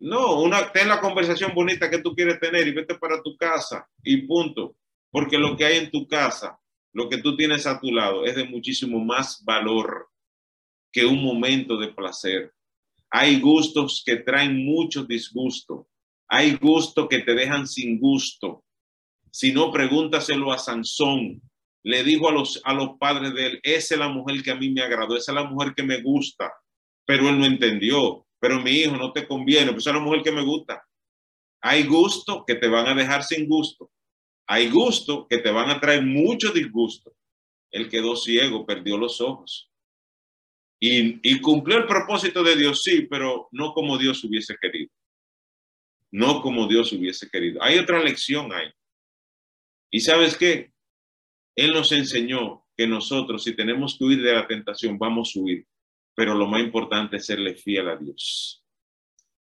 No, 0.00 0.40
una, 0.40 0.72
ten 0.72 0.88
la 0.88 1.00
conversación 1.00 1.52
bonita 1.54 1.90
que 1.90 1.98
tú 2.00 2.14
quieres 2.14 2.40
tener 2.40 2.66
y 2.66 2.72
vete 2.72 2.94
para 2.94 3.22
tu 3.22 3.36
casa 3.36 3.86
y 4.02 4.26
punto. 4.26 4.76
Porque 5.10 5.36
lo 5.36 5.56
que 5.56 5.66
hay 5.66 5.78
en 5.78 5.90
tu 5.90 6.08
casa, 6.08 6.58
lo 6.92 7.08
que 7.08 7.18
tú 7.18 7.36
tienes 7.36 7.66
a 7.66 7.78
tu 7.78 7.92
lado, 7.92 8.24
es 8.24 8.34
de 8.34 8.44
muchísimo 8.44 9.04
más 9.04 9.44
valor 9.44 10.08
que 10.90 11.04
un 11.04 11.22
momento 11.22 11.76
de 11.76 11.88
placer. 11.88 12.52
Hay 13.10 13.40
gustos 13.40 14.02
que 14.04 14.16
traen 14.16 14.64
mucho 14.64 15.04
disgusto. 15.04 15.88
Hay 16.28 16.54
gustos 16.54 17.08
que 17.08 17.18
te 17.18 17.34
dejan 17.34 17.66
sin 17.66 18.00
gusto. 18.00 18.64
Si 19.30 19.52
no, 19.52 19.70
pregúntaselo 19.70 20.52
a 20.52 20.58
Sansón. 20.58 21.42
Le 21.82 22.04
dijo 22.04 22.28
a 22.28 22.32
los, 22.32 22.60
a 22.64 22.72
los 22.72 22.98
padres 22.98 23.34
de 23.34 23.46
él, 23.46 23.60
esa 23.62 23.94
es 23.94 24.00
la 24.00 24.08
mujer 24.08 24.42
que 24.42 24.50
a 24.50 24.56
mí 24.56 24.70
me 24.70 24.82
agradó, 24.82 25.16
esa 25.16 25.32
es 25.32 25.36
la 25.36 25.44
mujer 25.44 25.74
que 25.74 25.82
me 25.82 26.00
gusta. 26.00 26.52
Pero 27.04 27.28
él 27.28 27.38
no 27.38 27.44
entendió. 27.44 28.26
Pero 28.40 28.60
mi 28.60 28.70
hijo, 28.70 28.96
no 28.96 29.12
te 29.12 29.26
conviene, 29.26 29.72
pues 29.72 29.86
es 29.86 29.92
la 29.92 30.00
mujer 30.00 30.22
que 30.22 30.32
me 30.32 30.42
gusta. 30.42 30.82
Hay 31.60 31.84
gustos 31.84 32.42
que 32.46 32.54
te 32.54 32.68
van 32.68 32.86
a 32.88 32.94
dejar 32.94 33.22
sin 33.22 33.46
gusto. 33.46 33.90
Hay 34.46 34.70
gustos 34.70 35.26
que 35.28 35.38
te 35.38 35.50
van 35.50 35.70
a 35.70 35.78
traer 35.78 36.02
mucho 36.02 36.50
disgusto. 36.50 37.14
Él 37.70 37.88
quedó 37.88 38.16
ciego, 38.16 38.66
perdió 38.66 38.96
los 38.96 39.20
ojos. 39.20 39.70
Y, 40.80 41.20
y, 41.22 41.40
cumplió 41.40 41.76
el 41.76 41.86
propósito 41.86 42.42
de 42.42 42.56
Dios, 42.56 42.82
sí, 42.82 43.02
pero 43.02 43.48
no 43.52 43.74
como 43.74 43.98
Dios 43.98 44.24
hubiese 44.24 44.56
querido. 44.58 44.90
No 46.10 46.40
como 46.40 46.66
Dios 46.66 46.90
hubiese 46.92 47.28
querido. 47.28 47.62
Hay 47.62 47.78
otra 47.78 48.02
lección 48.02 48.50
ahí. 48.52 48.72
¿Y 49.90 50.00
sabes 50.00 50.36
qué? 50.36 50.72
Él 51.54 51.72
nos 51.72 51.92
enseñó 51.92 52.64
que 52.76 52.86
nosotros, 52.86 53.44
si 53.44 53.54
tenemos 53.54 53.98
que 53.98 54.04
huir 54.04 54.22
de 54.22 54.32
la 54.32 54.46
tentación, 54.46 54.98
vamos 54.98 55.36
a 55.36 55.40
huir. 55.40 55.66
Pero 56.14 56.34
lo 56.34 56.46
más 56.46 56.60
importante 56.60 57.16
es 57.16 57.26
serle 57.26 57.54
fiel 57.54 57.88
a 57.88 57.96
Dios. 57.96 58.64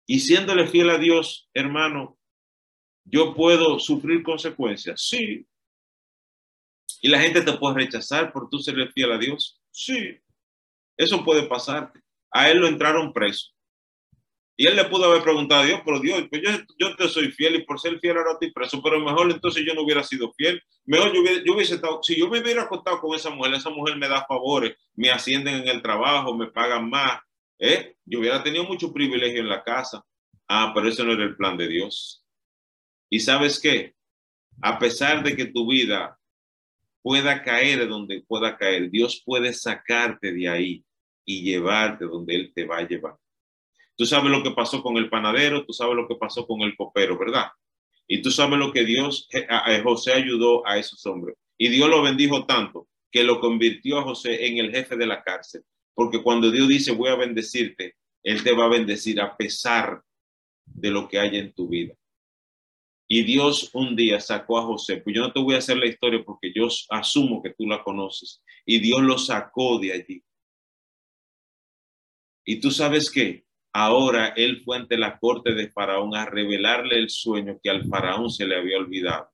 Y 0.06 0.20
siéndole 0.20 0.68
fiel 0.68 0.90
a 0.90 0.98
Dios, 0.98 1.50
hermano, 1.54 2.18
yo 3.06 3.34
puedo 3.34 3.80
sufrir 3.80 4.24
consecuencias, 4.24 5.02
sí. 5.02 5.48
Y 7.02 7.08
la 7.08 7.20
gente 7.20 7.42
te 7.42 7.54
puede 7.54 7.76
rechazar 7.76 8.32
por 8.32 8.50
tú 8.50 8.60
serle 8.60 8.92
fiel 8.92 9.12
a 9.12 9.18
Dios, 9.18 9.62
sí. 9.72 10.20
Eso 10.98 11.24
puede 11.24 11.48
pasarte. 11.48 12.02
A 12.32 12.50
él 12.50 12.60
lo 12.60 12.68
entraron 12.68 13.14
preso. 13.14 13.52
Y 14.62 14.68
él 14.68 14.76
le 14.76 14.86
pudo 14.86 15.06
haber 15.06 15.24
preguntado 15.24 15.64
a 15.64 15.66
Dios, 15.66 15.82
pero 15.84 16.00
Dios, 16.00 16.24
pues 16.30 16.44
yo, 16.78 16.96
te 16.96 17.10
soy 17.10 17.32
fiel 17.32 17.56
y 17.56 17.64
por 17.64 17.80
ser 17.80 18.00
fiel 18.00 18.16
ahora 18.16 18.34
estoy 18.34 18.52
preso, 18.52 18.80
pero 18.84 19.00
mejor 19.00 19.32
entonces 19.32 19.66
yo 19.66 19.74
no 19.74 19.82
hubiera 19.82 20.04
sido 20.04 20.32
fiel. 20.34 20.62
Mejor 20.86 21.12
yo 21.12 21.22
hubiera, 21.22 21.44
yo 21.44 21.56
hubiese 21.56 21.74
estado, 21.74 22.04
si 22.04 22.16
yo 22.16 22.30
me 22.30 22.42
hubiera 22.42 22.62
acostado 22.62 23.02
con 23.02 23.16
esa 23.16 23.32
mujer, 23.32 23.56
esa 23.56 23.72
mujer 23.72 23.98
me 23.98 24.08
da 24.08 24.24
favores, 24.28 24.78
me 24.94 25.10
ascienden 25.10 25.64
en 25.64 25.68
el 25.68 25.82
trabajo, 25.82 26.38
me 26.38 26.46
pagan 26.46 26.92
más, 26.92 27.22
¿eh? 27.58 27.96
Yo 28.06 28.20
hubiera 28.20 28.44
tenido 28.44 28.66
mucho 28.66 28.94
privilegio 28.94 29.40
en 29.40 29.50
la 29.50 29.64
casa. 29.64 30.06
Ah, 30.48 30.72
pero 30.76 30.90
ese 30.90 31.04
no 31.04 31.14
era 31.14 31.24
el 31.24 31.36
plan 31.36 31.58
de 31.58 31.68
Dios. 31.68 32.24
Y 33.10 33.20
sabes 33.20 33.60
qué? 33.60 33.96
A 34.62 34.78
pesar 34.78 35.24
de 35.24 35.36
que 35.36 35.46
tu 35.46 35.68
vida 35.68 36.20
pueda 37.02 37.42
caer 37.42 37.90
donde 37.90 38.22
pueda 38.28 38.56
caer, 38.56 38.92
Dios 38.92 39.24
puede 39.26 39.54
sacarte 39.54 40.32
de 40.32 40.48
ahí 40.48 40.86
y 41.26 41.42
llevarte 41.42 42.06
donde 42.06 42.36
Él 42.36 42.52
te 42.54 42.64
va 42.64 42.78
a 42.78 42.88
llevar. 42.88 43.16
Tú 44.02 44.08
sabes 44.08 44.32
lo 44.32 44.42
que 44.42 44.50
pasó 44.50 44.82
con 44.82 44.98
el 44.98 45.12
panadero, 45.12 45.64
tú 45.64 45.74
sabes 45.74 45.96
lo 45.96 46.08
que 46.08 46.16
pasó 46.16 46.48
con 46.48 46.62
el 46.62 46.76
copero, 46.76 47.20
¿verdad? 47.20 47.52
Y 48.08 48.24
tú 48.24 48.32
sabes 48.32 48.58
lo 48.58 48.74
que 48.74 48.84
Dios, 48.84 49.30
a 49.48 49.80
José 49.84 50.14
ayudó 50.14 50.68
a 50.68 50.80
esos 50.80 51.06
hombres. 51.06 51.38
Y 51.56 51.68
Dios 51.68 51.88
lo 51.88 52.02
bendijo 52.02 52.48
tanto 52.48 52.88
que 53.12 53.24
lo 53.24 53.40
convirtió 53.40 54.00
a 54.00 54.02
José 54.02 54.48
en 54.48 54.58
el 54.58 54.72
jefe 54.72 54.98
de 54.98 55.06
la 55.06 55.22
cárcel. 55.22 55.62
Porque 55.94 56.24
cuando 56.24 56.50
Dios 56.50 56.68
dice, 56.68 56.94
voy 56.94 57.10
a 57.10 57.16
bendecirte, 57.16 57.94
Él 58.24 58.44
te 58.44 58.54
va 58.54 58.66
a 58.66 58.70
bendecir 58.70 59.22
a 59.22 59.38
pesar 59.38 60.02
de 60.66 60.90
lo 60.90 61.08
que 61.08 61.20
hay 61.20 61.38
en 61.38 61.54
tu 61.54 61.68
vida. 61.68 61.94
Y 63.08 63.22
Dios 63.22 63.70
un 63.74 63.96
día 63.96 64.20
sacó 64.20 64.58
a 64.58 64.64
José, 64.64 64.98
pues 64.98 65.16
yo 65.16 65.22
no 65.22 65.32
te 65.32 65.40
voy 65.40 65.54
a 65.54 65.60
hacer 65.60 65.78
la 65.78 65.86
historia 65.86 66.24
porque 66.26 66.52
yo 66.56 66.70
asumo 66.90 67.44
que 67.44 67.52
tú 67.52 67.68
la 67.68 67.84
conoces. 67.84 68.42
Y 68.66 68.80
Dios 68.80 69.04
lo 69.04 69.20
sacó 69.20 69.78
de 69.78 69.94
allí. 69.94 70.24
Y 72.44 72.60
tú 72.60 72.72
sabes 72.72 73.12
que 73.12 73.46
ahora 73.74 74.34
él 74.36 74.62
fue 74.64 74.78
ante 74.78 74.98
la 74.98 75.18
corte 75.20 75.54
de 75.54 75.70
Faraón 75.70 76.16
a 76.16 76.26
revelarle 76.26 76.98
el 76.98 77.10
sueño 77.10 77.60
que 77.62 77.70
al 77.70 77.86
Faraón 77.88 78.30
se 78.30 78.46
le 78.46 78.56
había 78.56 78.78
olvidado 78.78 79.32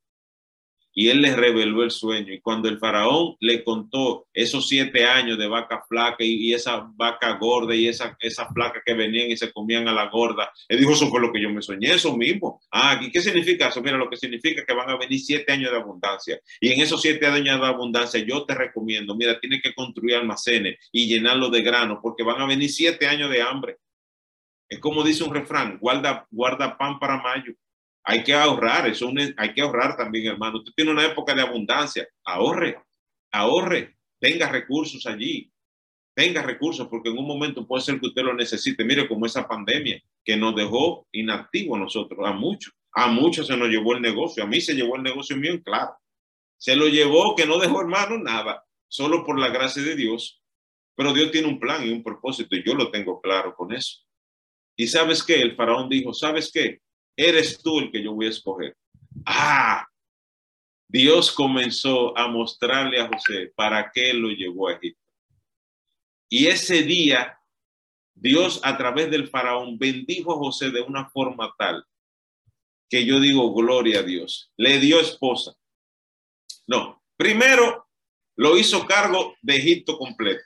y 0.97 1.09
él 1.09 1.21
les 1.21 1.35
reveló 1.35 1.83
el 1.83 1.91
sueño. 1.91 2.33
Y 2.33 2.41
cuando 2.41 2.67
el 2.67 2.79
faraón 2.79 3.35
le 3.39 3.63
contó 3.63 4.25
esos 4.33 4.67
siete 4.67 5.05
años 5.05 5.37
de 5.37 5.45
vaca 5.45 5.85
flaca 5.87 6.23
y, 6.23 6.55
esa 6.55 6.89
vaca 6.95 7.37
gorda 7.37 7.75
y 7.75 7.87
esa, 7.87 8.17
esa 8.19 8.51
flaca 8.51 8.81
que 8.83 8.95
venían 8.95 9.29
y 9.29 9.37
se 9.37 9.51
comían 9.51 9.87
a 9.87 9.93
la 9.93 10.09
gorda, 10.09 10.51
él 10.67 10.79
dijo, 10.79 10.93
eso 10.93 11.07
fue 11.07 11.21
lo 11.21 11.31
que 11.31 11.39
yo 11.39 11.51
me 11.51 11.61
soñé, 11.61 11.93
eso 11.93 12.17
mismo. 12.17 12.59
Ah, 12.71 12.99
¿y 12.99 13.11
qué 13.11 13.21
significa 13.21 13.67
eso? 13.67 13.79
Mira, 13.79 13.95
lo 13.95 14.09
que 14.09 14.17
significa 14.17 14.65
que 14.65 14.73
van 14.73 14.89
a 14.89 14.97
venir 14.97 15.19
siete 15.19 15.53
años 15.53 15.69
de 15.69 15.77
abundancia. 15.77 16.39
Y 16.59 16.71
en 16.71 16.81
esos 16.81 16.99
siete 16.99 17.27
años 17.27 17.61
de 17.61 17.67
abundancia 17.67 18.19
yo 18.25 18.43
te 18.45 18.55
recomiendo, 18.55 19.15
mira, 19.15 19.39
tienes 19.39 19.61
que 19.61 19.75
construir 19.75 20.15
almacenes 20.15 20.79
y 20.91 21.07
llenarlo 21.07 21.51
de 21.51 21.61
grano 21.61 21.99
porque 22.01 22.23
van 22.23 22.41
a 22.41 22.47
venir 22.47 22.71
siete 22.71 23.05
años 23.05 23.29
de 23.29 23.43
hambre. 23.43 23.77
Es 24.69 24.79
como 24.79 25.03
dice 25.03 25.23
un 25.23 25.33
refrán, 25.33 25.77
guarda, 25.79 26.27
guarda 26.31 26.77
pan 26.77 26.99
para 26.99 27.21
mayo 27.21 27.53
hay 28.09 28.23
que 28.23 28.33
ahorrar, 28.33 28.87
eso 28.87 29.11
hay 29.35 29.53
que 29.53 29.61
ahorrar 29.61 29.97
también, 29.97 30.27
hermano. 30.27 30.59
Usted 30.59 30.71
tiene 30.73 30.91
una 30.91 31.05
época 31.05 31.35
de 31.35 31.41
abundancia, 31.41 32.07
ahorre, 32.23 32.81
ahorre, 33.33 33.97
tenga 34.17 34.47
recursos 34.47 35.05
allí, 35.05 35.51
tenga 36.15 36.41
recursos, 36.41 36.87
porque 36.87 37.09
en 37.09 37.17
un 37.17 37.27
momento 37.27 37.67
puede 37.67 37.83
ser 37.83 37.99
que 37.99 38.07
usted 38.07 38.23
lo 38.23 38.33
necesite. 38.33 38.85
Mire, 38.85 39.09
como 39.09 39.25
esa 39.25 39.45
pandemia 39.45 40.01
que 40.23 40.37
nos 40.37 40.55
dejó 40.55 41.05
inactivos 41.11 41.77
a 41.77 41.81
nosotros, 41.81 42.25
a 42.25 42.31
muchos, 42.31 42.73
a 42.93 43.07
muchos 43.07 43.47
se 43.47 43.57
nos 43.57 43.67
llevó 43.67 43.93
el 43.93 44.01
negocio, 44.01 44.41
a 44.41 44.47
mí 44.47 44.61
se 44.61 44.73
llevó 44.73 44.95
el 44.95 45.03
negocio 45.03 45.35
mío, 45.35 45.61
claro. 45.61 45.97
Se 46.55 46.77
lo 46.77 46.87
llevó 46.87 47.35
que 47.35 47.45
no 47.45 47.57
dejó, 47.57 47.81
hermano, 47.81 48.17
nada, 48.19 48.63
solo 48.87 49.25
por 49.25 49.37
la 49.37 49.49
gracia 49.49 49.83
de 49.83 49.97
Dios. 49.97 50.41
Pero 50.95 51.11
Dios 51.11 51.29
tiene 51.29 51.49
un 51.49 51.59
plan 51.59 51.85
y 51.85 51.91
un 51.91 52.03
propósito 52.03 52.55
y 52.55 52.63
yo 52.65 52.73
lo 52.73 52.89
tengo 52.89 53.19
claro 53.19 53.53
con 53.53 53.73
eso. 53.73 54.06
Y 54.77 54.87
sabes 54.87 55.23
qué, 55.23 55.41
el 55.41 55.55
faraón 55.55 55.89
dijo, 55.89 56.13
¿sabes 56.13 56.49
qué? 56.53 56.79
eres 57.17 57.59
tú 57.61 57.79
el 57.79 57.91
que 57.91 58.01
yo 58.01 58.13
voy 58.13 58.27
a 58.27 58.29
escoger. 58.29 58.77
Ah, 59.25 59.85
Dios 60.87 61.31
comenzó 61.31 62.17
a 62.17 62.27
mostrarle 62.27 63.01
a 63.01 63.07
José 63.07 63.51
para 63.55 63.91
qué 63.91 64.13
lo 64.13 64.29
llevó 64.29 64.69
a 64.69 64.73
Egipto. 64.73 65.01
Y 66.29 66.47
ese 66.47 66.83
día, 66.83 67.39
Dios 68.13 68.61
a 68.63 68.77
través 68.77 69.09
del 69.09 69.27
faraón 69.27 69.77
bendijo 69.77 70.33
a 70.33 70.37
José 70.37 70.69
de 70.69 70.81
una 70.81 71.09
forma 71.09 71.53
tal 71.57 71.83
que 72.89 73.05
yo 73.05 73.19
digo, 73.19 73.53
gloria 73.53 73.99
a 73.99 74.03
Dios. 74.03 74.51
Le 74.55 74.79
dio 74.79 74.99
esposa. 74.99 75.53
No, 76.67 77.03
primero 77.17 77.87
lo 78.35 78.57
hizo 78.57 78.85
cargo 78.85 79.35
de 79.41 79.55
Egipto 79.57 79.97
completo. 79.97 80.43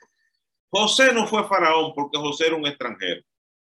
José 0.70 1.12
no 1.12 1.26
fue 1.26 1.46
faraón 1.46 1.92
porque 1.94 2.18
José 2.18 2.46
era 2.46 2.56
un 2.56 2.66
extranjero 2.66 3.22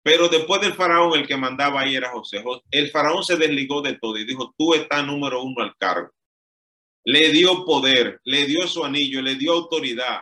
Pero 0.08 0.26
después 0.26 0.62
del 0.62 0.72
faraón, 0.72 1.18
el 1.18 1.26
que 1.26 1.36
mandaba 1.36 1.82
ahí 1.82 1.94
era 1.94 2.08
José. 2.08 2.42
El 2.70 2.90
faraón 2.90 3.22
se 3.22 3.36
desligó 3.36 3.82
de 3.82 3.98
todo 3.98 4.16
y 4.16 4.24
dijo, 4.24 4.54
tú 4.56 4.72
estás 4.72 5.06
número 5.06 5.42
uno 5.42 5.62
al 5.62 5.76
cargo. 5.76 6.10
Le 7.04 7.30
dio 7.30 7.66
poder, 7.66 8.18
le 8.24 8.46
dio 8.46 8.66
su 8.66 8.82
anillo, 8.82 9.20
le 9.20 9.34
dio 9.34 9.52
autoridad, 9.52 10.20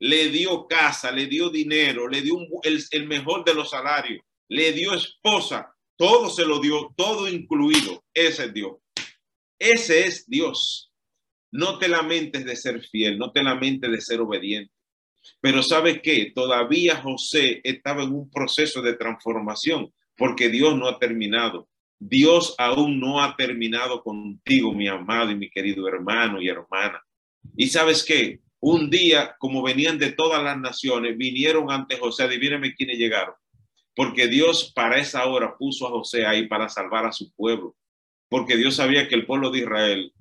le 0.00 0.30
dio 0.30 0.66
casa, 0.66 1.12
le 1.12 1.26
dio 1.26 1.50
dinero, 1.50 2.08
le 2.08 2.20
dio 2.20 2.34
el, 2.64 3.06
mejor 3.06 3.44
de 3.44 3.54
los 3.54 3.70
salarios, 3.70 4.20
le 4.48 4.72
dio 4.72 4.92
esposa, 4.92 5.72
todo 5.96 6.30
se 6.30 6.44
lo 6.44 6.58
dio, 6.58 6.92
todo 6.96 7.28
incluido. 7.28 8.02
Ese 8.12 8.46
es 8.46 8.52
Dios. 8.52 8.72
Ese 9.56 10.04
es 10.04 10.28
Dios. 10.28 10.92
No 11.52 11.78
te 11.78 11.86
lamentes 11.86 12.44
de 12.44 12.56
ser 12.56 12.82
fiel, 12.82 13.16
no 13.16 13.30
te 13.30 13.44
lamentes 13.44 13.88
de 13.88 14.00
ser 14.00 14.20
obediente. 14.20 14.74
Pero 15.40 15.62
¿sabes 15.62 16.00
qué? 16.02 16.32
Todavía 16.34 16.96
José 16.96 17.60
estaba 17.64 18.02
en 18.02 18.12
un 18.12 18.30
proceso 18.30 18.82
de 18.82 18.94
transformación 18.94 19.92
porque 20.16 20.48
Dios 20.48 20.76
no 20.76 20.88
ha 20.88 20.98
terminado. 20.98 21.68
Dios 21.98 22.54
aún 22.58 23.00
no 23.00 23.22
ha 23.22 23.36
terminado 23.36 24.02
contigo, 24.02 24.72
mi 24.72 24.88
amado 24.88 25.30
y 25.30 25.36
mi 25.36 25.50
querido 25.50 25.88
hermano 25.88 26.40
y 26.40 26.48
hermana. 26.48 27.02
Y 27.56 27.68
sabes 27.68 28.04
qué? 28.04 28.40
Un 28.60 28.90
día, 28.90 29.36
como 29.38 29.62
venían 29.62 29.98
de 29.98 30.12
todas 30.12 30.42
las 30.42 30.58
naciones, 30.58 31.16
vinieron 31.16 31.70
ante 31.70 31.96
José. 31.96 32.24
Adivíneme 32.24 32.74
quiénes 32.74 32.98
llegaron. 32.98 33.34
Porque 33.94 34.28
Dios 34.28 34.72
para 34.74 34.98
esa 34.98 35.26
hora 35.26 35.56
puso 35.56 35.86
a 35.86 35.90
José 35.90 36.26
ahí 36.26 36.46
para 36.46 36.68
salvar 36.68 37.06
a 37.06 37.12
su 37.12 37.32
pueblo. 37.32 37.76
Porque 38.28 38.56
Dios 38.56 38.76
sabía 38.76 39.08
que 39.08 39.14
el 39.14 39.26
pueblo 39.26 39.50
de 39.50 39.60
Israel 39.60 40.12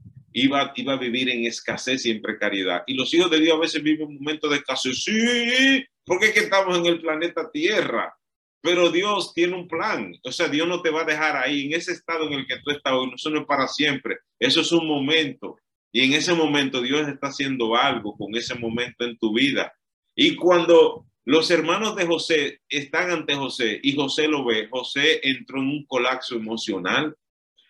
iba, 0.42 0.72
iba 0.76 0.94
a 0.94 0.98
vivir 0.98 1.30
en 1.30 1.46
escasez 1.46 2.06
y 2.06 2.12
en 2.12 2.22
precariedad. 2.22 2.84
Y 2.86 2.94
los 2.94 3.14
hijos 3.14 3.32
de 3.32 3.40
Dios 3.40 3.56
a 3.56 3.62
veces 3.62 3.82
viven 3.82 4.08
un 4.08 4.16
momento 4.16 4.48
de 4.48 4.58
escasez. 4.58 5.04
Sí, 5.04 5.86
porque 6.06 6.32
que 6.32 6.42
estamos 6.42 6.78
en 6.78 6.86
el 6.86 7.02
planeta 7.02 7.50
Tierra. 7.52 8.14
Pero 8.62 8.92
Dios 8.92 9.34
tiene 9.34 9.56
un 9.56 9.68
plan. 9.68 10.14
O 10.24 10.32
sea, 10.32 10.48
Dios 10.48 10.68
no 10.68 10.82
te 10.82 10.90
va 10.90 11.02
a 11.02 11.06
dejar 11.06 11.38
ahí 11.38 11.66
en 11.66 11.74
ese 11.74 11.94
estado 11.94 12.28
en 12.28 12.34
el 12.34 12.48
que 12.48 12.58
tú 12.64 12.72
estás 12.72 12.94
hoy. 12.94 13.08
No 13.08 13.40
es 13.40 13.46
para 13.46 13.68
siempre. 13.68 14.18
Eso 14.40 14.62
es 14.62 14.72
un 14.72 14.88
momento. 14.88 15.58
Y 15.92 16.04
en 16.04 16.14
ese 16.14 16.34
momento 16.34 16.82
Dios 16.82 17.08
está 17.08 17.28
haciendo 17.28 17.76
algo 17.76 18.16
con 18.16 18.36
ese 18.36 18.56
momento 18.56 19.06
en 19.06 19.18
tu 19.18 19.34
vida. 19.34 19.74
Y 20.16 20.36
cuando 20.36 21.06
los 21.26 21.50
hermanos 21.50 21.96
de 21.96 22.06
José 22.06 22.62
están 22.70 23.10
ante 23.12 23.36
José 23.36 23.80
y 23.82 23.96
José 23.96 24.28
lo 24.28 24.46
ve, 24.46 24.68
José 24.70 25.20
entró 25.24 25.60
en 25.60 25.68
un 25.68 25.86
colapso 25.86 26.36
emocional. 26.36 27.16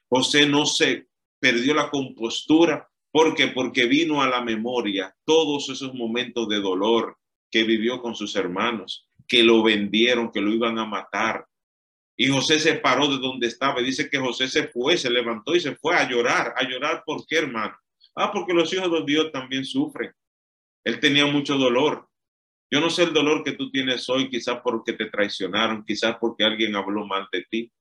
José 0.10 0.48
no 0.48 0.66
se 0.66 1.08
perdió 1.40 1.74
la 1.74 1.90
compostura. 1.90 2.90
¿Por 3.12 3.36
qué? 3.36 3.48
Porque 3.48 3.86
vino 3.86 4.22
a 4.22 4.28
la 4.28 4.42
memoria 4.42 5.16
todos 5.26 5.70
esos 5.70 5.94
momentos 5.94 6.48
de 6.50 6.60
dolor 6.60 7.18
que 7.50 7.64
vivió 7.64 8.02
con 8.02 8.16
sus 8.16 8.36
hermanos, 8.36 9.08
que 9.28 9.44
lo 9.44 9.64
vendieron, 9.64 10.32
que 10.32 10.42
lo 10.42 10.52
iban 10.52 10.78
a 10.80 10.86
matar. 10.86 11.46
Y 12.16 12.28
José 12.28 12.60
se 12.60 12.74
paró 12.76 13.08
de 13.08 13.20
donde 13.20 13.48
estaba. 13.48 13.82
Dice 13.82 14.10
que 14.10 14.18
José 14.18 14.48
se 14.48 14.68
fue, 14.68 14.98
se 14.98 15.10
levantó 15.10 15.56
y 15.56 15.60
se 15.60 15.76
fue 15.76 15.96
a 15.96 16.10
llorar. 16.10 16.54
¿A 16.58 16.68
llorar 16.68 17.04
por 17.06 17.26
qué, 17.28 17.38
hermano? 17.38 17.78
Ah, 18.16 18.32
porque 18.32 18.54
los 18.54 18.74
hijos 18.74 18.92
de 18.92 19.04
Dios 19.06 19.32
también 19.32 19.64
sufren. 19.64 20.12
Él 20.84 21.00
tenía 21.00 21.26
mucho 21.28 21.58
dolor. 21.58 22.08
Yo 22.72 22.82
no 22.82 22.90
sé 22.90 23.04
el 23.04 23.14
dolor 23.14 23.44
que 23.44 23.54
tú 23.54 23.70
tienes 23.72 24.10
hoy, 24.10 24.30
quizás 24.30 24.60
porque 24.64 24.94
te 24.94 25.06
traicionaron, 25.06 25.86
quizás 25.86 26.18
porque 26.20 26.44
alguien 26.44 26.76
habló 26.76 27.06
mal 27.06 27.28
de 27.32 27.46
ti, 27.50 27.72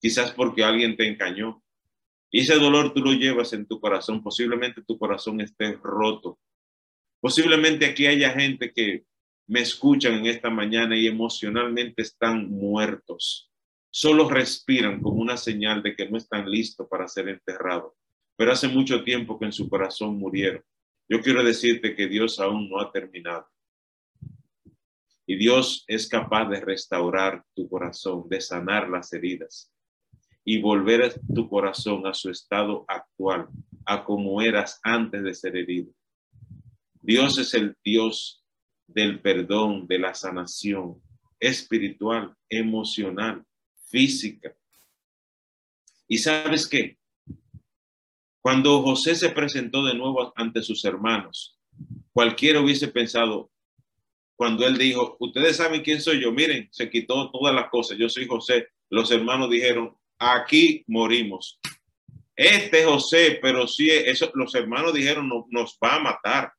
quizás 0.00 0.32
porque 0.32 0.64
alguien 0.64 0.96
te 0.96 1.06
engañó. 1.06 1.62
Y 2.30 2.40
ese 2.40 2.54
dolor 2.54 2.94
tú 2.94 3.00
lo 3.00 3.12
llevas 3.12 3.52
en 3.52 3.66
tu 3.66 3.80
corazón. 3.80 4.22
Posiblemente 4.22 4.82
tu 4.82 4.98
corazón 4.98 5.40
esté 5.40 5.72
roto. 5.72 6.38
Posiblemente 7.20 7.86
aquí 7.86 8.06
haya 8.06 8.30
gente 8.30 8.72
que 8.72 9.04
me 9.48 9.60
escuchan 9.60 10.14
en 10.14 10.26
esta 10.26 10.48
mañana 10.48 10.96
y 10.96 11.08
emocionalmente 11.08 12.02
están 12.02 12.48
muertos. 12.48 13.50
Solo 13.90 14.28
respiran 14.28 15.00
como 15.00 15.20
una 15.20 15.36
señal 15.36 15.82
de 15.82 15.96
que 15.96 16.08
no 16.08 16.16
están 16.16 16.48
listos 16.48 16.86
para 16.88 17.08
ser 17.08 17.28
enterrados. 17.28 17.94
Pero 18.36 18.52
hace 18.52 18.68
mucho 18.68 19.02
tiempo 19.02 19.38
que 19.38 19.46
en 19.46 19.52
su 19.52 19.68
corazón 19.68 20.16
murieron. 20.16 20.62
Yo 21.08 21.20
quiero 21.20 21.42
decirte 21.42 21.96
que 21.96 22.06
Dios 22.06 22.38
aún 22.38 22.70
no 22.70 22.80
ha 22.80 22.92
terminado. 22.92 23.48
Y 25.26 25.36
Dios 25.36 25.84
es 25.88 26.08
capaz 26.08 26.48
de 26.48 26.60
restaurar 26.60 27.44
tu 27.54 27.68
corazón, 27.68 28.28
de 28.28 28.40
sanar 28.40 28.88
las 28.88 29.12
heridas 29.12 29.72
y 30.52 30.60
volver 30.60 31.14
tu 31.32 31.48
corazón 31.48 32.08
a 32.08 32.12
su 32.12 32.28
estado 32.28 32.84
actual, 32.88 33.46
a 33.86 34.04
como 34.04 34.42
eras 34.42 34.80
antes 34.82 35.22
de 35.22 35.32
ser 35.32 35.56
herido. 35.56 35.92
Dios 37.00 37.38
es 37.38 37.54
el 37.54 37.76
Dios 37.84 38.44
del 38.88 39.20
perdón, 39.20 39.86
de 39.86 40.00
la 40.00 40.12
sanación 40.12 41.00
espiritual, 41.38 42.34
emocional, 42.48 43.44
física. 43.84 44.52
¿Y 46.08 46.18
sabes 46.18 46.66
qué? 46.66 46.98
Cuando 48.40 48.82
José 48.82 49.14
se 49.14 49.28
presentó 49.28 49.84
de 49.84 49.94
nuevo 49.94 50.32
ante 50.34 50.64
sus 50.64 50.84
hermanos, 50.84 51.60
cualquiera 52.12 52.60
hubiese 52.60 52.88
pensado, 52.88 53.52
cuando 54.34 54.66
él 54.66 54.76
dijo, 54.76 55.16
ustedes 55.20 55.58
saben 55.58 55.82
quién 55.82 56.00
soy 56.00 56.20
yo, 56.20 56.32
miren, 56.32 56.68
se 56.72 56.90
quitó 56.90 57.30
todas 57.30 57.54
las 57.54 57.70
cosas, 57.70 57.96
yo 57.98 58.08
soy 58.08 58.26
José, 58.26 58.66
los 58.88 59.12
hermanos 59.12 59.48
dijeron, 59.48 59.99
aquí 60.20 60.84
morimos. 60.86 61.58
Este 62.36 62.84
José, 62.84 63.38
pero 63.42 63.66
sí, 63.66 63.90
eso, 63.90 64.30
los 64.34 64.54
hermanos 64.54 64.94
dijeron, 64.94 65.28
no, 65.28 65.46
nos 65.50 65.76
va 65.82 65.96
a 65.96 66.00
matar, 66.00 66.52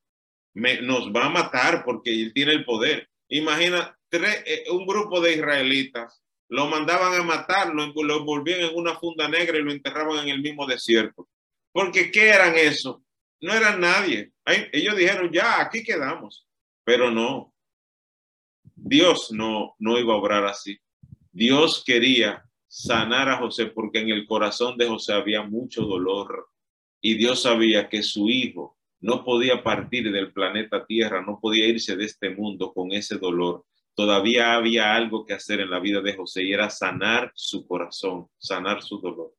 nos 0.54 1.12
va 1.14 1.26
a 1.26 1.30
matar 1.30 1.84
porque 1.86 2.12
él 2.12 2.34
tiene 2.34 2.52
el 2.52 2.66
poder. 2.66 3.10
Imagina, 3.30 3.98
tres, 4.10 4.44
eh, 4.46 4.66
un 4.72 4.86
grupo 4.86 5.22
de 5.22 5.36
israelitas 5.36 6.22
lo 6.50 6.68
mandaban 6.68 7.14
a 7.14 7.24
matar, 7.24 7.74
lo, 7.74 7.88
lo 7.94 8.18
envolvían 8.18 8.60
en 8.62 8.76
una 8.76 8.96
funda 8.96 9.30
negra 9.30 9.58
y 9.58 9.64
lo 9.64 9.72
enterraban 9.72 10.20
en 10.20 10.30
el 10.30 10.42
mismo 10.42 10.68
desierto. 10.68 11.30
Porque 11.72 12.12
¿qué 12.12 12.30
eran 12.30 12.58
eso? 12.58 13.04
No 13.40 13.54
eran 13.54 13.80
nadie. 13.80 14.34
Ellos 14.46 14.98
dijeron, 14.98 15.32
ya, 15.32 15.62
aquí 15.62 15.84
quedamos. 15.84 16.46
Pero 16.84 17.10
no. 17.10 17.54
Dios 18.76 19.32
no, 19.32 19.76
no 19.80 19.98
iba 19.98 20.14
a 20.14 20.18
obrar 20.18 20.46
así. 20.46 20.78
Dios 21.32 21.84
quería 21.86 22.46
sanar 22.72 23.28
a 23.28 23.38
José 23.38 23.66
porque 23.66 24.00
en 24.00 24.10
el 24.10 24.26
corazón 24.26 24.78
de 24.78 24.88
José 24.88 25.12
había 25.12 25.44
mucho 25.44 25.82
dolor 25.82 26.48
y 27.02 27.16
Dios 27.16 27.42
sabía 27.42 27.90
que 27.90 28.02
su 28.02 28.30
hijo 28.30 28.78
no 29.02 29.26
podía 29.26 29.62
partir 29.62 30.10
del 30.10 30.32
planeta 30.32 30.86
Tierra, 30.86 31.22
no 31.22 31.38
podía 31.42 31.68
irse 31.68 31.98
de 31.98 32.06
este 32.06 32.30
mundo 32.30 32.72
con 32.72 32.94
ese 32.94 33.18
dolor. 33.18 33.66
Todavía 33.94 34.54
había 34.54 34.96
algo 34.96 35.26
que 35.26 35.34
hacer 35.34 35.60
en 35.60 35.70
la 35.70 35.80
vida 35.80 36.00
de 36.00 36.16
José 36.16 36.44
y 36.44 36.54
era 36.54 36.70
sanar 36.70 37.34
su 37.36 37.68
corazón, 37.68 38.28
sanar 38.38 38.82
su 38.82 39.00
dolor. 39.02 39.34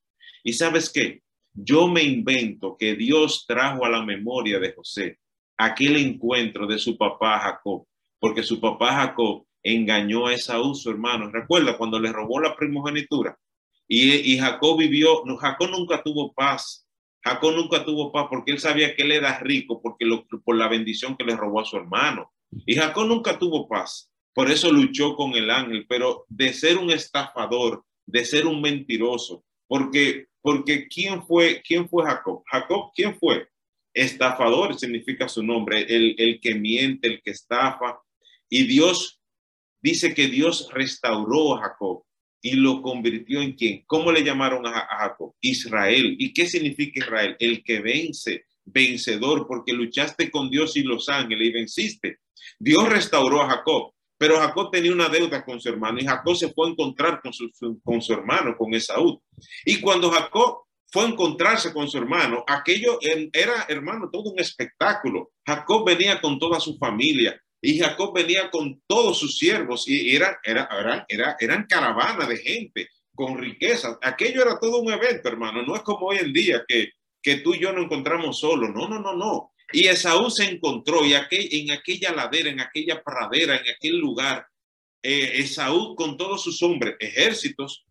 ¿Y 0.44 0.52
sabes 0.52 0.90
qué? 0.90 1.22
Yo 1.54 1.88
me 1.88 2.02
invento 2.02 2.76
que 2.76 2.96
Dios 2.96 3.46
trajo 3.46 3.86
a 3.86 3.88
la 3.88 4.04
memoria 4.04 4.58
de 4.58 4.74
José 4.74 5.18
aquel 5.56 5.96
encuentro 5.96 6.66
de 6.66 6.78
su 6.78 6.98
papá 6.98 7.38
Jacob, 7.38 7.86
porque 8.18 8.42
su 8.42 8.60
papá 8.60 8.92
Jacob 8.92 9.46
engañó 9.62 10.26
a 10.26 10.34
Esaú, 10.34 10.74
su 10.74 10.90
hermano. 10.90 11.30
Recuerda 11.30 11.76
cuando 11.76 11.98
le 11.98 12.12
robó 12.12 12.40
la 12.40 12.56
primogenitura 12.56 13.38
y, 13.94 14.38
Jacob 14.38 14.78
vivió, 14.78 15.22
Jacob 15.38 15.70
nunca 15.70 16.02
tuvo 16.02 16.32
paz. 16.32 16.86
Jacob 17.22 17.54
nunca 17.54 17.84
tuvo 17.84 18.10
paz 18.10 18.26
porque 18.30 18.52
él 18.52 18.58
sabía 18.58 18.96
que 18.96 19.02
él 19.02 19.12
era 19.12 19.38
rico 19.40 19.80
porque 19.82 20.06
por 20.44 20.56
la 20.56 20.68
bendición 20.68 21.16
que 21.16 21.24
le 21.24 21.36
robó 21.36 21.60
a 21.60 21.64
su 21.64 21.76
hermano. 21.76 22.32
Y 22.66 22.74
Jacob 22.74 23.06
nunca 23.06 23.38
tuvo 23.38 23.68
paz. 23.68 24.10
Por 24.34 24.50
eso 24.50 24.72
luchó 24.72 25.14
con 25.14 25.34
el 25.34 25.50
ángel, 25.50 25.84
pero 25.88 26.24
de 26.28 26.52
ser 26.54 26.78
un 26.78 26.90
estafador, 26.90 27.84
de 28.06 28.24
ser 28.24 28.46
un 28.46 28.60
mentiroso, 28.60 29.44
porque 29.66 30.26
porque 30.40 30.88
quién 30.88 31.22
fue 31.22 31.62
quién 31.62 31.88
fue 31.88 32.04
Jacob? 32.04 32.42
Jacob 32.50 32.90
quién 32.94 33.16
fue? 33.18 33.46
Estafador 33.94 34.78
significa 34.78 35.28
su 35.28 35.42
nombre, 35.42 35.82
el, 35.82 36.14
el 36.18 36.40
que 36.40 36.54
miente, 36.54 37.08
el 37.08 37.22
que 37.22 37.32
estafa. 37.32 38.00
Y 38.48 38.64
Dios 38.64 39.21
dice 39.82 40.14
que 40.14 40.28
Dios 40.28 40.68
restauró 40.72 41.56
a 41.56 41.62
Jacob 41.62 42.04
y 42.40 42.54
lo 42.54 42.82
convirtió 42.82 43.40
en 43.40 43.52
quién. 43.52 43.84
¿Cómo 43.86 44.10
le 44.10 44.24
llamaron 44.24 44.66
a, 44.66 44.86
Jacob? 44.98 45.34
Israel. 45.40 46.16
¿Y 46.18 46.32
qué 46.32 46.46
significa 46.46 47.00
Israel? 47.00 47.36
El 47.38 47.62
que 47.62 47.80
vence, 47.80 48.46
vencedor, 48.64 49.46
porque 49.46 49.72
luchaste 49.72 50.30
con 50.30 50.50
Dios 50.50 50.76
y 50.76 50.82
los 50.82 51.08
ángeles 51.08 51.48
y 51.48 51.52
venciste. 51.52 52.18
Dios 52.58 52.88
restauró 52.88 53.42
a 53.42 53.50
Jacob, 53.50 53.92
pero 54.18 54.38
Jacob 54.38 54.70
tenía 54.70 54.92
una 54.92 55.08
deuda 55.08 55.44
con 55.44 55.60
su 55.60 55.68
hermano 55.68 56.00
y 56.00 56.04
Jacob 56.04 56.36
se 56.36 56.52
fue 56.52 56.68
a 56.68 56.70
encontrar 56.70 57.20
con 57.22 57.32
su, 57.32 57.50
con 57.82 58.02
su 58.02 58.12
hermano, 58.12 58.56
con 58.56 58.74
Esaú. 58.74 59.22
Y 59.64 59.80
cuando 59.80 60.10
Jacob 60.10 60.62
fue 60.92 61.04
a 61.04 61.08
encontrarse 61.08 61.72
con 61.72 61.88
su 61.88 61.96
hermano, 61.96 62.44
aquello 62.46 62.98
era, 63.00 63.66
hermano, 63.68 64.10
todo 64.10 64.30
un 64.30 64.38
espectáculo. 64.38 65.30
Jacob 65.46 65.86
venía 65.86 66.20
con 66.20 66.38
toda 66.38 66.60
su 66.60 66.76
familia, 66.76 67.40
y 67.64 67.78
Jacob 67.78 68.12
venía 68.12 68.50
con 68.50 68.82
todos 68.88 69.20
sus 69.20 69.38
siervos 69.38 69.88
y 69.88 70.16
era, 70.16 70.40
era, 70.42 70.68
era, 70.76 71.06
era, 71.08 71.36
eran 71.38 71.66
caravanas 71.68 72.28
de 72.28 72.36
gente 72.38 72.88
con 73.14 73.38
riquezas. 73.38 73.98
Aquello 74.02 74.42
era 74.42 74.58
todo 74.58 74.80
un 74.80 74.92
evento, 74.92 75.28
hermano. 75.28 75.62
No 75.62 75.76
es 75.76 75.82
como 75.82 76.08
hoy 76.08 76.18
en 76.18 76.32
día 76.32 76.64
que, 76.66 76.90
que 77.22 77.36
tú 77.36 77.54
y 77.54 77.60
yo 77.60 77.72
nos 77.72 77.84
encontramos 77.84 78.40
solos. 78.40 78.70
No, 78.74 78.88
no, 78.88 78.98
no, 78.98 79.14
no. 79.14 79.52
Y 79.72 79.86
Esaú 79.86 80.28
se 80.28 80.44
encontró 80.44 81.04
y 81.04 81.14
aquel, 81.14 81.48
en 81.52 81.70
aquella 81.70 82.12
ladera, 82.12 82.50
en 82.50 82.60
aquella 82.60 83.00
pradera, 83.00 83.56
en 83.56 83.74
aquel 83.76 83.96
lugar, 83.96 84.44
eh, 85.00 85.30
Esaú 85.34 85.94
con 85.94 86.16
todos 86.16 86.42
sus 86.42 86.60
hombres, 86.64 86.96
ejércitos, 86.98 87.84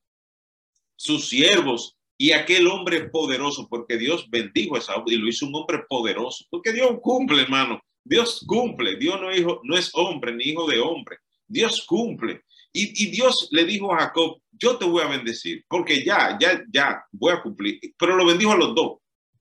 sus 0.97 1.30
siervos 1.30 1.97
y 2.17 2.34
aquel 2.34 2.67
hombre 2.67 3.09
poderoso, 3.09 3.67
porque 3.69 3.97
Dios 3.97 4.30
bendijo 4.30 4.76
a 4.76 4.80
Esaú 4.80 5.05
y 5.07 5.15
lo 5.15 5.30
hizo 5.30 5.45
un 5.45 5.55
hombre 5.55 5.80
poderoso, 5.88 6.45
porque 6.49 6.74
Dios 6.74 6.91
cumple, 7.01 7.43
hermano. 7.43 7.82
Dios 8.04 8.43
cumple, 8.47 8.95
Dios 8.95 9.20
no, 9.64 9.78
es 9.78 9.91
hombre 9.93 10.34
ni 10.34 10.45
hijo 10.45 10.68
de 10.68 10.80
hombre, 10.80 11.18
Dios 11.47 11.86
cumple. 11.86 12.43
Y, 12.74 13.04
y, 13.04 13.12
Dios 13.12 13.49
le 13.52 13.66
dijo 13.66 13.93
a 13.93 13.99
Jacob, 13.99 14.41
yo 14.52 14.78
te 14.78 14.86
voy 14.86 15.04
a 15.04 15.08
bendecir, 15.08 15.66
porque 15.68 16.06
ya, 16.06 16.38
ya, 16.39 16.64
ya 16.72 17.04
voy 17.12 17.34
a 17.34 17.41
cumplir. 17.41 17.80
Pero 17.97 18.16
lo 18.16 18.26
bendijo 18.26 18.54
a 18.54 18.58
los 18.58 18.74
dos. 18.74 18.99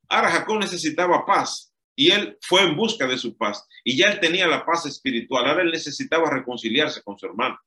Ahora 0.08 0.30
Jacob 0.30 0.58
necesitaba 0.58 1.24
paz 1.24 1.72
y 1.94 2.11
él 2.11 2.36
fue 2.40 2.62
en 2.62 2.76
busca 2.76 3.06
de 3.06 3.16
su 3.16 3.36
paz. 3.36 3.66
Y 3.84 3.96
ya 3.96 4.08
él 4.08 4.18
tenía 4.18 4.48
la 4.48 4.64
paz 4.66 4.86
espiritual. 4.86 5.46
Ahora 5.46 5.62
él 5.62 5.70
necesitaba 5.70 6.30
reconciliarse 6.30 7.02
con 7.02 7.16
su 7.16 7.26
hermano. 7.26 7.58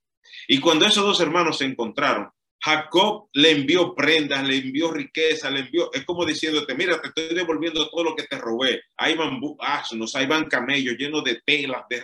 Y 0.47 0.59
cuando 0.59 0.85
esos 0.85 1.05
dos 1.05 1.19
hermanos 1.21 1.59
se 1.59 1.65
encontraron, 1.65 2.29
Jacob 2.63 3.27
le 3.33 3.51
envió 3.51 3.93
prendas, 3.93 4.47
le 4.47 4.57
envió 4.57 4.89
riqueza, 4.89 5.49
le 5.49 5.61
envió, 5.61 5.91
es 5.91 6.05
como 6.05 6.25
diciéndote, 6.25 6.73
mira, 6.75 7.01
te 7.01 7.09
estoy 7.09 7.35
devolviendo 7.35 7.89
todo 7.89 8.05
lo 8.05 8.15
que 8.15 8.23
te 8.23 8.37
robé. 8.37 8.83
Ahí 8.95 9.15
van 9.15 9.41
asnos, 9.59 10.15
ahí 10.15 10.27
van 10.27 10.45
camellos 10.45 10.95
llenos 10.97 11.25
de 11.25 11.41
telas, 11.45 11.83
de, 11.89 12.01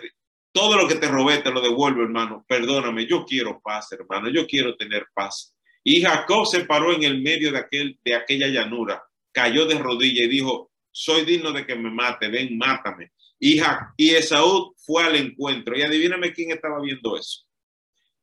todo 0.52 0.76
lo 0.76 0.86
que 0.86 0.96
te 0.96 1.08
robé 1.08 1.38
te 1.38 1.50
lo 1.50 1.62
devuelvo, 1.62 2.02
hermano. 2.02 2.44
Perdóname, 2.46 3.06
yo 3.06 3.24
quiero 3.24 3.60
paz, 3.62 3.90
hermano, 3.92 4.28
yo 4.28 4.46
quiero 4.46 4.76
tener 4.76 5.06
paz. 5.14 5.56
Y 5.82 6.02
Jacob 6.02 6.46
se 6.46 6.66
paró 6.66 6.92
en 6.92 7.04
el 7.04 7.22
medio 7.22 7.52
de, 7.52 7.58
aquel, 7.58 7.98
de 8.04 8.14
aquella 8.14 8.48
llanura, 8.48 9.02
cayó 9.32 9.64
de 9.64 9.78
rodillas 9.78 10.26
y 10.26 10.28
dijo, 10.28 10.70
soy 10.90 11.24
digno 11.24 11.52
de 11.52 11.64
que 11.64 11.74
me 11.74 11.90
mate, 11.90 12.28
ven, 12.28 12.58
mátame. 12.58 13.12
Y, 13.38 13.62
y 13.96 14.10
Esaú 14.10 14.74
fue 14.76 15.04
al 15.04 15.16
encuentro. 15.16 15.74
Y 15.74 15.80
adivíname 15.80 16.34
quién 16.34 16.50
estaba 16.50 16.82
viendo 16.82 17.16
eso. 17.16 17.46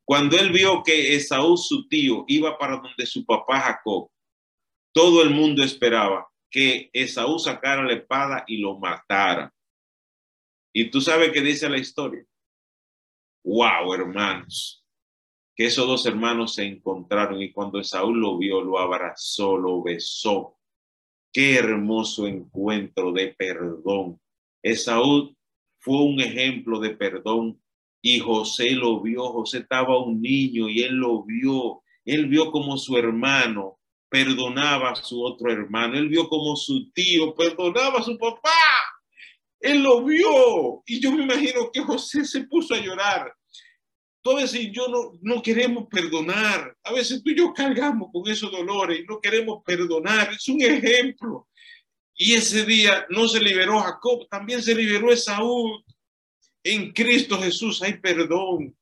Cuando 0.08 0.40
él 0.40 0.54
vio 0.54 0.84
que 0.84 1.16
Esaú, 1.16 1.58
su 1.58 1.86
tío, 1.90 2.24
iba 2.30 2.58
para 2.58 2.78
donde 2.78 3.06
su 3.06 3.26
papá 3.26 3.60
Jacob, 3.60 4.10
todo 4.94 5.22
el 5.22 5.32
mundo 5.32 5.62
esperaba 5.62 6.30
que 6.50 6.90
Esaú 6.94 7.38
sacara 7.40 7.84
la 7.84 7.92
espada 7.92 8.46
y 8.48 8.60
lo 8.60 8.80
matara. 8.80 9.54
Y 10.74 10.90
tú 10.90 11.02
sabes 11.02 11.32
qué 11.34 11.42
dice 11.42 11.70
la 11.70 11.78
historia. 11.78 12.26
Wow, 13.44 13.94
hermanos. 13.94 14.82
Que 15.54 15.66
esos 15.66 15.86
dos 15.86 16.06
hermanos 16.06 16.56
se 16.56 16.64
encontraron 16.64 17.42
y 17.42 17.52
cuando 17.52 17.78
Esaú 17.78 18.16
lo 18.16 18.38
vio, 18.38 18.62
lo 18.62 18.80
abrazó, 18.80 19.58
lo 19.58 19.84
besó. 19.84 20.58
Qué 21.34 21.56
hermoso 21.56 22.28
encuentro 22.28 23.12
de 23.12 23.36
perdón. 23.38 24.22
Esaú 24.64 25.36
fue 25.80 26.02
un 26.02 26.22
ejemplo 26.22 26.80
de 26.80 26.92
perdón 26.92 27.62
y 28.10 28.20
José 28.20 28.72
lo 28.72 29.02
vio. 29.02 29.28
José 29.34 29.60
estaba 29.60 30.02
un 30.02 30.22
niño 30.22 30.70
y 30.70 30.82
él 30.82 30.94
lo 30.94 31.24
vio. 31.24 31.84
Él 32.06 32.28
vio 32.28 32.52
como 32.52 32.78
su 32.78 32.96
hermano 32.98 33.80
perdonaba 34.10 34.92
a 34.92 34.96
su 34.96 35.22
otro 35.22 35.52
hermano. 35.52 35.98
Él 35.98 36.08
vio 36.08 36.30
como 36.30 36.56
su 36.56 36.90
tío 36.92 37.36
perdonaba 37.36 38.00
a 38.00 38.04
su 38.04 38.18
papá. 38.18 38.50
Él 39.60 39.84
lo 39.84 40.06
vio 40.06 40.84
y 40.86 41.02
yo 41.02 41.12
me 41.12 41.24
imagino 41.24 41.70
que 41.70 41.82
José 41.82 42.24
se 42.24 42.46
puso 42.46 42.76
a 42.76 42.80
llorar. 42.80 43.34
Tú 44.22 44.32
a 44.32 44.36
veces 44.36 44.70
yo 44.72 44.88
no, 44.88 45.20
no 45.22 45.42
queremos 45.42 45.88
perdonar. 45.90 46.78
A 46.84 46.94
veces 46.94 47.22
tú 47.22 47.32
y 47.32 47.38
yo 47.38 47.54
cargamos 47.54 48.10
con 48.14 48.26
esos 48.32 48.50
dolores 48.50 49.02
y 49.02 49.04
no 49.04 49.20
queremos 49.20 49.64
perdonar. 49.66 50.32
Es 50.32 50.48
un 50.48 50.62
ejemplo. 50.62 51.50
Y 52.16 52.36
ese 52.36 52.66
día 52.66 53.06
no 53.10 53.28
se 53.28 53.42
liberó 53.42 53.82
Jacob, 53.82 54.28
también 54.30 54.64
se 54.64 54.74
liberó 54.74 55.12
Esaú. 55.12 55.84
En 56.70 56.92
Cristo 56.92 57.40
Jesús 57.40 57.82
hay 57.82 57.94
perdón. 57.94 58.76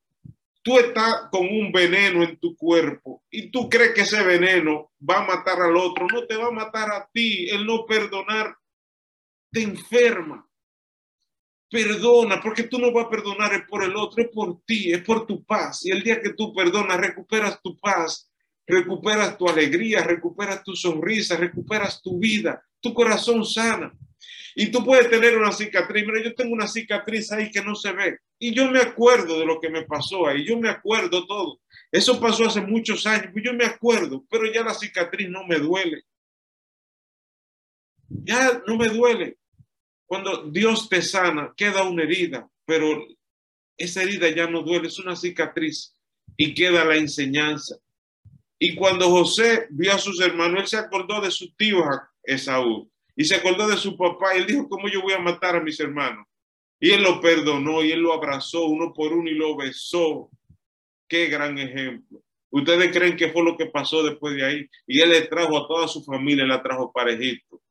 Tú 0.63 0.79
estás 0.79 1.27
con 1.29 1.45
un 1.45 1.71
veneno 1.71 2.23
en 2.23 2.39
tu 2.39 2.55
cuerpo 2.55 3.23
y 3.29 3.51
tú 3.51 3.69
crees 3.69 3.93
que 3.93 4.01
ese 4.01 4.23
veneno 4.23 4.91
va 5.07 5.19
a 5.19 5.27
matar 5.27 5.61
al 5.61 5.77
otro. 5.77 6.07
No 6.11 6.25
te 6.25 6.35
va 6.35 6.47
a 6.47 6.51
matar 6.51 6.89
a 6.91 7.07
ti. 7.13 7.47
El 7.47 7.63
no 7.63 7.85
perdonar 7.85 8.57
te 9.51 9.61
enferma. 9.61 10.43
Perdona, 11.69 12.41
porque 12.41 12.63
tú 12.63 12.79
no 12.79 12.91
vas 12.91 13.05
a 13.05 13.09
perdonar 13.09 13.53
es 13.53 13.67
por 13.67 13.83
el 13.83 13.95
otro, 13.95 14.23
es 14.23 14.29
por 14.29 14.63
ti, 14.65 14.91
es 14.91 15.03
por 15.03 15.27
tu 15.27 15.43
paz. 15.43 15.85
Y 15.85 15.91
el 15.91 16.01
día 16.01 16.19
que 16.19 16.33
tú 16.33 16.53
perdonas, 16.53 16.97
recuperas 16.97 17.61
tu 17.61 17.77
paz, 17.77 18.31
recuperas 18.65 19.37
tu 19.37 19.47
alegría, 19.47 20.01
recuperas 20.01 20.63
tu 20.63 20.75
sonrisa, 20.75 21.37
recuperas 21.37 22.01
tu 22.01 22.17
vida, 22.17 22.63
tu 22.79 22.93
corazón 22.95 23.45
sana. 23.45 23.93
Y 24.57 24.71
tú 24.71 24.85
puedes 24.85 25.09
tener 25.09 25.37
una 25.37 25.51
cicatriz. 25.51 26.05
Mira, 26.07 26.23
yo 26.23 26.33
tengo 26.33 26.53
una 26.53 26.67
cicatriz 26.67 27.29
ahí 27.33 27.51
que 27.51 27.61
no 27.61 27.75
se 27.75 27.91
ve. 27.91 28.19
Y 28.39 28.55
yo 28.55 28.71
me 28.71 28.79
acuerdo 28.79 29.37
de 29.37 29.45
lo 29.45 29.59
que 29.59 29.69
me 29.69 29.83
pasó 29.83 30.27
ahí. 30.27 30.45
Yo 30.45 30.57
me 30.57 30.69
acuerdo 30.69 31.27
todo. 31.27 31.59
Eso 31.91 32.21
pasó 32.21 32.45
hace 32.45 32.61
muchos 32.61 33.05
años. 33.05 33.33
Yo 33.35 33.53
me 33.53 33.65
acuerdo, 33.65 34.23
pero 34.29 34.49
ya 34.51 34.63
la 34.63 34.73
cicatriz 34.73 35.29
no 35.29 35.45
me 35.45 35.57
duele. 35.57 36.03
Ya 38.07 38.63
no 38.65 38.77
me 38.77 38.87
duele. 38.87 39.37
Cuando 40.05 40.49
Dios 40.49 40.87
te 40.87 41.01
sana, 41.01 41.53
queda 41.57 41.83
una 41.83 42.03
herida, 42.03 42.49
pero 42.65 43.05
esa 43.75 44.03
herida 44.03 44.29
ya 44.29 44.47
no 44.47 44.61
duele, 44.61 44.87
es 44.87 44.99
una 44.99 45.17
cicatriz 45.17 45.97
y 46.37 46.53
queda 46.53 46.85
la 46.85 46.95
enseñanza. 46.95 47.75
Y 48.57 48.75
cuando 48.75 49.09
José 49.09 49.67
vio 49.71 49.93
a 49.93 49.97
sus 49.97 50.21
hermanos, 50.21 50.61
él 50.61 50.67
se 50.67 50.77
acordó 50.77 51.19
de 51.19 51.31
su 51.31 51.53
tío 51.55 51.83
Esaú 52.23 52.89
y 53.15 53.25
se 53.25 53.35
acordó 53.35 53.67
de 53.67 53.77
su 53.77 53.95
papá 53.97 54.35
y 54.35 54.39
él 54.39 54.47
dijo, 54.47 54.67
¿cómo 54.69 54.87
yo 54.87 55.01
voy 55.01 55.13
a 55.13 55.19
matar 55.19 55.55
a 55.55 55.61
mis 55.61 55.79
hermanos? 55.79 56.25
Y 56.79 56.91
él 56.91 57.03
lo 57.03 57.21
perdonó 57.21 57.83
y 57.83 57.91
él 57.91 58.01
lo 58.01 58.13
abrazó 58.13 58.65
uno 58.65 58.93
por 58.93 59.13
uno 59.13 59.29
y 59.29 59.35
lo 59.35 59.55
besó. 59.55 60.29
Qué 61.07 61.27
gran 61.27 61.57
ejemplo. 61.57 62.21
¿Ustedes 62.49 62.91
creen 62.91 63.15
que 63.15 63.29
fue 63.29 63.43
lo 63.43 63.57
que 63.57 63.67
pasó 63.67 64.03
después 64.03 64.35
de 64.35 64.45
ahí? 64.45 64.69
Y 64.87 64.99
él 64.99 65.09
le 65.09 65.21
trajo 65.21 65.57
a 65.57 65.67
toda 65.67 65.87
su 65.87 66.03
familia, 66.03 66.45
la 66.45 66.61
trajo 66.61 66.91
para 66.91 67.11
Egipto 67.11 67.61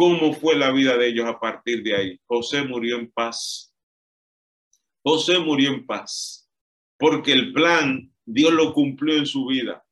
cómo 0.00 0.32
fue 0.32 0.56
la 0.56 0.70
vida 0.70 0.96
de 0.96 1.08
ellos 1.08 1.26
a 1.26 1.38
partir 1.38 1.82
de 1.82 1.94
ahí. 1.94 2.20
José 2.24 2.62
murió 2.62 2.96
en 2.96 3.10
paz. 3.10 3.74
José 5.02 5.38
murió 5.38 5.72
en 5.72 5.84
paz, 5.84 6.48
porque 6.98 7.32
el 7.32 7.52
plan 7.52 8.10
Dios 8.24 8.52
lo 8.52 8.72
cumplió 8.72 9.16
en 9.18 9.26
su 9.26 9.46
vida 9.46 9.84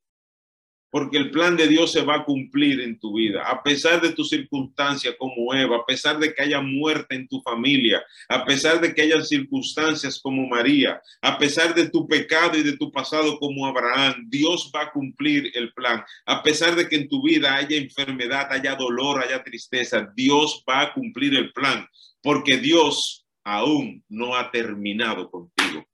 porque 0.99 1.17
el 1.17 1.31
plan 1.31 1.57
de 1.57 1.69
Dios 1.69 1.93
se 1.93 2.03
va 2.03 2.17
a 2.17 2.25
cumplir 2.25 2.81
en 2.81 2.99
tu 2.99 3.15
vida, 3.15 3.45
a 3.49 3.63
pesar 3.63 4.01
de 4.01 4.11
tu 4.11 4.25
circunstancia 4.25 5.17
como 5.17 5.55
Eva, 5.55 5.77
a 5.77 5.87
pesar 5.87 6.19
de 6.19 6.35
que 6.35 6.43
haya 6.43 6.61
muerte 6.61 7.15
en 7.15 7.29
tu 7.29 7.41
familia, 7.41 8.03
a 8.29 8.45
pesar 8.45 8.81
de 8.81 8.93
que 8.93 9.03
haya 9.03 9.23
circunstancias 9.23 10.19
como 10.21 10.49
María, 10.49 11.01
a 11.23 11.39
pesar 11.39 11.73
de 11.73 11.89
tu 11.89 12.09
pecado 12.09 12.59
y 12.59 12.65
de 12.65 12.77
tu 12.77 12.91
pasado 12.91 13.39
como 13.39 13.65
Abraham, 13.65 14.27
Dios 14.29 14.73
va 14.75 14.83
a 14.83 14.91
cumplir 14.91 15.53
el 15.55 15.73
plan. 15.73 16.03
A 16.27 16.43
pesar 16.43 16.75
de 16.75 16.89
que 16.89 16.97
en 16.97 17.09
tu 17.09 17.23
vida 17.23 17.55
haya 17.55 17.77
enfermedad, 17.77 18.49
haya 18.51 18.75
dolor, 18.75 19.23
haya 19.23 19.45
tristeza, 19.45 20.13
Dios 20.17 20.65
va 20.69 20.81
a 20.81 20.95
cumplir 20.95 21.37
el 21.37 21.53
plan, 21.53 21.87
porque 22.21 22.57
Dios 22.57 23.25
aún 23.45 24.03
no 24.09 24.35
ha 24.35 24.51
terminado 24.51 25.31
contigo. 25.31 25.87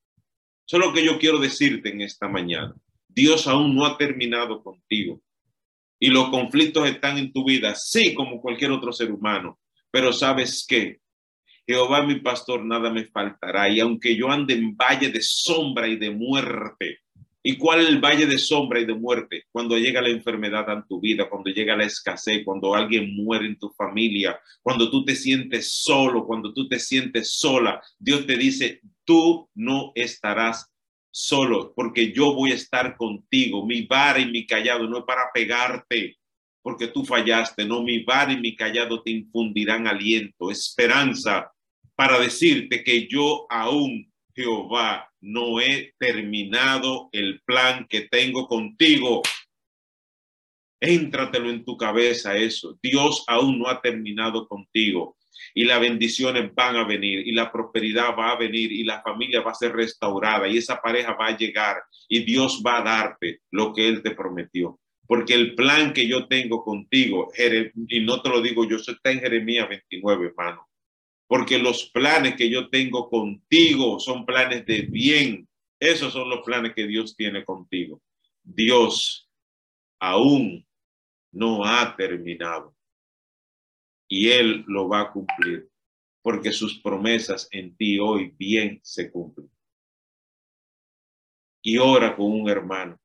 Eso 0.67 0.79
es 0.79 0.83
lo 0.83 0.95
que 0.95 1.05
yo 1.05 1.19
quiero 1.19 1.39
decirte 1.41 1.91
en 1.91 2.01
esta 2.01 2.27
mañana. 2.27 2.75
Dios 3.15 3.47
aún 3.47 3.75
no 3.75 3.87
ha 3.87 3.97
terminado 3.97 4.63
contigo. 4.63 5.23
Y 6.01 6.09
los 6.09 6.29
conflictos 6.31 6.89
están 6.89 7.17
en 7.19 7.33
tu 7.33 7.45
vida, 7.45 7.75
sí, 7.75 8.15
como 8.15 8.41
cualquier 8.41 8.73
otro 8.73 8.93
ser 8.93 9.13
humano. 9.13 9.59
Pero 9.91 10.13
sabes 10.13 10.67
qué? 10.69 10.99
Jehová 11.67 12.03
mi 12.03 12.17
pastor, 12.17 12.65
nada 12.65 12.91
me 12.91 13.07
faltará. 13.07 13.71
Y 13.71 13.81
aunque 13.81 14.17
yo 14.17 14.31
ande 14.31 14.55
en 14.55 14.77
valle 14.77 15.11
de 15.11 15.23
sombra 15.23 15.89
y 15.89 15.97
de 15.97 16.11
muerte, 16.11 16.99
¿y 17.43 17.57
cuál 17.57 17.81
es 17.81 17.89
el 17.89 18.01
valle 18.01 18.27
de 18.27 18.37
sombra 18.37 18.81
y 18.81 18.85
de 18.85 18.95
muerte? 18.95 19.45
Cuando 19.51 19.79
llega 19.79 20.03
la 20.03 20.11
enfermedad 20.11 20.69
en 20.71 20.87
tu 20.87 21.01
vida, 21.01 21.29
cuando 21.31 21.51
llega 21.51 21.77
la 21.77 21.85
escasez, 21.85 22.43
cuando 22.45 22.75
alguien 22.75 23.15
muere 23.17 23.47
en 23.47 23.59
tu 23.59 23.71
familia, 23.71 24.39
cuando 24.61 24.91
tú 24.91 25.05
te 25.05 25.15
sientes 25.15 25.83
solo, 25.83 26.27
cuando 26.27 26.53
tú 26.53 26.69
te 26.69 26.79
sientes 26.79 27.39
sola, 27.39 27.81
Dios 27.99 28.27
te 28.27 28.37
dice, 28.37 28.81
tú 29.05 29.49
no 29.55 29.93
estarás 29.95 30.74
solo, 31.15 31.73
porque 31.77 32.13
yo 32.13 32.35
voy 32.35 32.51
a 32.51 32.57
estar 32.57 32.97
contigo. 32.97 33.65
Mi 33.65 33.83
vara 33.83 34.19
y 34.19 34.27
mi 34.27 34.45
callado 34.45 34.89
no 34.89 34.99
es 34.99 35.05
para 35.05 35.31
pegarte, 35.33 36.19
porque 36.61 36.89
tú 36.89 37.05
fallaste, 37.05 37.65
no, 37.65 37.83
mi 37.85 38.03
vara 38.03 38.33
y 38.33 38.41
mi 38.41 38.57
callado 38.57 39.01
te 39.01 39.13
infundirán 39.13 39.87
aliento, 39.87 40.51
esperanza, 40.51 41.53
para 41.95 42.19
decirte 42.19 42.83
que 42.83 43.07
yo 43.07 43.47
aún, 43.49 44.13
Jehová, 44.35 45.09
no 45.21 45.61
he 45.61 45.95
terminado 46.01 47.11
el 47.13 47.41
plan 47.43 47.87
que 47.89 48.09
tengo 48.09 48.49
contigo. 48.49 49.23
Éntratelo 50.81 51.49
en 51.49 51.65
tu 51.65 51.77
cabeza 51.77 52.37
eso. 52.37 52.77
Dios 52.83 53.23
aún 53.29 53.61
no 53.61 53.69
ha 53.69 53.81
terminado 53.81 54.49
contigo 54.49 55.17
y 55.55 55.65
las 55.65 55.81
bendiciones 55.81 56.55
van 56.55 56.77
a 56.77 56.85
venir 56.85 57.27
y 57.27 57.33
la 57.33 57.51
prosperidad 57.51 58.17
va 58.17 58.33
a 58.33 58.37
venir 58.37 58.73
y 58.73 58.85
la 58.85 59.03
familia 59.03 59.41
va 59.41 59.53
a 59.53 59.55
ser 59.55 59.73
restaurada 59.73 60.49
y 60.49 60.59
esa 60.59 60.81
pareja 60.81 61.15
va 61.15 61.29
a 61.29 61.37
llegar 61.37 61.83
y 62.09 62.25
Dios 62.25 62.63
va 62.67 62.79
a 62.79 62.83
darte 62.83 63.41
lo 63.51 63.73
que 63.73 63.89
Él 63.89 64.03
te 64.03 64.13
prometió. 64.13 64.81
Porque 65.07 65.35
el 65.35 65.55
plan 65.55 65.93
que 65.93 66.09
yo 66.09 66.29
tengo 66.29 66.65
contigo, 66.65 67.31
y 67.89 68.01
no 68.01 68.23
te 68.23 68.29
lo 68.31 68.41
digo 68.41 68.67
yo, 68.67 68.77
eso 68.77 68.93
está 68.93 69.11
en 69.11 69.21
Jeremías 69.21 69.69
29, 69.69 70.29
hermano. 70.29 70.67
Porque 71.27 71.59
los 71.59 71.91
planes 71.91 72.37
que 72.37 72.49
yo 72.49 72.71
tengo 72.71 73.11
contigo 73.11 74.01
son 74.01 74.25
planes 74.25 74.65
de 74.67 74.83
bien, 74.83 75.49
Esos 75.81 76.13
son 76.13 76.31
los 76.31 76.41
planes 76.41 76.73
que 76.75 76.87
Dios 76.87 77.15
tiene 77.15 77.45
contigo. 77.45 78.01
Dios 78.43 79.29
aún 79.99 80.67
no 81.33 81.65
ha 81.65 81.95
terminado 81.97 82.74
y 84.09 84.31
Él 84.31 84.65
lo 84.67 84.89
va 84.89 85.01
a 85.01 85.13
cumplir 85.13 85.69
porque 86.25 86.53
sus 86.53 86.81
promesas 86.81 87.49
en 87.53 87.77
ti 87.77 87.99
hoy 87.99 88.35
bien 88.39 88.81
se 88.83 89.13
cumplen. 89.13 89.51
Y 91.63 91.77
ora 91.77 92.17
con 92.17 92.33
un 92.33 92.49
hermano. 92.49 92.99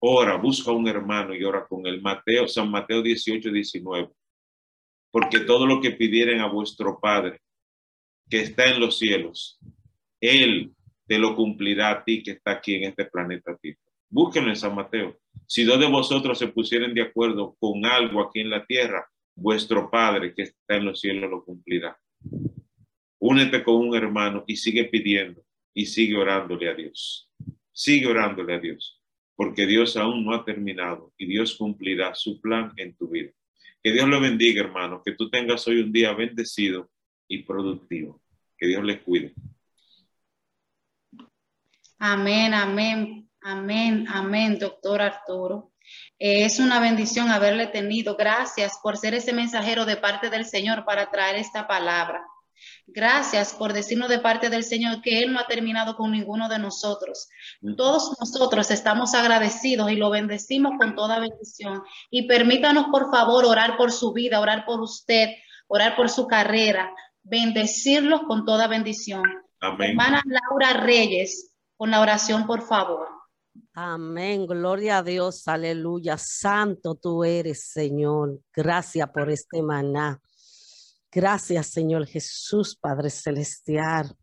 Ora, 0.00 0.36
busca 0.36 0.72
un 0.72 0.88
hermano 0.88 1.34
y 1.34 1.44
ora 1.44 1.66
con 1.66 1.86
el 1.86 2.02
Mateo, 2.02 2.48
San 2.48 2.68
Mateo 2.68 3.00
18, 3.00 3.50
19. 3.50 4.10
Porque 5.12 5.40
todo 5.40 5.66
lo 5.66 5.80
que 5.80 5.92
pidieren 5.92 6.40
a 6.40 6.48
vuestro 6.48 6.98
Padre, 7.00 7.40
que 8.28 8.40
está 8.40 8.66
en 8.66 8.80
los 8.80 8.98
cielos, 8.98 9.60
Él 10.20 10.74
te 11.06 11.18
lo 11.18 11.36
cumplirá 11.36 11.90
a 11.90 12.04
ti 12.04 12.24
que 12.24 12.32
está 12.32 12.52
aquí 12.52 12.74
en 12.74 12.84
este 12.84 13.04
planeta 13.04 13.56
Tierra. 13.56 13.80
Búsquenlo 14.08 14.50
en 14.50 14.56
San 14.56 14.74
Mateo. 14.74 15.16
Si 15.46 15.62
dos 15.62 15.78
de 15.78 15.86
vosotros 15.86 16.38
se 16.38 16.48
pusieren 16.48 16.92
de 16.92 17.02
acuerdo 17.02 17.56
con 17.60 17.84
algo 17.86 18.20
aquí 18.20 18.40
en 18.40 18.50
la 18.50 18.66
tierra, 18.66 19.08
vuestro 19.36 19.90
Padre 19.90 20.34
que 20.34 20.42
está 20.42 20.76
en 20.76 20.86
los 20.86 21.00
cielos 21.00 21.30
lo 21.30 21.44
cumplirá. 21.44 21.96
Únete 23.18 23.62
con 23.62 23.76
un 23.76 23.94
hermano 23.94 24.44
y 24.46 24.56
sigue 24.56 24.84
pidiendo 24.84 25.44
y 25.72 25.86
sigue 25.86 26.16
orándole 26.16 26.68
a 26.68 26.74
Dios. 26.74 27.30
Sigue 27.72 28.06
orándole 28.06 28.54
a 28.54 28.58
Dios, 28.58 29.00
porque 29.36 29.66
Dios 29.66 29.96
aún 29.96 30.24
no 30.24 30.34
ha 30.34 30.44
terminado 30.44 31.12
y 31.18 31.26
Dios 31.26 31.54
cumplirá 31.56 32.14
su 32.14 32.40
plan 32.40 32.72
en 32.76 32.96
tu 32.96 33.08
vida. 33.08 33.30
Que 33.82 33.92
Dios 33.92 34.08
lo 34.08 34.20
bendiga, 34.20 34.62
hermano, 34.62 35.02
que 35.04 35.12
tú 35.12 35.30
tengas 35.30 35.68
hoy 35.68 35.80
un 35.80 35.92
día 35.92 36.12
bendecido 36.14 36.90
y 37.28 37.42
productivo. 37.42 38.22
Que 38.58 38.66
Dios 38.68 38.82
les 38.82 39.02
cuide. 39.02 39.34
Amén, 41.98 42.54
amén, 42.54 43.30
amén, 43.42 44.06
amén, 44.08 44.58
doctor 44.58 45.02
Arturo. 45.02 45.72
Es 46.18 46.58
una 46.58 46.80
bendición 46.80 47.30
haberle 47.30 47.66
tenido. 47.66 48.16
Gracias 48.16 48.78
por 48.82 48.96
ser 48.96 49.14
ese 49.14 49.32
mensajero 49.32 49.84
de 49.84 49.96
parte 49.96 50.30
del 50.30 50.46
Señor 50.46 50.84
para 50.84 51.10
traer 51.10 51.36
esta 51.36 51.66
palabra. 51.66 52.24
Gracias 52.86 53.52
por 53.52 53.72
decirnos 53.72 54.08
de 54.08 54.18
parte 54.18 54.48
del 54.48 54.64
Señor 54.64 55.02
que 55.02 55.18
Él 55.22 55.32
no 55.32 55.40
ha 55.40 55.46
terminado 55.46 55.96
con 55.96 56.12
ninguno 56.12 56.48
de 56.48 56.58
nosotros. 56.58 57.28
Todos 57.76 58.16
nosotros 58.18 58.70
estamos 58.70 59.14
agradecidos 59.14 59.90
y 59.90 59.96
lo 59.96 60.10
bendecimos 60.10 60.72
con 60.78 60.94
toda 60.94 61.18
bendición. 61.18 61.82
Y 62.10 62.26
permítanos, 62.26 62.86
por 62.90 63.10
favor, 63.10 63.44
orar 63.44 63.76
por 63.76 63.92
su 63.92 64.12
vida, 64.12 64.40
orar 64.40 64.64
por 64.64 64.80
usted, 64.80 65.30
orar 65.66 65.96
por 65.96 66.08
su 66.08 66.26
carrera, 66.26 66.94
bendecirlos 67.22 68.22
con 68.22 68.44
toda 68.44 68.68
bendición. 68.68 69.22
Hermana 69.60 70.22
Laura 70.24 70.80
Reyes, 70.80 71.52
con 71.76 71.90
la 71.90 72.00
oración, 72.00 72.46
por 72.46 72.62
favor. 72.62 73.15
Amén, 73.78 74.46
gloria 74.46 74.96
a 74.96 75.02
Dios, 75.02 75.46
aleluya. 75.48 76.16
Santo 76.16 76.94
tú 76.94 77.24
eres, 77.24 77.68
Señor. 77.68 78.40
Gracias 78.50 79.06
por 79.10 79.28
este 79.30 79.60
maná. 79.60 80.18
Gracias, 81.12 81.66
Señor 81.66 82.06
Jesús, 82.06 82.74
Padre 82.74 83.10
Celestial. 83.10 84.16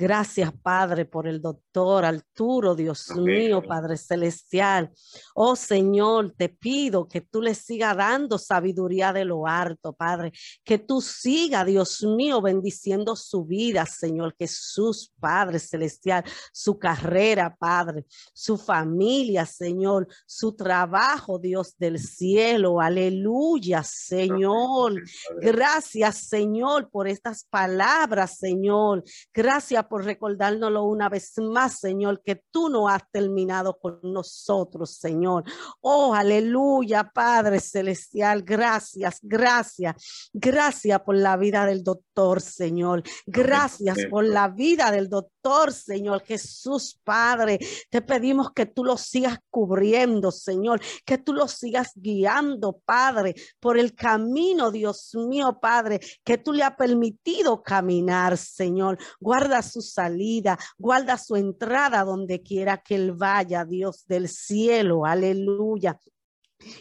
Gracias, 0.00 0.50
Padre, 0.62 1.04
por 1.04 1.28
el 1.28 1.42
doctor 1.42 2.06
Arturo, 2.06 2.74
Dios 2.74 3.10
mío, 3.16 3.62
Padre 3.62 3.98
Celestial. 3.98 4.90
Oh 5.34 5.54
Señor, 5.54 6.32
te 6.38 6.48
pido 6.48 7.06
que 7.06 7.20
tú 7.20 7.42
le 7.42 7.54
sigas 7.54 7.94
dando 7.98 8.38
sabiduría 8.38 9.12
de 9.12 9.26
lo 9.26 9.46
alto, 9.46 9.92
Padre. 9.92 10.32
Que 10.64 10.78
tú 10.78 11.02
sigas, 11.02 11.66
Dios 11.66 12.02
mío, 12.02 12.40
bendiciendo 12.40 13.14
su 13.14 13.44
vida, 13.44 13.84
Señor 13.84 14.34
Jesús, 14.38 15.12
Padre 15.20 15.58
Celestial, 15.58 16.24
su 16.50 16.78
carrera, 16.78 17.54
Padre, 17.54 18.06
su 18.32 18.56
familia, 18.56 19.44
Señor, 19.44 20.08
su 20.24 20.56
trabajo, 20.56 21.38
Dios 21.38 21.76
del 21.76 21.98
cielo. 21.98 22.80
Aleluya, 22.80 23.82
Señor. 23.82 24.94
Gracias, 25.42 26.26
Señor, 26.26 26.88
por 26.88 27.06
estas 27.06 27.44
palabras, 27.44 28.38
Señor. 28.38 29.04
Gracias 29.34 29.89
por 29.90 30.04
recordárnoslo 30.04 30.84
una 30.84 31.08
vez 31.08 31.32
más, 31.38 31.80
Señor, 31.80 32.22
que 32.22 32.44
tú 32.52 32.68
no 32.68 32.88
has 32.88 33.02
terminado 33.10 33.76
con 33.76 33.98
nosotros, 34.04 34.92
Señor. 34.92 35.42
Oh, 35.80 36.14
aleluya, 36.14 37.10
Padre 37.12 37.58
Celestial. 37.58 38.44
Gracias, 38.44 39.18
gracias. 39.20 40.30
Gracias 40.32 41.00
por 41.00 41.16
la 41.16 41.36
vida 41.36 41.66
del 41.66 41.82
doctor, 41.82 42.40
Señor. 42.40 43.02
Gracias 43.26 43.98
por 44.08 44.24
la 44.24 44.46
vida 44.46 44.92
del 44.92 45.08
doctor, 45.08 45.39
Señor 45.72 46.22
Jesús, 46.22 47.00
Padre. 47.02 47.58
Te 47.88 48.02
pedimos 48.02 48.52
que 48.52 48.66
tú 48.66 48.84
lo 48.84 48.96
sigas 48.96 49.38
cubriendo, 49.48 50.30
Señor, 50.30 50.80
que 51.04 51.16
tú 51.18 51.32
lo 51.32 51.48
sigas 51.48 51.92
guiando, 51.94 52.80
Padre, 52.84 53.34
por 53.58 53.78
el 53.78 53.94
camino, 53.94 54.70
Dios 54.70 55.14
mío, 55.14 55.58
Padre, 55.60 56.00
que 56.24 56.36
tú 56.36 56.52
le 56.52 56.62
has 56.62 56.76
permitido 56.76 57.62
caminar, 57.62 58.36
Señor. 58.36 58.98
Guarda 59.18 59.62
su 59.62 59.80
salida, 59.80 60.58
guarda 60.78 61.16
su 61.16 61.36
entrada 61.36 62.04
donde 62.04 62.42
quiera 62.42 62.82
que 62.82 62.96
él 62.96 63.12
vaya, 63.12 63.64
Dios 63.64 64.06
del 64.06 64.28
cielo, 64.28 65.06
aleluya 65.06 65.98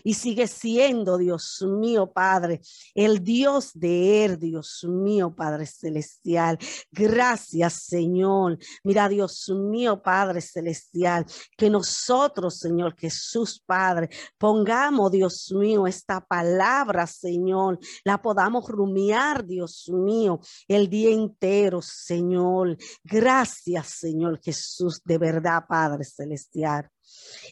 y 0.03 0.13
sigue 0.13 0.47
siendo, 0.47 1.17
Dios 1.17 1.63
mío, 1.67 2.11
Padre, 2.11 2.61
el 2.93 3.23
Dios 3.23 3.71
de 3.73 4.25
él, 4.25 4.39
Dios 4.39 4.85
mío, 4.87 5.33
Padre 5.35 5.65
Celestial. 5.65 6.57
Gracias, 6.91 7.85
Señor. 7.85 8.57
Mira, 8.83 9.09
Dios 9.09 9.49
mío, 9.49 10.01
Padre 10.01 10.41
Celestial, 10.41 11.25
que 11.57 11.69
nosotros, 11.69 12.59
Señor 12.59 12.95
Jesús, 12.97 13.61
Padre, 13.65 14.09
pongamos, 14.37 15.11
Dios 15.11 15.51
mío, 15.51 15.87
esta 15.87 16.21
palabra, 16.21 17.07
Señor, 17.07 17.79
la 18.03 18.21
podamos 18.21 18.67
rumiar, 18.67 19.45
Dios 19.45 19.89
mío, 19.89 20.39
el 20.67 20.89
día 20.89 21.11
entero, 21.11 21.81
Señor. 21.81 22.77
Gracias, 23.03 23.87
Señor 23.99 24.39
Jesús, 24.41 25.01
de 25.03 25.17
verdad, 25.17 25.65
Padre 25.67 26.03
Celestial. 26.03 26.89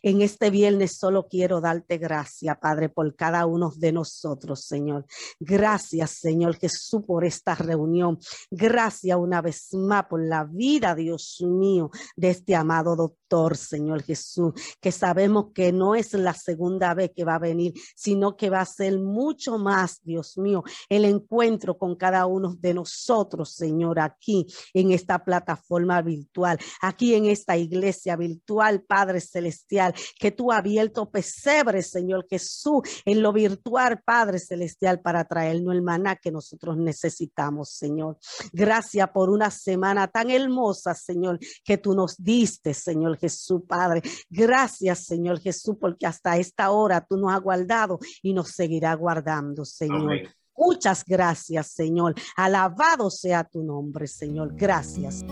En 0.01 0.22
este 0.22 0.49
viernes 0.49 0.97
solo 0.97 1.28
quiero 1.28 1.62
darte 1.62 1.97
gracias, 1.97 2.58
Padre, 2.60 2.89
por 2.89 3.16
cada 3.16 3.45
uno 3.45 3.72
de 3.76 3.91
nosotros, 3.91 4.64
Señor. 4.64 5.05
Gracias, 5.39 6.12
Señor 6.12 6.58
Jesús, 6.58 7.01
por 7.05 7.26
esta 7.26 7.55
reunión. 7.55 8.20
Gracias 8.51 9.18
una 9.18 9.41
vez 9.41 9.74
más 9.74 10.05
por 10.05 10.24
la 10.24 10.43
vida, 10.43 10.95
Dios 10.95 11.41
mío, 11.41 11.89
de 12.16 12.30
este 12.30 12.55
amado 12.55 12.95
doctor, 12.95 13.58
Señor 13.58 14.03
Jesús, 14.03 14.53
que 14.80 14.91
sabemos 14.91 15.47
que 15.53 15.72
no 15.72 15.95
es 15.95 16.14
la 16.14 16.34
segunda 16.34 16.93
vez 16.93 17.12
que 17.16 17.26
va 17.26 17.36
a 17.36 17.39
venir, 17.39 17.74
sino 17.95 18.38
que 18.38 18.49
va 18.49 18.62
a 18.62 18.66
ser 18.66 18.99
mucho 18.99 19.58
más, 19.58 20.01
Dios 20.03 20.38
mío, 20.38 20.64
el 20.89 21.05
encuentro 21.05 21.78
con 21.78 21.95
cada 21.95 22.26
uno 22.26 22.55
de 22.60 22.74
nosotros, 22.74 23.51
Señor, 23.51 23.99
aquí 23.99 24.45
en 24.74 24.91
esta 24.91 25.24
plataforma 25.24 26.01
virtual, 26.01 26.60
aquí 26.82 27.16
en 27.16 27.26
esta 27.26 27.58
iglesia 27.58 28.16
virtual, 28.16 28.84
Padre 28.84 29.20
Celestial 29.20 29.46
que 30.19 30.31
tú 30.31 30.51
has 30.51 30.59
abierto 30.59 31.09
pesebre, 31.09 31.81
Señor 31.81 32.25
Jesús, 32.29 32.81
en 33.05 33.21
lo 33.21 33.31
virtual, 33.33 34.01
Padre 34.03 34.39
Celestial, 34.39 35.01
para 35.01 35.25
traernos 35.25 35.73
el 35.73 35.81
maná 35.81 36.15
que 36.15 36.31
nosotros 36.31 36.77
necesitamos, 36.77 37.69
Señor. 37.69 38.17
Gracias 38.51 39.09
por 39.11 39.29
una 39.29 39.51
semana 39.51 40.07
tan 40.07 40.29
hermosa, 40.29 40.93
Señor, 40.93 41.39
que 41.63 41.77
tú 41.77 41.93
nos 41.93 42.15
diste, 42.17 42.73
Señor 42.73 43.17
Jesús, 43.17 43.61
Padre. 43.67 44.01
Gracias, 44.29 45.05
Señor 45.05 45.39
Jesús, 45.39 45.75
porque 45.79 46.05
hasta 46.05 46.37
esta 46.37 46.71
hora 46.71 47.05
tú 47.07 47.17
nos 47.17 47.33
has 47.33 47.41
guardado 47.41 47.99
y 48.21 48.33
nos 48.33 48.49
seguirá 48.49 48.93
guardando, 48.95 49.65
Señor. 49.65 50.21
Muchas 50.57 51.03
gracias, 51.05 51.67
Señor. 51.67 52.15
Alabado 52.35 53.11
sea 53.11 53.43
tu 53.43 53.63
nombre, 53.63 54.07
Señor. 54.07 54.55
Gracias. 54.55 55.23